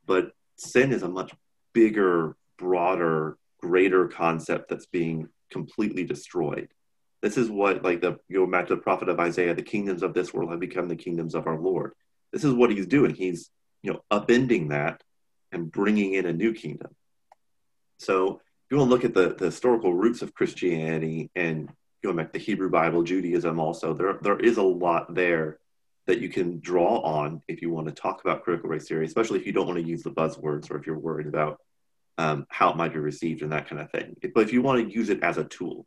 but 0.05 0.32
sin 0.55 0.93
is 0.93 1.03
a 1.03 1.09
much 1.09 1.34
bigger, 1.74 2.38
broader, 2.57 3.38
greater 3.59 4.07
concept 4.07 4.70
that's 4.70 4.86
being 4.86 5.28
completely 5.51 6.05
destroyed. 6.05 6.70
This 7.22 7.38
is 7.38 7.49
what, 7.49 7.84
like 7.84 8.01
the 8.01 8.20
go 8.32 8.45
back 8.45 8.68
to 8.68 8.76
the 8.76 8.82
prophet 8.82 9.09
of 9.09 9.20
Isaiah, 9.20 9.55
the 9.55 9.63
kingdoms 9.63 10.03
of 10.03 10.13
this 10.13 10.34
world 10.34 10.51
have 10.51 10.59
become 10.59 10.88
the 10.88 10.95
kingdoms 10.95 11.34
of 11.34 11.47
our 11.47 11.59
Lord. 11.59 11.93
This 12.32 12.43
is 12.43 12.53
what 12.53 12.72
he's 12.72 12.88
doing. 12.88 13.16
He's 13.16 13.49
you 13.82 13.93
know 13.93 14.01
upending 14.11 14.70
that 14.70 15.01
and 15.51 15.72
bringing 15.72 16.13
in 16.13 16.28
a 16.28 16.34
new 16.34 16.53
kingdom. 16.53 16.95
So 17.97 18.36
if 18.36 18.72
you 18.72 18.78
want 18.78 18.89
to 18.89 18.93
look 18.93 19.05
at 19.05 19.13
the, 19.13 19.36
the 19.36 19.45
historical 19.45 19.93
roots 19.93 20.22
of 20.22 20.34
Christianity 20.34 21.32
and 21.36 21.70
going 22.06 22.18
back 22.18 22.28
to 22.28 22.39
the 22.39 22.45
Hebrew 22.45 22.70
Bible, 22.70 23.03
Judaism 23.03 23.60
also, 23.60 23.93
there 23.93 24.18
there 24.22 24.39
is 24.39 24.58
a 24.58 24.64
lot 24.64 25.14
there 25.14 25.60
that 26.08 26.22
you 26.22 26.30
can 26.30 26.60
draw 26.60 26.99
on 26.99 27.41
if 27.47 27.62
you 27.62 27.72
want 27.72 27.88
to 27.88 27.93
talk 27.93 28.22
about 28.22 28.43
critical 28.43 28.70
race 28.70 28.88
theory, 28.88 29.06
especially 29.06 29.39
if 29.39 29.45
you 29.45 29.51
don't 29.51 29.68
want 29.68 29.80
to 29.80 29.86
use 29.86 30.03
the 30.03 30.12
buzzwords 30.12 30.70
or 30.70 30.78
if 30.78 30.86
you're 30.86 30.99
worried 30.99 31.28
about 31.28 31.60
um, 32.18 32.45
how 32.49 32.70
it 32.70 32.78
might 32.78 32.93
be 32.93 32.99
received 32.99 33.41
and 33.41 33.51
that 33.51 33.68
kind 33.68 33.82
of 33.82 33.89
thing. 33.91 34.16
But 34.34 34.41
if 34.41 34.53
you 34.53 34.62
want 34.62 34.88
to 34.88 34.93
use 34.93 35.10
it 35.10 35.24
as 35.24 35.38
a 35.38 35.43
tool. 35.43 35.86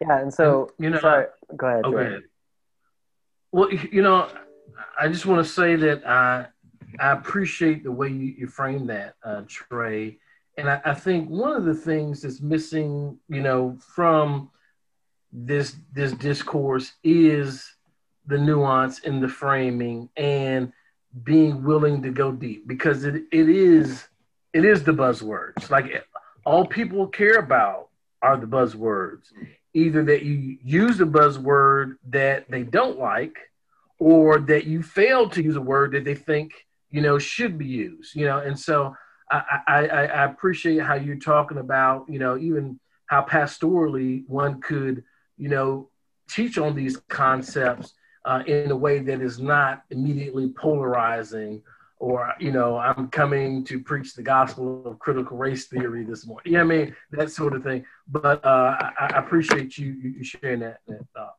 Yeah, 0.00 0.18
and 0.18 0.32
so 0.32 0.70
and, 0.78 0.84
you 0.84 0.90
know, 0.90 1.00
sorry, 1.00 1.26
go 1.56 1.66
ahead. 1.66 1.84
Go 1.84 1.96
ahead. 1.98 2.22
Well, 3.52 3.70
you 3.72 4.02
know, 4.02 4.28
I 4.98 5.08
just 5.08 5.26
want 5.26 5.44
to 5.44 5.52
say 5.52 5.76
that 5.76 6.06
I 6.06 6.46
I 6.98 7.12
appreciate 7.12 7.84
the 7.84 7.92
way 7.92 8.08
you, 8.08 8.34
you 8.38 8.46
frame 8.46 8.86
that, 8.86 9.14
uh, 9.22 9.42
Trey. 9.46 10.18
And 10.58 10.68
I, 10.68 10.80
I, 10.84 10.94
think 10.94 11.30
one 11.30 11.54
of 11.54 11.64
the 11.64 11.74
things 11.74 12.22
that's 12.22 12.40
missing, 12.40 13.16
you 13.28 13.40
know, 13.40 13.78
from 13.94 14.50
this 15.32 15.76
this 15.92 16.12
discourse 16.12 16.92
is 17.04 17.76
the 18.26 18.38
nuance 18.38 18.98
in 19.00 19.20
the 19.20 19.28
framing 19.28 20.08
and 20.16 20.72
being 21.22 21.62
willing 21.62 22.02
to 22.02 22.10
go 22.10 22.32
deep 22.32 22.66
because 22.66 23.04
it, 23.04 23.22
it 23.30 23.48
is 23.48 24.08
it 24.52 24.64
is 24.64 24.82
the 24.82 24.92
buzzwords. 24.92 25.70
Like 25.70 26.04
all 26.44 26.66
people 26.66 27.06
care 27.06 27.38
about 27.38 27.88
are 28.20 28.36
the 28.36 28.46
buzzwords. 28.46 29.32
Either 29.74 30.02
that 30.06 30.24
you 30.24 30.58
use 30.64 31.00
a 31.00 31.04
buzzword 31.04 31.98
that 32.08 32.50
they 32.50 32.64
don't 32.64 32.98
like, 32.98 33.36
or 34.00 34.40
that 34.40 34.64
you 34.64 34.82
fail 34.82 35.28
to 35.28 35.42
use 35.42 35.54
a 35.54 35.60
word 35.60 35.92
that 35.92 36.04
they 36.04 36.16
think 36.16 36.66
you 36.90 37.00
know 37.00 37.16
should 37.16 37.58
be 37.58 37.66
used. 37.66 38.16
You 38.16 38.24
know, 38.24 38.38
and 38.38 38.58
so 38.58 38.96
I, 39.30 39.60
I, 39.66 39.86
I 39.86 40.24
appreciate 40.24 40.80
how 40.80 40.94
you're 40.94 41.16
talking 41.16 41.58
about, 41.58 42.06
you 42.08 42.18
know, 42.18 42.36
even 42.38 42.80
how 43.06 43.22
pastorally 43.22 44.24
one 44.26 44.60
could, 44.60 45.04
you 45.36 45.48
know, 45.48 45.90
teach 46.28 46.58
on 46.58 46.74
these 46.74 46.96
concepts 47.08 47.94
uh, 48.24 48.42
in 48.46 48.70
a 48.70 48.76
way 48.76 48.98
that 49.00 49.20
is 49.20 49.38
not 49.38 49.82
immediately 49.90 50.48
polarizing 50.48 51.62
or, 52.00 52.32
you 52.38 52.52
know, 52.52 52.78
I'm 52.78 53.08
coming 53.08 53.64
to 53.64 53.80
preach 53.80 54.14
the 54.14 54.22
gospel 54.22 54.86
of 54.86 54.98
critical 55.00 55.36
race 55.36 55.66
theory 55.66 56.04
this 56.04 56.26
morning. 56.26 56.52
You 56.52 56.58
know 56.58 56.64
I 56.64 56.66
mean? 56.66 56.96
That 57.10 57.30
sort 57.30 57.54
of 57.54 57.64
thing. 57.64 57.84
But 58.06 58.44
uh, 58.44 58.76
I, 58.78 58.92
I, 59.00 59.18
appreciate 59.18 59.76
you, 59.76 59.92
you 59.92 60.22
sharing 60.22 60.60
that, 60.60 60.78
that 60.86 61.00
thought. 61.14 61.34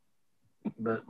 But 0.77 1.03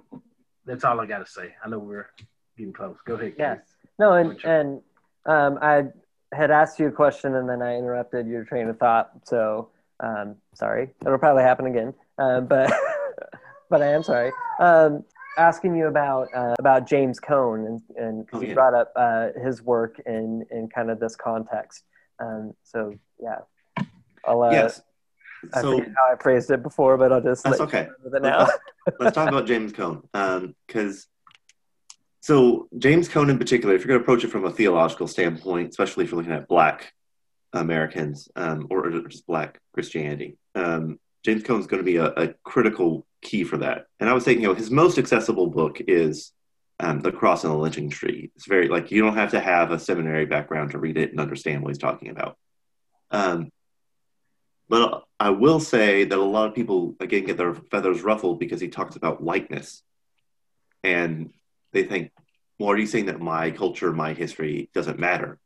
that's 0.65 0.83
all 0.83 0.99
I 0.99 1.07
got 1.07 1.19
to 1.19 1.25
say. 1.25 1.55
I 1.63 1.69
know 1.69 1.79
we're 1.79 2.09
getting 2.57 2.73
close. 2.73 2.97
Go 3.05 3.15
ahead. 3.15 3.33
Yes. 3.39 3.59
No, 3.97 4.13
and, 4.13 4.43
and 4.43 4.81
um, 5.25 5.57
I 5.61 5.85
had 6.31 6.51
asked 6.51 6.79
you 6.79 6.87
a 6.87 6.91
question 6.91 7.35
and 7.35 7.49
then 7.49 7.61
I 7.61 7.75
interrupted 7.75 8.27
your 8.27 8.43
train 8.43 8.67
of 8.67 8.77
thought. 8.77 9.11
So 9.23 9.69
um, 9.99 10.35
sorry. 10.53 10.89
It'll 11.05 11.17
probably 11.17 11.43
happen 11.43 11.65
again. 11.65 11.93
Uh, 12.17 12.41
but 12.41 12.71
but 13.69 13.81
I 13.81 13.87
am 13.87 14.03
sorry. 14.03 14.31
Um, 14.59 15.03
asking 15.37 15.75
you 15.75 15.87
about 15.87 16.27
uh, 16.35 16.55
about 16.59 16.87
James 16.87 17.19
Cone 17.19 17.65
and 17.65 17.81
and 17.95 18.25
because 18.25 18.39
oh, 18.39 18.43
yeah. 18.43 18.49
you 18.49 18.55
brought 18.55 18.73
up 18.73 18.91
uh, 18.95 19.29
his 19.43 19.61
work 19.61 19.99
in 20.05 20.45
in 20.51 20.69
kind 20.69 20.89
of 20.89 20.99
this 20.99 21.15
context. 21.15 21.83
Um, 22.19 22.53
so 22.63 22.93
yeah, 23.21 23.39
I'll. 24.25 24.43
Uh, 24.43 24.51
yes. 24.51 24.81
I 25.53 25.61
so, 25.61 25.77
forget 25.77 25.93
how 25.95 26.13
I 26.13 26.21
phrased 26.21 26.51
it 26.51 26.61
before, 26.61 26.97
but 26.97 27.13
I'll 27.13 27.21
just. 27.21 27.45
That's 27.45 27.61
okay. 27.61 27.87
now. 28.21 28.39
let's, 28.39 28.99
let's, 28.99 29.15
talk 29.15 29.29
about 29.29 29.45
James 29.47 29.71
Cone 29.71 30.01
because 30.11 30.47
um, 30.93 31.05
so 32.29 32.67
James 32.77 33.09
Cone 33.09 33.31
in 33.31 33.39
particular, 33.39 33.73
if 33.73 33.81
you're 33.81 33.87
going 33.87 33.99
to 33.99 34.03
approach 34.03 34.23
it 34.23 34.29
from 34.29 34.45
a 34.45 34.51
theological 34.51 35.07
standpoint, 35.07 35.69
especially 35.69 36.03
if 36.03 36.11
you're 36.11 36.19
looking 36.19 36.35
at 36.35 36.47
Black 36.47 36.93
Americans 37.53 38.29
um, 38.35 38.67
or 38.69 38.87
just 39.07 39.25
Black 39.25 39.59
Christianity, 39.73 40.37
um, 40.53 40.99
James 41.25 41.41
Cone 41.41 41.59
is 41.59 41.65
going 41.65 41.83
to 41.83 41.91
be 41.91 41.95
a, 41.95 42.05
a, 42.05 42.33
critical 42.43 43.07
key 43.23 43.43
for 43.43 43.57
that. 43.57 43.87
And 43.99 44.07
I 44.07 44.13
would 44.13 44.21
say, 44.21 44.33
you 44.33 44.41
know, 44.41 44.53
his 44.53 44.69
most 44.69 44.99
accessible 44.99 45.47
book 45.47 45.81
is 45.87 46.31
um, 46.79 46.99
the 46.99 47.11
cross 47.11 47.43
and 47.43 47.51
the 47.51 47.57
lynching 47.57 47.89
tree. 47.89 48.29
It's 48.35 48.45
very 48.45 48.67
like 48.67 48.91
you 48.91 49.01
don't 49.01 49.17
have 49.17 49.31
to 49.31 49.39
have 49.39 49.71
a 49.71 49.79
seminary 49.79 50.27
background 50.27 50.69
to 50.73 50.77
read 50.77 50.97
it 50.97 51.09
and 51.09 51.19
understand 51.19 51.63
what 51.63 51.69
he's 51.69 51.79
talking 51.79 52.09
about. 52.09 52.37
Um, 53.09 53.49
but 54.69 55.03
I 55.19 55.31
will 55.31 55.59
say 55.59 56.03
that 56.03 56.15
a 56.15 56.21
lot 56.21 56.47
of 56.47 56.53
people 56.53 56.95
again 56.99 57.25
get 57.25 57.37
their 57.37 57.55
feathers 57.55 58.03
ruffled 58.03 58.39
because 58.39 58.61
he 58.61 58.67
talks 58.67 58.95
about 58.95 59.19
whiteness, 59.19 59.81
and 60.83 61.31
they 61.71 61.83
think, 61.83 62.11
"Well, 62.57 62.71
are 62.71 62.77
you 62.77 62.87
saying 62.87 63.07
that 63.07 63.19
my 63.19 63.51
culture, 63.51 63.91
my 63.91 64.13
history 64.13 64.69
doesn't 64.73 64.99
matter, 64.99 65.39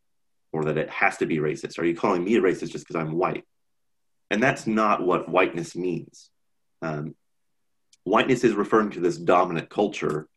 or 0.51 0.65
that 0.65 0.77
it 0.77 0.89
has 0.89 1.17
to 1.17 1.25
be 1.25 1.37
racist? 1.37 1.79
Are 1.79 1.85
you 1.85 1.95
calling 1.95 2.23
me 2.23 2.35
a 2.35 2.41
racist 2.41 2.71
just 2.71 2.87
because 2.87 2.95
I'm 2.95 3.13
white?" 3.13 3.45
And 4.29 4.41
that's 4.41 4.65
not 4.65 5.05
what 5.05 5.29
whiteness 5.29 5.75
means. 5.75 6.29
Um, 6.81 7.15
whiteness 8.03 8.43
is 8.43 8.53
referring 8.53 8.91
to 8.91 8.99
this 8.99 9.17
dominant 9.17 9.69
culture 9.69 10.27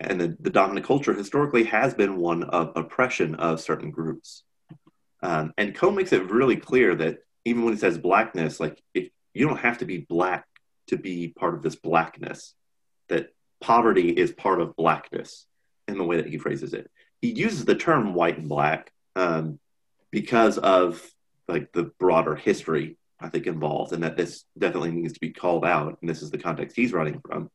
and 0.00 0.18
the, 0.18 0.36
the 0.40 0.50
dominant 0.50 0.86
culture 0.86 1.12
historically 1.12 1.64
has 1.64 1.92
been 1.92 2.16
one 2.16 2.42
of 2.42 2.72
oppression 2.74 3.34
of 3.34 3.60
certain 3.60 3.90
groups. 3.90 4.42
Um, 5.22 5.52
and 5.58 5.74
Cone 5.74 5.94
makes 5.94 6.12
it 6.12 6.30
really 6.30 6.56
clear 6.56 6.94
that 6.94 7.18
even 7.44 7.64
when 7.64 7.74
he 7.74 7.78
says 7.78 7.98
blackness, 7.98 8.58
like 8.58 8.82
you 8.94 9.10
don't 9.46 9.60
have 9.60 9.78
to 9.78 9.84
be 9.84 9.98
black 9.98 10.46
to 10.86 10.96
be 10.96 11.28
part 11.28 11.54
of 11.54 11.62
this 11.62 11.76
blackness, 11.76 12.54
that 13.10 13.28
poverty 13.60 14.10
is 14.10 14.32
part 14.32 14.60
of 14.60 14.76
blackness 14.76 15.46
in 15.88 15.98
the 15.98 16.04
way 16.04 16.16
that 16.16 16.28
he 16.28 16.38
phrases 16.38 16.74
it. 16.74 16.90
He 17.20 17.30
uses 17.30 17.64
the 17.64 17.74
term 17.74 18.14
white 18.14 18.38
and 18.38 18.48
black 18.48 18.90
um, 19.16 19.58
because 20.10 20.58
of 20.58 21.04
like 21.48 21.72
the 21.72 21.84
broader 21.98 22.36
history 22.36 22.96
I 23.22 23.28
think 23.28 23.46
involved, 23.46 23.92
and 23.92 24.02
that 24.02 24.16
this 24.16 24.44
definitely 24.58 24.92
needs 24.92 25.12
to 25.12 25.20
be 25.20 25.30
called 25.30 25.64
out. 25.64 25.98
And 26.00 26.08
this 26.08 26.22
is 26.22 26.30
the 26.30 26.38
context 26.38 26.74
he's 26.74 26.92
writing 26.92 27.20
from 27.20 27.50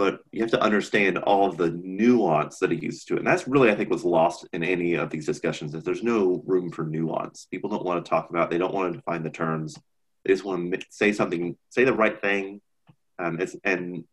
but 0.00 0.20
you 0.32 0.40
have 0.40 0.50
to 0.50 0.62
understand 0.62 1.18
all 1.18 1.46
of 1.46 1.58
the 1.58 1.68
nuance 1.72 2.58
that 2.58 2.70
he 2.70 2.78
uses 2.78 3.04
to 3.04 3.16
it. 3.16 3.18
And 3.18 3.26
that's 3.26 3.46
really, 3.46 3.70
I 3.70 3.74
think, 3.74 3.90
was 3.90 4.02
lost 4.02 4.48
in 4.50 4.64
any 4.64 4.94
of 4.94 5.10
these 5.10 5.26
discussions 5.26 5.74
is 5.74 5.84
there's 5.84 6.02
no 6.02 6.42
room 6.46 6.70
for 6.70 6.86
nuance. 6.86 7.46
People 7.50 7.68
don't 7.68 7.84
want 7.84 8.02
to 8.02 8.08
talk 8.08 8.30
about, 8.30 8.50
they 8.50 8.56
don't 8.56 8.72
want 8.72 8.94
to 8.94 8.98
define 8.98 9.22
the 9.22 9.28
terms. 9.28 9.78
They 10.24 10.32
just 10.32 10.42
want 10.42 10.72
to 10.72 10.80
say 10.88 11.12
something, 11.12 11.54
say 11.68 11.84
the 11.84 11.92
right 11.92 12.18
thing. 12.18 12.62
Um, 13.18 13.46
and 13.62 14.04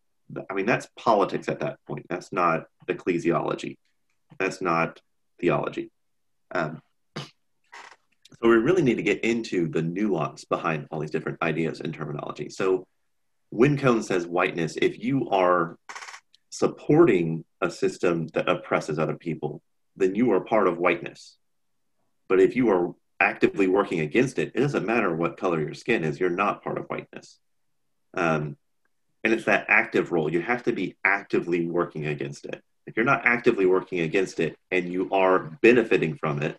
I 0.49 0.53
mean, 0.53 0.65
that's 0.65 0.87
politics 0.97 1.47
at 1.47 1.59
that 1.59 1.77
point. 1.87 2.05
That's 2.09 2.33
not 2.33 2.65
ecclesiology. 2.87 3.77
That's 4.39 4.61
not 4.61 5.01
theology. 5.39 5.91
Um, 6.51 6.81
so 7.15 8.49
we 8.49 8.55
really 8.55 8.83
need 8.83 8.95
to 8.95 9.03
get 9.03 9.23
into 9.23 9.67
the 9.67 9.81
nuance 9.81 10.45
behind 10.45 10.87
all 10.91 10.99
these 10.99 11.11
different 11.11 11.41
ideas 11.41 11.79
and 11.79 11.93
terminology. 11.93 12.49
So 12.49 12.85
when 13.49 13.77
Cone 13.77 14.03
says 14.03 14.27
whiteness, 14.27 14.77
if 14.81 14.99
you 14.99 15.29
are 15.29 15.77
supporting 16.49 17.45
a 17.61 17.71
system 17.71 18.27
that 18.33 18.49
oppresses 18.49 18.99
other 18.99 19.15
people, 19.15 19.61
then 19.95 20.13
you 20.13 20.31
are 20.33 20.41
part 20.41 20.67
of 20.67 20.77
whiteness. 20.77 21.37
But 22.27 22.39
if 22.39 22.55
you 22.55 22.69
are 22.69 22.93
actively 23.19 23.67
working 23.67 24.01
against 24.01 24.37
it, 24.37 24.51
it 24.53 24.59
doesn't 24.59 24.85
matter 24.85 25.15
what 25.15 25.37
color 25.37 25.59
your 25.61 25.73
skin 25.73 26.03
is, 26.03 26.19
you're 26.19 26.29
not 26.29 26.63
part 26.63 26.77
of 26.77 26.85
whiteness. 26.85 27.39
Um, 28.13 28.57
and 29.27 29.33
it's 29.33 29.43
that 29.43 29.65
active 29.67 30.13
role. 30.13 30.31
You 30.31 30.39
have 30.39 30.63
to 30.63 30.71
be 30.71 30.95
actively 31.03 31.65
working 31.65 32.05
against 32.05 32.45
it. 32.45 32.63
If 32.85 32.95
you're 32.95 33.05
not 33.05 33.25
actively 33.25 33.65
working 33.65 33.99
against 33.99 34.39
it 34.39 34.55
and 34.71 34.89
you 34.89 35.09
are 35.11 35.39
benefiting 35.61 36.15
from 36.15 36.41
it, 36.41 36.57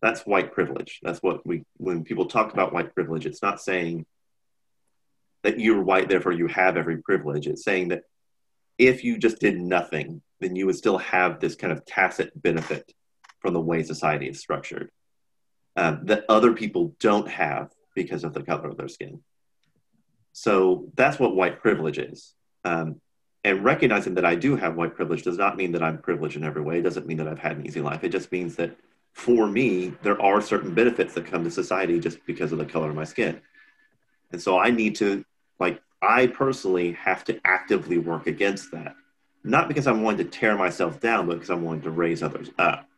that's 0.00 0.26
white 0.26 0.52
privilege. 0.52 0.98
That's 1.04 1.22
what 1.22 1.46
we, 1.46 1.62
when 1.76 2.02
people 2.02 2.26
talk 2.26 2.52
about 2.52 2.72
white 2.72 2.92
privilege, 2.92 3.24
it's 3.24 3.40
not 3.40 3.60
saying 3.60 4.04
that 5.44 5.60
you're 5.60 5.80
white, 5.80 6.08
therefore 6.08 6.32
you 6.32 6.48
have 6.48 6.76
every 6.76 6.96
privilege. 6.96 7.46
It's 7.46 7.62
saying 7.62 7.88
that 7.90 8.02
if 8.78 9.04
you 9.04 9.16
just 9.16 9.38
did 9.38 9.60
nothing, 9.60 10.22
then 10.40 10.56
you 10.56 10.66
would 10.66 10.74
still 10.74 10.98
have 10.98 11.38
this 11.38 11.54
kind 11.54 11.72
of 11.72 11.84
tacit 11.84 12.32
benefit 12.34 12.92
from 13.38 13.54
the 13.54 13.60
way 13.60 13.84
society 13.84 14.28
is 14.28 14.40
structured 14.40 14.90
um, 15.76 16.00
that 16.06 16.24
other 16.28 16.52
people 16.52 16.96
don't 16.98 17.28
have 17.28 17.70
because 17.94 18.24
of 18.24 18.34
the 18.34 18.42
color 18.42 18.66
of 18.66 18.76
their 18.76 18.88
skin. 18.88 19.22
So 20.32 20.90
that's 20.94 21.18
what 21.18 21.36
white 21.36 21.60
privilege 21.60 21.98
is. 21.98 22.34
Um, 22.64 23.00
and 23.44 23.64
recognizing 23.64 24.14
that 24.14 24.24
I 24.24 24.34
do 24.34 24.56
have 24.56 24.76
white 24.76 24.94
privilege 24.94 25.22
does 25.22 25.36
not 25.36 25.56
mean 25.56 25.72
that 25.72 25.82
I'm 25.82 25.98
privileged 25.98 26.36
in 26.36 26.44
every 26.44 26.62
way. 26.62 26.78
It 26.78 26.82
doesn't 26.82 27.06
mean 27.06 27.16
that 27.18 27.28
I've 27.28 27.38
had 27.38 27.56
an 27.56 27.66
easy 27.66 27.80
life. 27.80 28.04
It 28.04 28.10
just 28.10 28.30
means 28.30 28.56
that 28.56 28.76
for 29.12 29.46
me, 29.46 29.92
there 30.02 30.20
are 30.22 30.40
certain 30.40 30.74
benefits 30.74 31.14
that 31.14 31.26
come 31.26 31.44
to 31.44 31.50
society 31.50 31.98
just 31.98 32.24
because 32.24 32.52
of 32.52 32.58
the 32.58 32.64
color 32.64 32.88
of 32.88 32.96
my 32.96 33.04
skin. 33.04 33.40
And 34.30 34.40
so 34.40 34.58
I 34.58 34.70
need 34.70 34.94
to 34.96 35.24
like 35.58 35.82
I 36.00 36.26
personally 36.28 36.92
have 36.92 37.24
to 37.24 37.40
actively 37.44 37.98
work 37.98 38.26
against 38.26 38.72
that. 38.72 38.96
Not 39.44 39.68
because 39.68 39.86
I'm 39.86 40.02
wanting 40.02 40.24
to 40.24 40.38
tear 40.38 40.56
myself 40.56 41.00
down, 41.00 41.26
but 41.26 41.34
because 41.34 41.50
I'm 41.50 41.62
wanting 41.62 41.82
to 41.82 41.90
raise 41.90 42.22
others 42.22 42.50
up. 42.58 42.88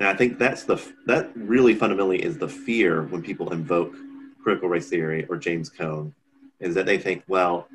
And 0.00 0.08
I 0.08 0.14
think 0.14 0.38
that's 0.38 0.64
the 0.64 0.76
that 1.06 1.30
really 1.36 1.74
fundamentally 1.74 2.22
is 2.22 2.38
the 2.38 2.48
fear 2.48 3.04
when 3.04 3.22
people 3.22 3.52
invoke 3.52 3.94
critical 4.42 4.68
race 4.68 4.88
theory 4.88 5.24
or 5.28 5.36
James 5.36 5.68
Cone, 5.68 6.14
is 6.60 6.74
that 6.74 6.86
they 6.86 6.98
think, 6.98 7.24
well, 7.28 7.68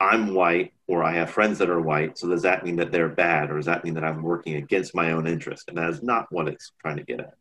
I'm 0.00 0.34
white 0.34 0.72
or 0.86 1.02
I 1.02 1.14
have 1.14 1.30
friends 1.30 1.58
that 1.58 1.70
are 1.70 1.80
white, 1.80 2.18
so 2.18 2.28
does 2.28 2.42
that 2.42 2.64
mean 2.64 2.76
that 2.76 2.92
they're 2.92 3.08
bad, 3.08 3.50
or 3.50 3.56
does 3.56 3.66
that 3.66 3.84
mean 3.84 3.94
that 3.94 4.04
I'm 4.04 4.22
working 4.22 4.56
against 4.56 4.94
my 4.94 5.12
own 5.12 5.26
interest? 5.26 5.68
And 5.68 5.78
that 5.78 5.90
is 5.90 6.02
not 6.02 6.26
what 6.30 6.48
it's 6.48 6.72
trying 6.80 6.96
to 6.96 7.02
get 7.02 7.20
at. 7.20 7.34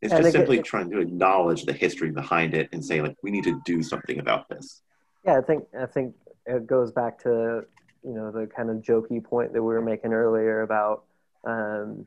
It's 0.00 0.14
just 0.14 0.32
simply 0.32 0.62
trying 0.62 0.90
to 0.90 1.00
acknowledge 1.00 1.64
the 1.64 1.72
history 1.72 2.10
behind 2.10 2.54
it 2.54 2.68
and 2.72 2.84
say, 2.84 3.02
like, 3.02 3.16
we 3.22 3.30
need 3.30 3.44
to 3.44 3.60
do 3.64 3.82
something 3.82 4.20
about 4.20 4.48
this. 4.48 4.82
Yeah, 5.24 5.36
I 5.36 5.40
think 5.42 5.64
I 5.78 5.86
think 5.86 6.14
it 6.46 6.66
goes 6.66 6.92
back 6.92 7.18
to 7.24 7.64
you 8.04 8.14
know 8.14 8.30
the 8.30 8.46
kind 8.46 8.70
of 8.70 8.76
jokey 8.76 9.22
point 9.22 9.52
that 9.52 9.62
we 9.62 9.74
were 9.74 9.82
making 9.82 10.12
earlier 10.12 10.62
about 10.62 11.04
um, 11.44 12.06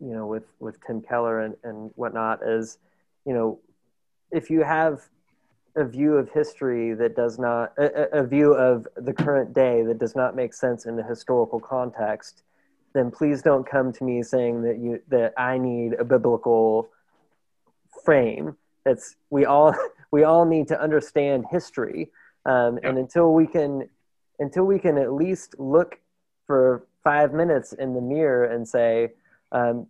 you 0.00 0.12
know 0.12 0.26
with 0.26 0.44
with 0.58 0.76
Tim 0.84 1.00
Keller 1.00 1.40
and 1.40 1.54
and 1.62 1.90
whatnot 1.94 2.40
is 2.42 2.78
you 3.24 3.32
know 3.32 3.60
if 4.32 4.50
you 4.50 4.62
have 4.62 5.00
a 5.76 5.84
view 5.84 6.14
of 6.14 6.30
history 6.30 6.94
that 6.94 7.16
does 7.16 7.38
not 7.38 7.72
a, 7.78 8.20
a 8.20 8.26
view 8.26 8.54
of 8.54 8.86
the 8.96 9.12
current 9.12 9.52
day 9.52 9.82
that 9.82 9.98
does 9.98 10.14
not 10.14 10.36
make 10.36 10.52
sense 10.54 10.86
in 10.86 10.96
the 10.96 11.02
historical 11.02 11.58
context 11.58 12.42
then 12.94 13.10
please 13.10 13.42
don't 13.42 13.68
come 13.68 13.92
to 13.92 14.04
me 14.04 14.22
saying 14.22 14.62
that 14.62 14.78
you 14.78 15.00
that 15.08 15.34
I 15.36 15.58
need 15.58 15.94
a 15.94 16.04
biblical 16.04 16.88
frame. 18.04 18.56
that's 18.84 19.16
we 19.30 19.44
all 19.44 19.74
we 20.10 20.24
all 20.24 20.46
need 20.46 20.68
to 20.68 20.80
understand 20.80 21.44
history 21.50 22.10
um, 22.46 22.78
and 22.82 22.98
until 22.98 23.34
we 23.34 23.46
can 23.46 23.88
until 24.38 24.64
we 24.64 24.78
can 24.78 24.96
at 24.96 25.12
least 25.12 25.58
look 25.58 25.98
for 26.46 26.86
five 27.02 27.32
minutes 27.32 27.72
in 27.72 27.94
the 27.94 28.00
mirror 28.00 28.44
and 28.44 28.66
say 28.66 29.12
um, 29.52 29.86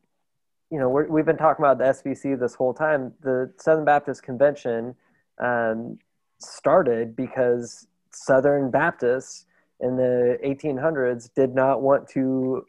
you 0.70 0.78
know 0.78 0.89
we 0.89 1.20
have 1.20 1.26
been 1.26 1.37
talking 1.37 1.64
about 1.64 1.78
the 1.78 1.85
SBC 1.85 2.41
this 2.41 2.55
whole 2.55 2.72
time 2.72 3.12
the 3.20 3.53
southern 3.59 3.85
baptist 3.85 4.22
convention 4.22 4.95
um, 5.43 5.99
started 6.39 7.16
because 7.16 7.87
southern 8.11 8.70
baptists 8.70 9.47
in 9.80 9.97
the 9.97 10.39
1800s 10.45 11.30
did 11.35 11.55
not 11.55 11.82
want 11.82 12.09
to 12.09 12.64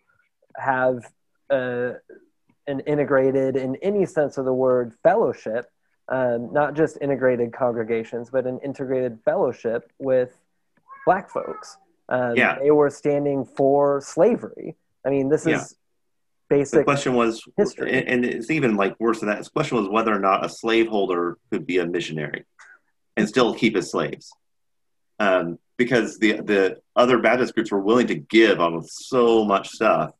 have 0.57 1.05
uh, 1.49 1.91
an 2.67 2.79
integrated 2.81 3.55
in 3.55 3.75
any 3.77 4.05
sense 4.05 4.37
of 4.37 4.45
the 4.45 4.53
word 4.53 4.93
fellowship 5.03 5.69
um, 6.09 6.53
not 6.53 6.75
just 6.75 6.97
integrated 7.01 7.53
congregations, 7.53 8.29
but 8.29 8.45
an 8.45 8.59
integrated 8.63 9.19
fellowship 9.25 9.91
with 9.97 10.37
black 11.05 11.29
folks. 11.29 11.77
Um, 12.09 12.35
yeah. 12.35 12.59
They 12.59 12.71
were 12.71 12.89
standing 12.89 13.45
for 13.45 14.01
slavery. 14.01 14.75
I 15.05 15.09
mean, 15.09 15.29
this 15.29 15.45
yeah. 15.45 15.61
is 15.61 15.75
basic. 16.49 16.79
The 16.79 16.83
question 16.83 17.13
was, 17.13 17.43
history. 17.57 18.05
and 18.07 18.25
it's 18.25 18.49
even 18.49 18.75
like 18.75 18.95
worse 18.99 19.19
than 19.19 19.29
that. 19.29 19.43
The 19.43 19.49
question 19.49 19.77
was 19.77 19.87
whether 19.87 20.13
or 20.13 20.19
not 20.19 20.45
a 20.45 20.49
slaveholder 20.49 21.37
could 21.51 21.65
be 21.65 21.79
a 21.79 21.85
missionary 21.85 22.45
and 23.17 23.27
still 23.27 23.53
keep 23.53 23.75
his 23.75 23.91
slaves. 23.91 24.31
Um, 25.19 25.59
because 25.77 26.17
the 26.19 26.41
the 26.41 26.77
other 26.95 27.19
Baptist 27.19 27.53
groups 27.53 27.71
were 27.71 27.79
willing 27.81 28.07
to 28.07 28.15
give 28.15 28.59
on 28.59 28.83
so 28.83 29.43
much 29.45 29.69
stuff, 29.69 30.11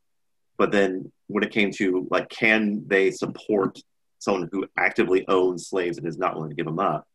but 0.57 0.71
then 0.71 1.11
when 1.27 1.43
it 1.43 1.51
came 1.51 1.71
to 1.71 2.07
like, 2.11 2.29
can 2.29 2.83
they 2.87 3.11
support 3.11 3.79
someone 4.25 4.49
who 4.51 4.65
actively 4.77 5.25
owns 5.27 5.67
slaves 5.67 5.97
and 5.97 6.07
is 6.07 6.17
not 6.17 6.35
willing 6.35 6.49
to 6.49 6.55
give 6.55 6.65
them 6.65 6.79
up. 6.79 7.07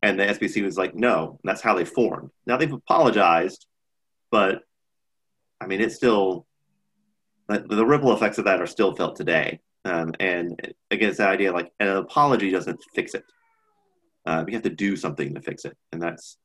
And 0.00 0.18
the 0.18 0.24
SBC 0.24 0.62
was 0.62 0.78
like, 0.78 0.94
no, 0.94 1.38
that's 1.44 1.60
how 1.60 1.74
they 1.74 1.84
formed. 1.84 2.30
Now 2.46 2.56
they've 2.56 2.72
apologized, 2.72 3.66
but 4.30 4.62
I 5.60 5.66
mean, 5.66 5.80
it's 5.80 5.96
still, 5.96 6.46
the 7.48 7.86
ripple 7.86 8.12
effects 8.12 8.38
of 8.38 8.44
that 8.44 8.60
are 8.60 8.66
still 8.66 8.94
felt 8.94 9.16
today. 9.16 9.60
Um, 9.84 10.14
and 10.20 10.74
again, 10.90 11.08
it's 11.08 11.18
that 11.18 11.30
idea 11.30 11.52
like 11.52 11.72
an 11.80 11.88
apology 11.88 12.50
doesn't 12.50 12.82
fix 12.94 13.14
it. 13.14 13.24
Uh, 14.26 14.44
you 14.46 14.54
have 14.54 14.62
to 14.64 14.70
do 14.70 14.96
something 14.96 15.34
to 15.34 15.40
fix 15.40 15.64
it. 15.64 15.76
And 15.92 16.02
that's 16.02 16.36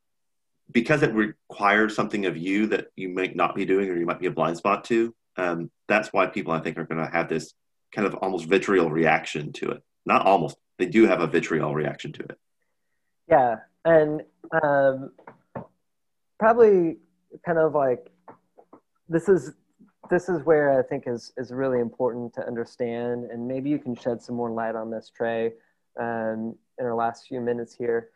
because 0.71 1.03
it 1.03 1.13
requires 1.13 1.95
something 1.95 2.25
of 2.25 2.37
you 2.37 2.67
that 2.67 2.87
you 2.95 3.09
might 3.09 3.35
not 3.35 3.55
be 3.55 3.65
doing 3.65 3.89
or 3.89 3.97
you 3.97 4.05
might 4.05 4.21
be 4.21 4.27
a 4.27 4.31
blind 4.31 4.57
spot 4.57 4.85
to. 4.85 5.13
Um, 5.35 5.69
that's 5.87 6.13
why 6.13 6.27
people, 6.27 6.53
I 6.53 6.61
think, 6.61 6.77
are 6.77 6.85
going 6.85 7.03
to 7.03 7.11
have 7.11 7.27
this 7.27 7.53
kind 7.93 8.07
of 8.07 8.15
almost 8.15 8.45
vitriol 8.45 8.89
reaction 8.89 9.51
to 9.53 9.71
it. 9.71 9.83
Not 10.05 10.25
almost, 10.25 10.55
they 10.77 10.85
do 10.85 11.05
have 11.05 11.19
a 11.19 11.27
vitriol 11.27 11.73
reaction 11.73 12.13
to 12.13 12.23
it. 12.23 12.37
Yeah, 13.27 13.57
and 13.83 14.21
um, 14.63 15.11
probably 16.39 16.97
kind 17.45 17.57
of 17.57 17.73
like 17.73 18.11
this 19.09 19.29
is 19.29 19.53
this 20.09 20.29
is 20.29 20.43
where 20.43 20.77
I 20.77 20.83
think 20.83 21.05
is 21.07 21.33
is 21.37 21.51
really 21.51 21.79
important 21.79 22.33
to 22.35 22.45
understand, 22.45 23.25
and 23.25 23.47
maybe 23.47 23.69
you 23.69 23.79
can 23.79 23.95
shed 23.95 24.21
some 24.21 24.35
more 24.35 24.51
light 24.51 24.75
on 24.75 24.89
this, 24.91 25.11
Trey, 25.15 25.53
um, 25.99 26.55
in 26.79 26.85
our 26.85 26.95
last 26.95 27.27
few 27.27 27.41
minutes 27.41 27.73
here, 27.73 28.09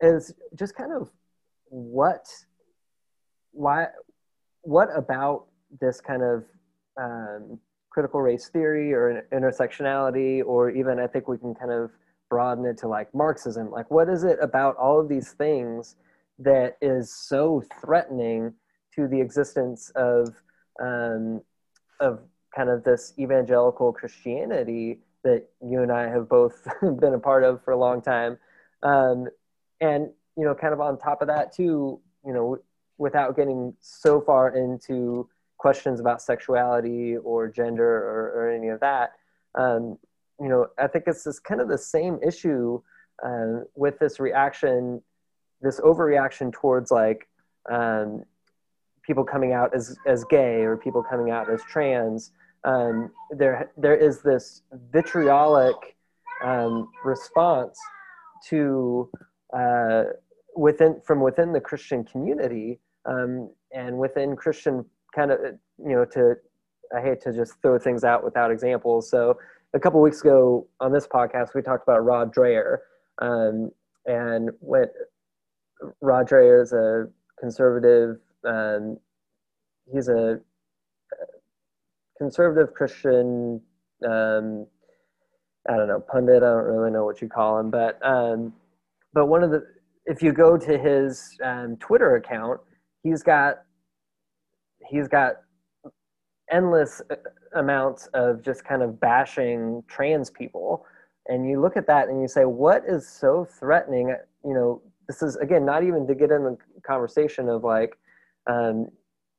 is 0.00 0.34
just 0.54 0.74
kind 0.74 0.92
of 0.92 1.10
what, 1.66 2.26
why, 3.52 3.86
what 4.62 4.88
about 4.96 5.46
this 5.80 6.00
kind 6.00 6.22
of 6.22 6.44
um, 7.00 7.58
critical 7.90 8.20
race 8.20 8.48
theory 8.48 8.92
or 8.92 9.26
intersectionality, 9.32 10.44
or 10.44 10.70
even 10.70 10.98
I 10.98 11.06
think 11.06 11.28
we 11.28 11.38
can 11.38 11.54
kind 11.54 11.70
of 11.70 11.90
broaden 12.28 12.64
it 12.64 12.78
to 12.78 12.88
like 12.88 13.14
Marxism. 13.14 13.70
Like, 13.70 13.90
what 13.90 14.08
is 14.08 14.24
it 14.24 14.38
about 14.40 14.76
all 14.76 15.00
of 15.00 15.08
these 15.08 15.32
things 15.32 15.96
that 16.38 16.76
is 16.80 17.12
so 17.12 17.62
threatening 17.80 18.54
to 18.94 19.06
the 19.06 19.20
existence 19.20 19.90
of 19.94 20.34
um, 20.80 21.40
of 22.00 22.20
kind 22.54 22.68
of 22.68 22.84
this 22.84 23.12
evangelical 23.18 23.92
Christianity 23.92 25.00
that 25.22 25.48
you 25.62 25.82
and 25.82 25.92
I 25.92 26.08
have 26.08 26.28
both 26.28 26.66
been 26.82 27.14
a 27.14 27.18
part 27.18 27.44
of 27.44 27.62
for 27.64 27.72
a 27.72 27.78
long 27.78 28.00
time, 28.02 28.38
um, 28.82 29.28
and 29.80 30.10
you 30.36 30.44
know, 30.44 30.54
kind 30.54 30.72
of 30.72 30.80
on 30.80 30.98
top 30.98 31.22
of 31.22 31.28
that 31.28 31.52
too, 31.52 32.00
you 32.24 32.32
know, 32.32 32.58
without 32.98 33.36
getting 33.36 33.74
so 33.80 34.20
far 34.20 34.56
into 34.56 35.28
questions 35.58 36.00
about 36.00 36.22
sexuality 36.22 37.16
or 37.18 37.48
gender 37.48 37.86
or, 37.86 38.32
or 38.34 38.50
any 38.50 38.68
of 38.68 38.80
that. 38.80 39.12
Um, 39.54 39.98
you 40.40 40.48
know, 40.48 40.68
I 40.78 40.86
think 40.86 41.04
it's 41.06 41.24
this 41.24 41.38
kind 41.38 41.60
of 41.60 41.68
the 41.68 41.76
same 41.76 42.18
issue 42.26 42.80
uh, 43.24 43.64
with 43.74 43.98
this 43.98 44.18
reaction, 44.18 45.02
this 45.60 45.78
overreaction 45.80 46.52
towards 46.52 46.90
like 46.90 47.28
um, 47.70 48.24
people 49.10 49.24
coming 49.24 49.52
out 49.52 49.74
as, 49.74 49.96
as 50.06 50.22
gay 50.30 50.60
or 50.62 50.76
people 50.76 51.02
coming 51.02 51.32
out 51.32 51.50
as 51.50 51.60
trans. 51.64 52.30
Um, 52.62 53.10
there, 53.32 53.72
there 53.76 53.96
is 53.96 54.22
this 54.22 54.62
vitriolic 54.92 55.96
um, 56.44 56.88
response 57.04 57.76
to 58.50 59.10
uh, 59.52 60.04
within 60.56 61.00
from 61.04 61.20
within 61.20 61.52
the 61.52 61.60
Christian 61.60 62.04
community 62.04 62.78
um, 63.04 63.50
and 63.74 63.98
within 63.98 64.36
Christian 64.36 64.84
kind 65.12 65.32
of 65.32 65.40
you 65.84 65.96
know 65.96 66.04
to 66.04 66.34
I 66.96 67.00
hate 67.00 67.20
to 67.22 67.32
just 67.32 67.54
throw 67.62 67.80
things 67.80 68.04
out 68.04 68.24
without 68.24 68.52
examples. 68.52 69.10
So 69.10 69.36
a 69.74 69.80
couple 69.80 70.00
weeks 70.00 70.20
ago 70.20 70.68
on 70.78 70.92
this 70.92 71.08
podcast, 71.08 71.48
we 71.54 71.62
talked 71.62 71.82
about 71.82 72.04
Rod 72.04 72.32
Dreher, 72.32 72.78
um, 73.18 73.70
and 74.06 74.50
what 74.60 74.92
Rod 76.00 76.28
Dreher 76.28 76.62
is 76.62 76.72
a 76.72 77.08
conservative. 77.40 78.18
Um, 78.44 78.98
he's 79.92 80.08
a 80.08 80.40
conservative 82.18 82.74
Christian. 82.74 83.60
Um, 84.04 84.66
I 85.68 85.76
don't 85.76 85.88
know 85.88 86.00
pundit. 86.00 86.42
I 86.42 86.46
don't 86.46 86.64
really 86.64 86.90
know 86.90 87.04
what 87.04 87.20
you 87.20 87.28
call 87.28 87.58
him, 87.58 87.70
but 87.70 87.98
um, 88.04 88.52
but 89.12 89.26
one 89.26 89.42
of 89.42 89.50
the 89.50 89.66
if 90.06 90.22
you 90.22 90.32
go 90.32 90.56
to 90.56 90.78
his 90.78 91.36
um, 91.44 91.76
Twitter 91.76 92.16
account, 92.16 92.60
he's 93.02 93.22
got 93.22 93.62
he's 94.88 95.08
got 95.08 95.36
endless 96.50 97.00
uh, 97.10 97.16
amounts 97.58 98.06
of 98.14 98.42
just 98.42 98.64
kind 98.64 98.82
of 98.82 99.00
bashing 99.00 99.82
trans 99.88 100.30
people 100.30 100.84
and 101.28 101.48
you 101.48 101.60
look 101.60 101.76
at 101.76 101.86
that 101.86 102.08
and 102.08 102.20
you 102.20 102.28
say 102.28 102.44
what 102.44 102.82
is 102.86 103.08
so 103.08 103.46
threatening 103.58 104.14
you 104.44 104.54
know 104.54 104.82
this 105.06 105.22
is 105.22 105.36
again 105.36 105.64
not 105.64 105.82
even 105.82 106.06
to 106.06 106.14
get 106.14 106.30
in 106.30 106.44
the 106.44 106.56
conversation 106.82 107.48
of 107.48 107.64
like 107.64 107.96
um, 108.46 108.86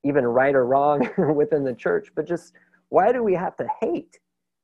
even 0.03 0.25
right 0.25 0.55
or 0.55 0.65
wrong 0.65 1.07
within 1.35 1.63
the 1.63 1.73
church 1.73 2.09
but 2.15 2.27
just 2.27 2.53
why 2.89 3.11
do 3.11 3.23
we 3.23 3.33
have 3.33 3.55
to 3.57 3.67
hate 3.81 4.19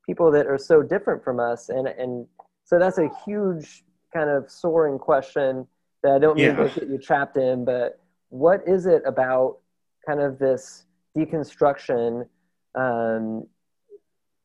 people 0.05 0.31
that 0.31 0.47
are 0.47 0.57
so 0.57 0.81
different 0.81 1.23
from 1.23 1.39
us 1.39 1.69
and 1.69 1.87
and 1.87 2.25
so 2.63 2.79
that's 2.79 2.97
a 2.97 3.09
huge 3.25 3.83
kind 4.13 4.29
of 4.29 4.49
soaring 4.49 4.97
question 4.97 5.67
that 6.03 6.13
i 6.13 6.19
don't 6.19 6.37
mean 6.37 6.45
yeah. 6.45 6.67
to 6.67 6.79
get 6.79 6.89
you 6.89 6.97
trapped 6.97 7.37
in 7.37 7.65
but 7.65 7.99
what 8.29 8.61
is 8.67 8.85
it 8.85 9.01
about 9.05 9.57
kind 10.05 10.21
of 10.21 10.39
this 10.39 10.85
deconstruction 11.15 12.27
um, 12.75 13.45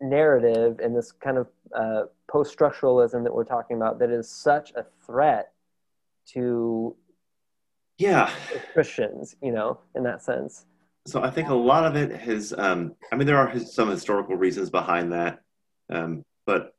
narrative 0.00 0.80
and 0.82 0.96
this 0.96 1.12
kind 1.12 1.38
of 1.38 1.48
uh, 1.76 2.02
post 2.30 2.56
structuralism 2.56 3.22
that 3.22 3.32
we're 3.32 3.44
talking 3.44 3.76
about 3.76 3.98
that 3.98 4.10
is 4.10 4.28
such 4.28 4.72
a 4.72 4.84
threat 5.06 5.52
to 6.26 6.94
yeah 8.02 8.30
Christians, 8.72 9.36
you 9.42 9.52
know, 9.52 9.78
in 9.94 10.02
that 10.04 10.22
sense. 10.22 10.64
So 11.06 11.22
I 11.22 11.30
think 11.30 11.48
a 11.48 11.54
lot 11.54 11.84
of 11.84 11.96
it 11.96 12.12
has. 12.20 12.52
Um, 12.56 12.94
I 13.10 13.16
mean, 13.16 13.26
there 13.26 13.38
are 13.38 13.58
some 13.58 13.90
historical 13.90 14.36
reasons 14.36 14.70
behind 14.70 15.12
that, 15.12 15.40
um, 15.90 16.24
but 16.46 16.74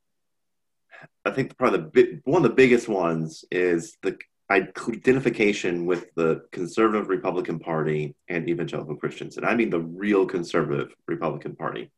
I 1.26 1.32
think 1.32 1.58
probably 1.58 1.80
the 1.94 2.22
one 2.24 2.44
of 2.44 2.50
the 2.50 2.56
biggest 2.56 2.88
ones 2.88 3.44
is 3.52 3.98
the 4.02 4.18
identification 4.50 5.86
with 5.86 6.14
the 6.16 6.44
conservative 6.52 7.10
Republican 7.10 7.60
Party 7.60 8.16
and 8.28 8.48
evangelical 8.50 8.96
Christians. 8.96 9.38
And 9.38 9.46
I 9.46 9.56
mean 9.56 9.70
the 9.70 9.80
real 9.80 10.26
conservative 10.26 10.94
Republican 11.08 11.56
Party. 11.56 11.92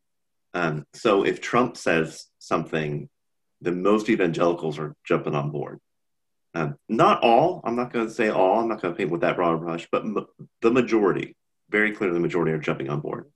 Um, 0.53 0.85
so 0.93 1.25
if 1.25 1.41
Trump 1.41 1.75
says 1.75 2.27
something, 2.39 3.09
then 3.61 3.81
most 3.81 4.09
evangelicals 4.09 4.79
are 4.79 4.95
jumping 5.03 5.35
on 5.35 5.51
board. 5.51 5.79
Um, 6.55 6.77
not 6.87 7.21
all, 7.21 7.61
I'm 7.65 7.75
not 7.75 7.91
going 7.91 8.07
to 8.07 8.13
say 8.13 8.29
all, 8.29 8.61
I'm 8.61 8.69
not 8.69 8.81
going 8.81 8.93
to 8.93 8.97
paint 8.97 9.11
with 9.11 9.21
that 9.21 9.35
broad 9.35 9.59
brush, 9.59 9.87
but 9.91 10.03
m- 10.03 10.25
the 10.61 10.71
majority, 10.71 11.35
very 11.69 11.91
clearly 11.91 12.13
the 12.13 12.21
majority 12.21 12.53
are 12.53 12.59
jumping 12.59 12.89
on 12.89 13.01
board. 13.01 13.29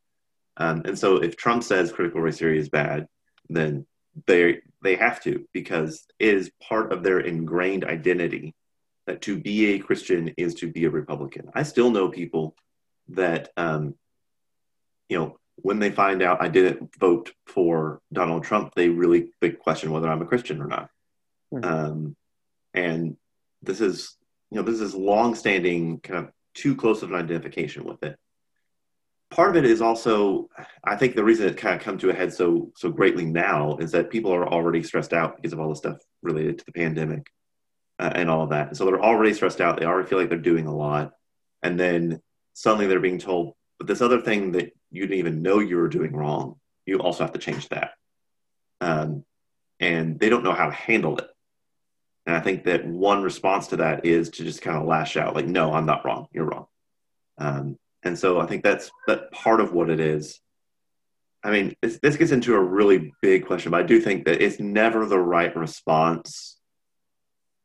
Um, 0.56 0.84
and 0.86 0.98
so 0.98 1.18
if 1.18 1.36
Trump 1.36 1.64
says 1.64 1.92
critical 1.92 2.22
race 2.22 2.40
theory 2.40 2.58
is 2.58 2.70
bad, 2.70 3.08
then 3.50 3.86
they 4.26 4.62
they 4.82 4.96
have 4.96 5.22
to 5.24 5.46
because 5.54 6.06
it 6.18 6.34
is 6.34 6.52
part 6.62 6.94
of 6.94 7.04
their 7.04 7.20
ingrained 7.20 7.84
identity 7.84 8.56
that 9.06 9.22
to 9.24 9.38
be 9.38 9.74
a 9.74 9.80
Christian 9.80 10.34
is 10.38 10.56
to 10.56 10.72
be 10.72 10.86
a 10.86 10.90
Republican. 10.90 11.50
I 11.54 11.64
still 11.64 11.92
know 11.92 12.10
people 12.10 12.56
that, 13.10 13.50
um, 13.58 13.96
you 15.10 15.18
know, 15.18 15.38
when 15.56 15.80
they 15.80 15.92
find 15.92 16.22
out 16.22 16.42
I 16.42 16.48
didn't 16.48 16.96
vote 16.98 17.34
for 17.48 18.02
Donald 18.14 18.44
Trump, 18.44 18.74
they 18.76 18.88
really 18.88 19.32
big 19.42 19.60
question 19.60 19.92
whether 19.92 20.08
I'm 20.08 20.22
a 20.22 20.26
Christian 20.26 20.62
or 20.62 20.68
not. 20.68 20.90
Mm-hmm. 21.54 21.66
Um, 21.66 22.16
and 22.74 23.18
this 23.62 23.82
is, 23.82 24.16
you 24.52 24.58
know, 24.58 24.64
this 24.64 24.82
is 24.82 24.96
long-standing 24.96 26.00
kind 26.00 26.26
of 26.26 26.32
too 26.54 26.76
close 26.76 27.04
of 27.04 27.12
an 27.12 27.18
identification 27.18 27.84
with 27.84 28.04
it. 28.04 28.16
Part 29.32 29.52
of 29.52 29.64
it 29.64 29.70
is 29.70 29.82
also, 29.82 30.50
I 30.84 30.96
think, 30.96 31.16
the 31.16 31.24
reason 31.24 31.48
it 31.48 31.58
kind 31.58 31.76
of 31.76 31.82
come 31.82 31.98
to 32.00 32.10
a 32.10 32.14
head 32.14 32.34
so 32.34 32.72
so 32.76 32.90
greatly 32.90 33.26
now 33.26 33.78
is 33.78 33.92
that 33.92 34.10
people 34.10 34.34
are 34.34 34.48
already 34.48 34.82
stressed 34.82 35.14
out 35.14 35.36
because 35.36 35.54
of 35.54 35.60
all 35.60 35.70
the 35.70 35.76
stuff 35.76 35.98
related 36.24 36.58
to 36.60 36.66
the 36.66 36.72
pandemic 36.72 37.32
uh, 38.00 38.12
and 38.16 38.30
all 38.30 38.44
of 38.44 38.50
that. 38.50 38.76
so 38.76 38.86
they're 38.86 39.04
already 39.04 39.34
stressed 39.34 39.62
out. 39.62 39.80
They 39.80 39.86
already 39.86 40.08
feel 40.08 40.18
like 40.18 40.30
they're 40.30 40.38
doing 40.38 40.66
a 40.66 40.76
lot. 40.76 41.12
And 41.62 41.80
then 41.80 42.22
suddenly 42.54 42.88
they're 42.88 43.00
being 43.00 43.20
told, 43.20 43.56
but 43.78 43.88
this 43.88 44.02
other 44.02 44.22
thing 44.22 44.54
that 44.54 44.72
you 44.90 45.04
didn't 45.04 45.20
even 45.20 45.42
know 45.42 45.60
you 45.60 45.78
were 45.78 45.90
doing 45.90 46.14
wrong, 46.14 46.56
you 46.86 47.00
also 47.00 47.24
have 47.24 47.34
to 47.34 47.40
change 47.40 47.68
that. 47.70 47.92
Um, 48.82 49.26
and 49.80 50.20
they 50.20 50.30
don't 50.30 50.44
know 50.44 50.54
how 50.54 50.68
to 50.68 50.72
handle 50.72 51.18
it. 51.18 51.28
And 52.30 52.38
I 52.38 52.42
think 52.42 52.66
that 52.66 52.86
one 52.86 53.24
response 53.24 53.70
to 53.70 53.78
that 53.78 54.06
is 54.06 54.30
to 54.30 54.44
just 54.44 54.62
kind 54.62 54.78
of 54.78 54.86
lash 54.86 55.18
out, 55.18 55.34
like, 55.34 55.48
no, 55.48 55.74
I'm 55.74 55.88
not 55.88 56.06
wrong. 56.06 56.28
You're 56.32 56.46
wrong. 56.46 56.68
Um, 57.40 57.80
and 58.04 58.20
so 58.20 58.40
I 58.40 58.46
think 58.46 58.64
that's 58.64 58.92
that 59.08 59.32
part 59.32 59.60
of 59.60 59.74
what 59.74 59.90
it 59.90 60.00
is. 60.00 60.40
I 61.44 61.50
mean, 61.50 61.76
this 61.82 62.18
gets 62.18 62.30
into 62.30 62.54
a 62.54 62.62
really 62.62 63.14
big 63.24 63.48
question, 63.48 63.72
but 63.72 63.80
I 63.80 63.88
do 63.88 64.00
think 64.00 64.26
that 64.26 64.44
it's 64.44 64.60
never 64.60 65.08
the 65.08 65.18
right 65.18 65.56
response 65.56 66.60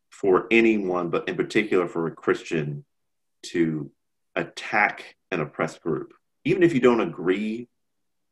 for 0.08 0.46
anyone, 0.50 1.10
but 1.10 1.28
in 1.28 1.36
particular 1.36 1.86
for 1.86 2.06
a 2.06 2.12
Christian, 2.12 2.86
to 3.48 3.90
attack 4.34 5.14
an 5.30 5.42
oppressed 5.42 5.82
group, 5.82 6.14
even 6.46 6.62
if 6.62 6.72
you 6.72 6.80
don't 6.80 7.02
agree 7.02 7.68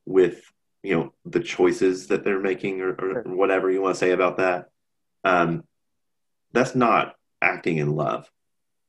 with 0.07 0.51
you 0.83 0.97
know 0.97 1.13
the 1.27 1.41
choices 1.41 2.07
that 2.07 2.25
they're 2.25 2.41
making 2.41 2.81
or, 2.81 2.93
or 2.93 3.23
whatever 3.27 3.71
you 3.71 3.83
want 3.83 3.97
to 3.97 3.99
say 3.99 4.13
about 4.13 4.39
that. 4.39 4.71
Um, 5.25 5.65
that's 6.53 6.75
not 6.75 7.15
acting 7.41 7.79
in 7.79 7.95
love, 7.95 8.31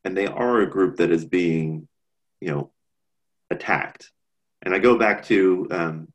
and 0.04 0.16
they 0.16 0.28
are 0.28 0.62
a 0.62 0.70
group 0.70 0.98
that 0.98 1.12
is 1.12 1.26
being 1.26 1.88
you 2.42 2.52
know 2.52 2.72
attacked. 3.50 4.12
And 4.62 4.74
I 4.74 4.80
go 4.80 4.98
back 4.98 5.26
to 5.26 5.68
um, 5.72 6.08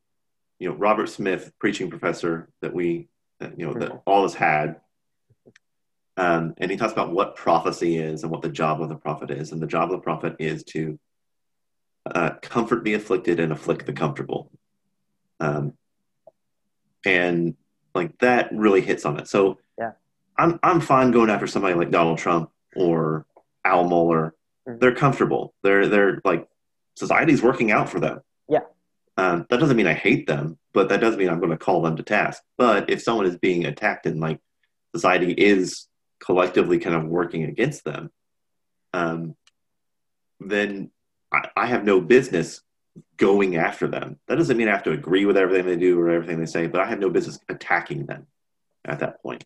you 0.58 0.68
know 0.68 0.74
Robert 0.74 1.08
Smith, 1.08 1.52
preaching 1.58 1.90
professor 1.90 2.48
that 2.60 2.74
we 2.74 3.08
you 3.56 3.66
know 3.66 3.74
that 3.74 4.02
all 4.06 4.22
has 4.22 4.34
had 4.34 4.80
um, 6.18 6.54
and 6.58 6.68
he 6.68 6.76
talks 6.76 6.92
about 6.92 7.12
what 7.12 7.36
prophecy 7.36 7.96
is 7.96 8.24
and 8.24 8.32
what 8.32 8.42
the 8.42 8.48
job 8.48 8.82
of 8.82 8.88
the 8.88 8.96
prophet 8.96 9.30
is. 9.30 9.52
And 9.52 9.62
the 9.62 9.68
job 9.68 9.84
of 9.84 9.90
the 9.90 10.02
prophet 10.02 10.34
is 10.40 10.64
to 10.64 10.98
uh, 12.04 12.30
comfort 12.42 12.82
the 12.82 12.94
afflicted 12.94 13.38
and 13.38 13.52
afflict 13.52 13.86
the 13.86 13.92
comfortable. 13.92 14.50
Um, 15.38 15.74
and 17.06 17.54
like 17.94 18.18
that 18.18 18.50
really 18.52 18.80
hits 18.80 19.04
on 19.04 19.20
it. 19.20 19.28
So 19.28 19.60
I'm 20.38 20.58
I'm 20.62 20.80
fine 20.80 21.10
going 21.10 21.30
after 21.30 21.46
somebody 21.46 21.74
like 21.74 21.90
Donald 21.90 22.18
Trump 22.18 22.50
or 22.76 23.26
Al 23.64 23.84
Mohler. 23.84 24.32
Mm-hmm. 24.68 24.78
They're 24.78 24.94
comfortable. 24.94 25.54
They're 25.62 25.88
they're 25.88 26.20
like 26.24 26.48
society's 26.94 27.42
working 27.42 27.70
out 27.70 27.88
for 27.88 28.00
them. 28.00 28.20
Yeah. 28.48 28.60
Um, 29.16 29.46
that 29.50 29.58
doesn't 29.58 29.76
mean 29.76 29.88
I 29.88 29.94
hate 29.94 30.26
them, 30.26 30.58
but 30.72 30.88
that 30.90 31.00
does 31.00 31.16
mean 31.16 31.28
I'm 31.28 31.40
going 31.40 31.50
to 31.50 31.58
call 31.58 31.82
them 31.82 31.96
to 31.96 32.02
task. 32.02 32.42
But 32.56 32.88
if 32.88 33.02
someone 33.02 33.26
is 33.26 33.36
being 33.36 33.64
attacked 33.64 34.06
and 34.06 34.20
like 34.20 34.40
society 34.94 35.32
is 35.32 35.88
collectively 36.20 36.78
kind 36.78 36.94
of 36.94 37.04
working 37.04 37.44
against 37.44 37.84
them, 37.84 38.10
um, 38.94 39.34
then 40.40 40.90
I, 41.32 41.48
I 41.56 41.66
have 41.66 41.84
no 41.84 42.00
business 42.00 42.62
going 43.16 43.56
after 43.56 43.88
them. 43.88 44.18
That 44.28 44.36
doesn't 44.36 44.56
mean 44.56 44.68
I 44.68 44.72
have 44.72 44.84
to 44.84 44.92
agree 44.92 45.24
with 45.24 45.36
everything 45.36 45.66
they 45.66 45.76
do 45.76 46.00
or 46.00 46.10
everything 46.10 46.38
they 46.38 46.46
say, 46.46 46.68
but 46.68 46.80
I 46.80 46.86
have 46.86 47.00
no 47.00 47.10
business 47.10 47.38
attacking 47.48 48.06
them 48.06 48.26
at 48.84 49.00
that 49.00 49.22
point. 49.22 49.44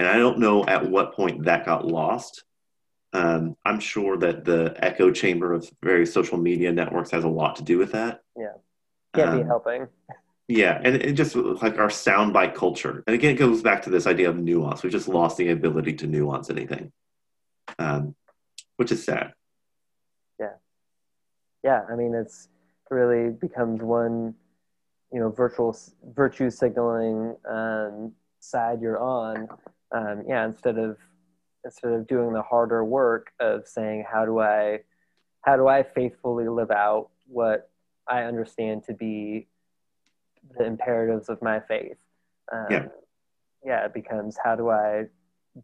And 0.00 0.08
I 0.08 0.16
don't 0.16 0.38
know 0.38 0.64
at 0.64 0.90
what 0.90 1.12
point 1.12 1.44
that 1.44 1.66
got 1.66 1.86
lost. 1.86 2.44
Um, 3.12 3.54
I'm 3.66 3.78
sure 3.78 4.16
that 4.16 4.46
the 4.46 4.74
echo 4.78 5.10
chamber 5.10 5.52
of 5.52 5.70
various 5.82 6.10
social 6.10 6.38
media 6.38 6.72
networks 6.72 7.10
has 7.10 7.24
a 7.24 7.28
lot 7.28 7.56
to 7.56 7.62
do 7.62 7.76
with 7.76 7.92
that. 7.92 8.22
Yeah. 8.34 8.54
Can't 9.12 9.32
be 9.32 9.42
Um, 9.42 9.46
helping. 9.46 9.88
Yeah, 10.48 10.80
and 10.82 10.96
it 10.96 11.12
just 11.12 11.36
like 11.36 11.78
our 11.78 11.88
soundbite 11.88 12.54
culture. 12.54 13.04
And 13.06 13.14
again, 13.14 13.34
it 13.34 13.38
goes 13.38 13.60
back 13.60 13.82
to 13.82 13.90
this 13.90 14.06
idea 14.06 14.30
of 14.30 14.38
nuance. 14.38 14.82
We've 14.82 14.90
just 14.90 15.06
lost 15.06 15.36
the 15.36 15.50
ability 15.50 15.92
to 15.96 16.06
nuance 16.06 16.48
anything, 16.48 16.92
um, 17.78 18.14
which 18.76 18.90
is 18.90 19.04
sad. 19.04 19.34
Yeah, 20.40 20.54
Yeah, 21.62 21.84
I 21.90 21.94
mean, 21.94 22.14
it's 22.14 22.48
really 22.90 23.32
becomes 23.32 23.82
one, 23.82 24.34
you 25.12 25.20
know, 25.20 25.28
virtual 25.28 25.76
virtue 26.14 26.48
signaling 26.48 27.36
um, 27.46 28.12
side 28.38 28.80
you're 28.80 28.98
on. 28.98 29.46
Um, 29.92 30.24
yeah, 30.26 30.44
instead 30.44 30.78
of 30.78 30.96
instead 31.64 31.92
of 31.92 32.06
doing 32.06 32.32
the 32.32 32.42
harder 32.42 32.84
work 32.84 33.32
of 33.38 33.66
saying 33.66 34.04
how 34.10 34.24
do 34.24 34.38
I 34.40 34.80
how 35.42 35.56
do 35.56 35.68
I 35.68 35.82
faithfully 35.82 36.48
live 36.48 36.70
out 36.70 37.10
what 37.26 37.70
I 38.06 38.22
understand 38.22 38.84
to 38.84 38.94
be 38.94 39.48
the 40.58 40.64
imperatives 40.64 41.28
of 41.28 41.40
my 41.42 41.60
faith. 41.60 41.96
Um, 42.52 42.66
Yeah. 42.70 42.86
yeah, 43.64 43.84
it 43.84 43.94
becomes 43.94 44.36
how 44.42 44.56
do 44.56 44.70
I 44.70 45.06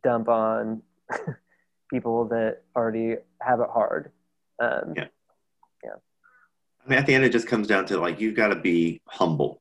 dump 0.03 0.29
on 0.29 0.83
people 1.91 2.27
that 2.29 2.63
already 2.75 3.17
have 3.41 3.61
it 3.61 3.69
hard. 3.73 4.13
Um, 4.59 4.95
Yeah. 4.97 5.07
I 6.87 6.89
mean, 6.89 6.99
at 7.01 7.07
the 7.07 7.15
end, 7.15 7.25
it 7.25 7.33
just 7.33 7.49
comes 7.49 7.67
down 7.67 7.85
to 7.87 7.99
like 7.99 8.21
you've 8.21 8.37
got 8.37 8.49
to 8.49 8.55
be 8.57 9.03
humble 9.09 9.61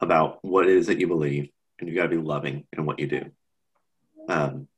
about 0.00 0.44
what 0.44 0.66
it 0.66 0.76
is 0.76 0.86
that 0.88 1.00
you 1.00 1.06
believe, 1.06 1.48
and 1.78 1.88
you've 1.88 1.96
got 1.96 2.02
to 2.02 2.08
be 2.10 2.18
loving 2.18 2.66
in 2.76 2.84
what 2.84 2.98
you 2.98 3.06
do. 3.06 3.30
Um, 4.28 4.68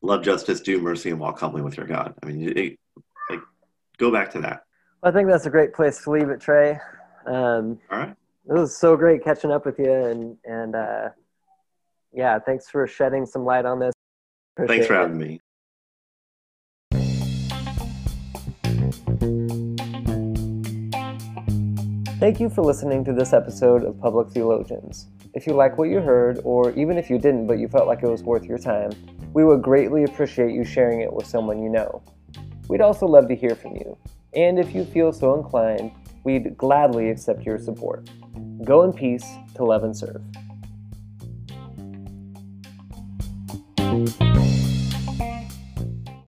love 0.00 0.22
justice, 0.22 0.60
do 0.60 0.80
mercy, 0.80 1.10
and 1.10 1.20
walk 1.20 1.38
humbly 1.40 1.62
with 1.62 1.76
your 1.76 1.86
God. 1.86 2.14
I 2.22 2.26
mean, 2.26 2.56
it, 2.56 2.78
like 3.28 3.40
go 3.98 4.10
back 4.10 4.30
to 4.32 4.40
that. 4.42 4.64
I 5.02 5.10
think 5.10 5.28
that's 5.28 5.46
a 5.46 5.50
great 5.50 5.74
place 5.74 6.02
to 6.04 6.10
leave 6.10 6.28
it, 6.28 6.40
Trey. 6.40 6.78
Um, 7.26 7.78
All 7.90 7.98
right. 7.98 8.14
it 8.48 8.52
was 8.52 8.76
so 8.76 8.96
great 8.96 9.22
catching 9.22 9.50
up 9.50 9.66
with 9.66 9.78
you, 9.78 9.92
and 9.92 10.36
and 10.44 10.74
uh, 10.74 11.08
yeah, 12.12 12.38
thanks 12.38 12.68
for 12.70 12.86
shedding 12.86 13.26
some 13.26 13.44
light 13.44 13.64
on 13.66 13.78
this. 13.80 13.92
Thanks 14.56 14.86
for 14.86 14.94
Appreciate 14.94 14.96
it. 14.96 15.00
having 15.00 15.18
me. 15.18 15.40
Thank 22.18 22.40
you 22.40 22.50
for 22.50 22.62
listening 22.62 23.04
to 23.04 23.12
this 23.12 23.32
episode 23.32 23.84
of 23.84 24.00
Public 24.00 24.30
Theologians. 24.30 25.06
If 25.38 25.46
you 25.46 25.52
like 25.52 25.78
what 25.78 25.88
you 25.88 26.00
heard, 26.00 26.40
or 26.42 26.72
even 26.72 26.98
if 26.98 27.08
you 27.08 27.16
didn't 27.16 27.46
but 27.46 27.60
you 27.60 27.68
felt 27.68 27.86
like 27.86 28.02
it 28.02 28.08
was 28.08 28.24
worth 28.24 28.44
your 28.44 28.58
time, 28.58 28.90
we 29.34 29.44
would 29.44 29.62
greatly 29.62 30.02
appreciate 30.02 30.52
you 30.52 30.64
sharing 30.64 31.00
it 31.00 31.12
with 31.12 31.28
someone 31.28 31.62
you 31.62 31.68
know. 31.68 32.02
We'd 32.68 32.80
also 32.80 33.06
love 33.06 33.28
to 33.28 33.36
hear 33.36 33.54
from 33.54 33.76
you, 33.76 33.96
and 34.34 34.58
if 34.58 34.74
you 34.74 34.84
feel 34.84 35.12
so 35.12 35.36
inclined, 35.36 35.92
we'd 36.24 36.58
gladly 36.58 37.08
accept 37.10 37.44
your 37.44 37.56
support. 37.56 38.10
Go 38.64 38.82
in 38.82 38.92
peace 38.92 39.24
to 39.54 39.64
love 39.64 39.84
and 39.84 39.96
serve. 39.96 40.20